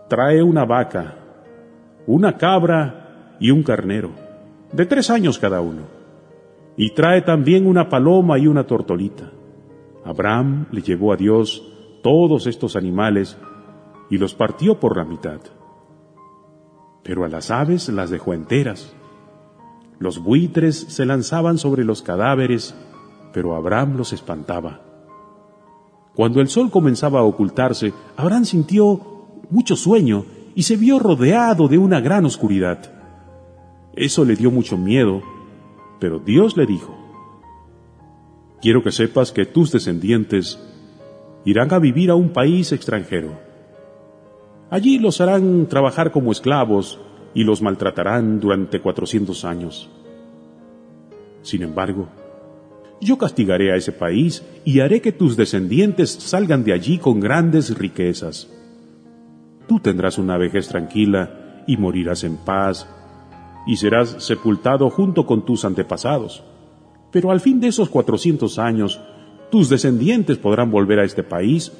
trae 0.09 0.41
una 0.41 0.65
vaca, 0.65 1.15
una 2.07 2.37
cabra 2.37 3.35
y 3.39 3.51
un 3.51 3.63
carnero, 3.63 4.11
de 4.71 4.85
tres 4.85 5.09
años 5.09 5.37
cada 5.37 5.61
uno. 5.61 5.81
Y 6.75 6.91
trae 6.91 7.21
también 7.21 7.67
una 7.67 7.89
paloma 7.89 8.39
y 8.39 8.47
una 8.47 8.65
tortolita. 8.65 9.31
Abraham 10.03 10.65
le 10.71 10.81
llevó 10.81 11.13
a 11.13 11.17
Dios 11.17 11.63
todos 12.01 12.47
estos 12.47 12.75
animales 12.75 13.37
y 14.09 14.17
los 14.17 14.33
partió 14.33 14.79
por 14.79 14.97
la 14.97 15.05
mitad. 15.05 15.39
Pero 17.03 17.25
a 17.25 17.29
las 17.29 17.51
aves 17.51 17.89
las 17.89 18.09
dejó 18.09 18.33
enteras. 18.33 18.95
Los 19.99 20.19
buitres 20.23 20.75
se 20.79 21.05
lanzaban 21.05 21.57
sobre 21.57 21.83
los 21.83 22.01
cadáveres, 22.01 22.75
pero 23.33 23.55
Abraham 23.55 23.97
los 23.97 24.13
espantaba. 24.13 24.79
Cuando 26.15 26.39
el 26.39 26.47
sol 26.47 26.69
comenzaba 26.69 27.19
a 27.19 27.23
ocultarse, 27.23 27.91
Abraham 28.15 28.45
sintió 28.45 29.01
mucho 29.49 29.75
sueño 29.75 30.25
y 30.55 30.63
se 30.63 30.77
vio 30.77 30.99
rodeado 30.99 31.67
de 31.67 31.79
una 31.79 31.99
gran 31.99 32.25
oscuridad. 32.25 32.91
Eso 33.95 34.23
le 34.23 34.35
dio 34.35 34.51
mucho 34.51 34.77
miedo, 34.77 35.21
pero 35.99 36.19
Dios 36.19 36.55
le 36.55 36.67
dijo, 36.67 36.95
quiero 38.61 38.83
que 38.83 38.91
sepas 38.91 39.31
que 39.31 39.45
tus 39.45 39.71
descendientes 39.71 40.59
irán 41.45 41.73
a 41.73 41.79
vivir 41.79 42.11
a 42.11 42.15
un 42.15 42.29
país 42.29 42.71
extranjero. 42.71 43.31
Allí 44.69 44.99
los 44.99 45.19
harán 45.21 45.67
trabajar 45.67 46.11
como 46.11 46.31
esclavos 46.31 46.99
y 47.33 47.43
los 47.43 47.61
maltratarán 47.61 48.39
durante 48.39 48.79
cuatrocientos 48.79 49.45
años. 49.45 49.89
Sin 51.41 51.63
embargo, 51.63 52.07
yo 53.01 53.17
castigaré 53.17 53.71
a 53.71 53.75
ese 53.75 53.91
país 53.91 54.43
y 54.63 54.79
haré 54.79 55.01
que 55.01 55.11
tus 55.11 55.35
descendientes 55.35 56.09
salgan 56.09 56.63
de 56.63 56.73
allí 56.73 56.97
con 56.97 57.19
grandes 57.19 57.77
riquezas. 57.77 58.49
Tú 59.67 59.79
tendrás 59.79 60.17
una 60.17 60.37
vejez 60.37 60.67
tranquila 60.67 61.63
y 61.67 61.77
morirás 61.77 62.23
en 62.23 62.37
paz, 62.37 62.87
y 63.65 63.77
serás 63.77 64.15
sepultado 64.19 64.89
junto 64.89 65.25
con 65.25 65.45
tus 65.45 65.65
antepasados. 65.65 66.43
Pero 67.11 67.31
al 67.31 67.39
fin 67.39 67.59
de 67.59 67.67
esos 67.67 67.89
cuatrocientos 67.89 68.59
años, 68.59 68.99
tus 69.51 69.69
descendientes 69.69 70.37
podrán 70.37 70.71
volver 70.71 70.99
a 70.99 71.05
este 71.05 71.23
país, 71.23 71.71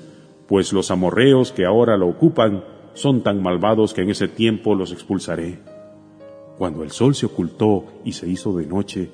pues 0.47 0.73
los 0.73 0.91
amorreos 0.91 1.51
que 1.51 1.65
ahora 1.65 1.97
lo 1.97 2.07
ocupan 2.07 2.63
son 2.93 3.23
tan 3.23 3.41
malvados 3.41 3.93
que 3.93 4.01
en 4.01 4.11
ese 4.11 4.27
tiempo 4.27 4.75
los 4.75 4.91
expulsaré. 4.91 5.59
Cuando 6.57 6.83
el 6.83 6.91
sol 6.91 7.15
se 7.15 7.25
ocultó 7.25 7.85
y 8.05 8.11
se 8.11 8.29
hizo 8.29 8.55
de 8.55 8.67
noche, 8.67 9.09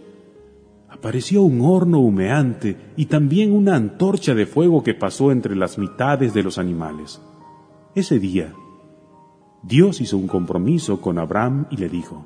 apareció 0.90 1.44
un 1.44 1.62
horno 1.62 2.00
humeante 2.00 2.76
y 2.98 3.06
también 3.06 3.54
una 3.54 3.76
antorcha 3.76 4.34
de 4.34 4.46
fuego 4.46 4.84
que 4.84 4.94
pasó 4.94 5.32
entre 5.32 5.56
las 5.56 5.78
mitades 5.78 6.34
de 6.34 6.44
los 6.44 6.58
animales. 6.58 7.22
Ese 7.96 8.20
día, 8.20 8.54
Dios 9.64 10.02
hizo 10.02 10.18
un 10.18 10.28
compromiso 10.28 11.02
con 11.02 11.20
Abraham 11.20 11.68
y 11.70 11.78
le 11.78 11.90
dijo, 11.90 12.26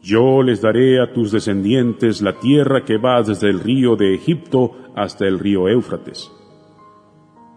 Yo 0.00 0.42
les 0.42 0.60
daré 0.60 1.00
a 1.00 1.12
tus 1.12 1.32
descendientes 1.32 2.22
la 2.22 2.38
tierra 2.38 2.84
que 2.84 2.98
va 2.98 3.22
desde 3.22 3.50
el 3.50 3.60
río 3.60 3.96
de 3.96 4.14
Egipto 4.14 4.72
hasta 4.94 5.26
el 5.26 5.38
río 5.38 5.68
Éufrates. 5.68 6.30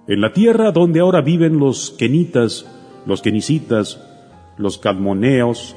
En 0.08 0.22
la 0.22 0.34
tierra 0.34 0.72
donde 0.72 1.00
ahora 1.00 1.22
viven 1.22 1.58
los 1.58 1.92
kenitas, 1.92 2.66
los 3.06 3.22
kenicitas, 3.22 4.02
los 4.58 4.78
cadmoneos, 4.78 5.76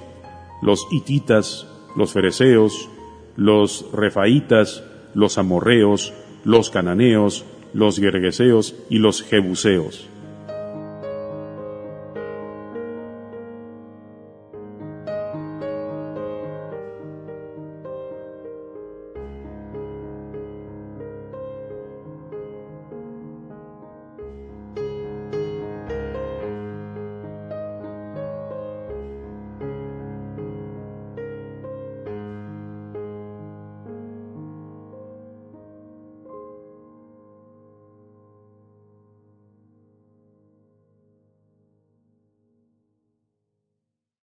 los 0.63 0.87
hititas, 0.93 1.67
los 1.97 2.13
fereceos, 2.13 2.91
los 3.39 3.87
refaitas, 3.93 4.85
los 5.15 5.39
amorreos, 5.39 6.13
los 6.45 6.69
cananeos, 6.69 7.47
los 7.73 7.99
gergeseos 7.99 8.75
y 8.91 8.99
los 8.99 9.23
jebuseos 9.23 10.09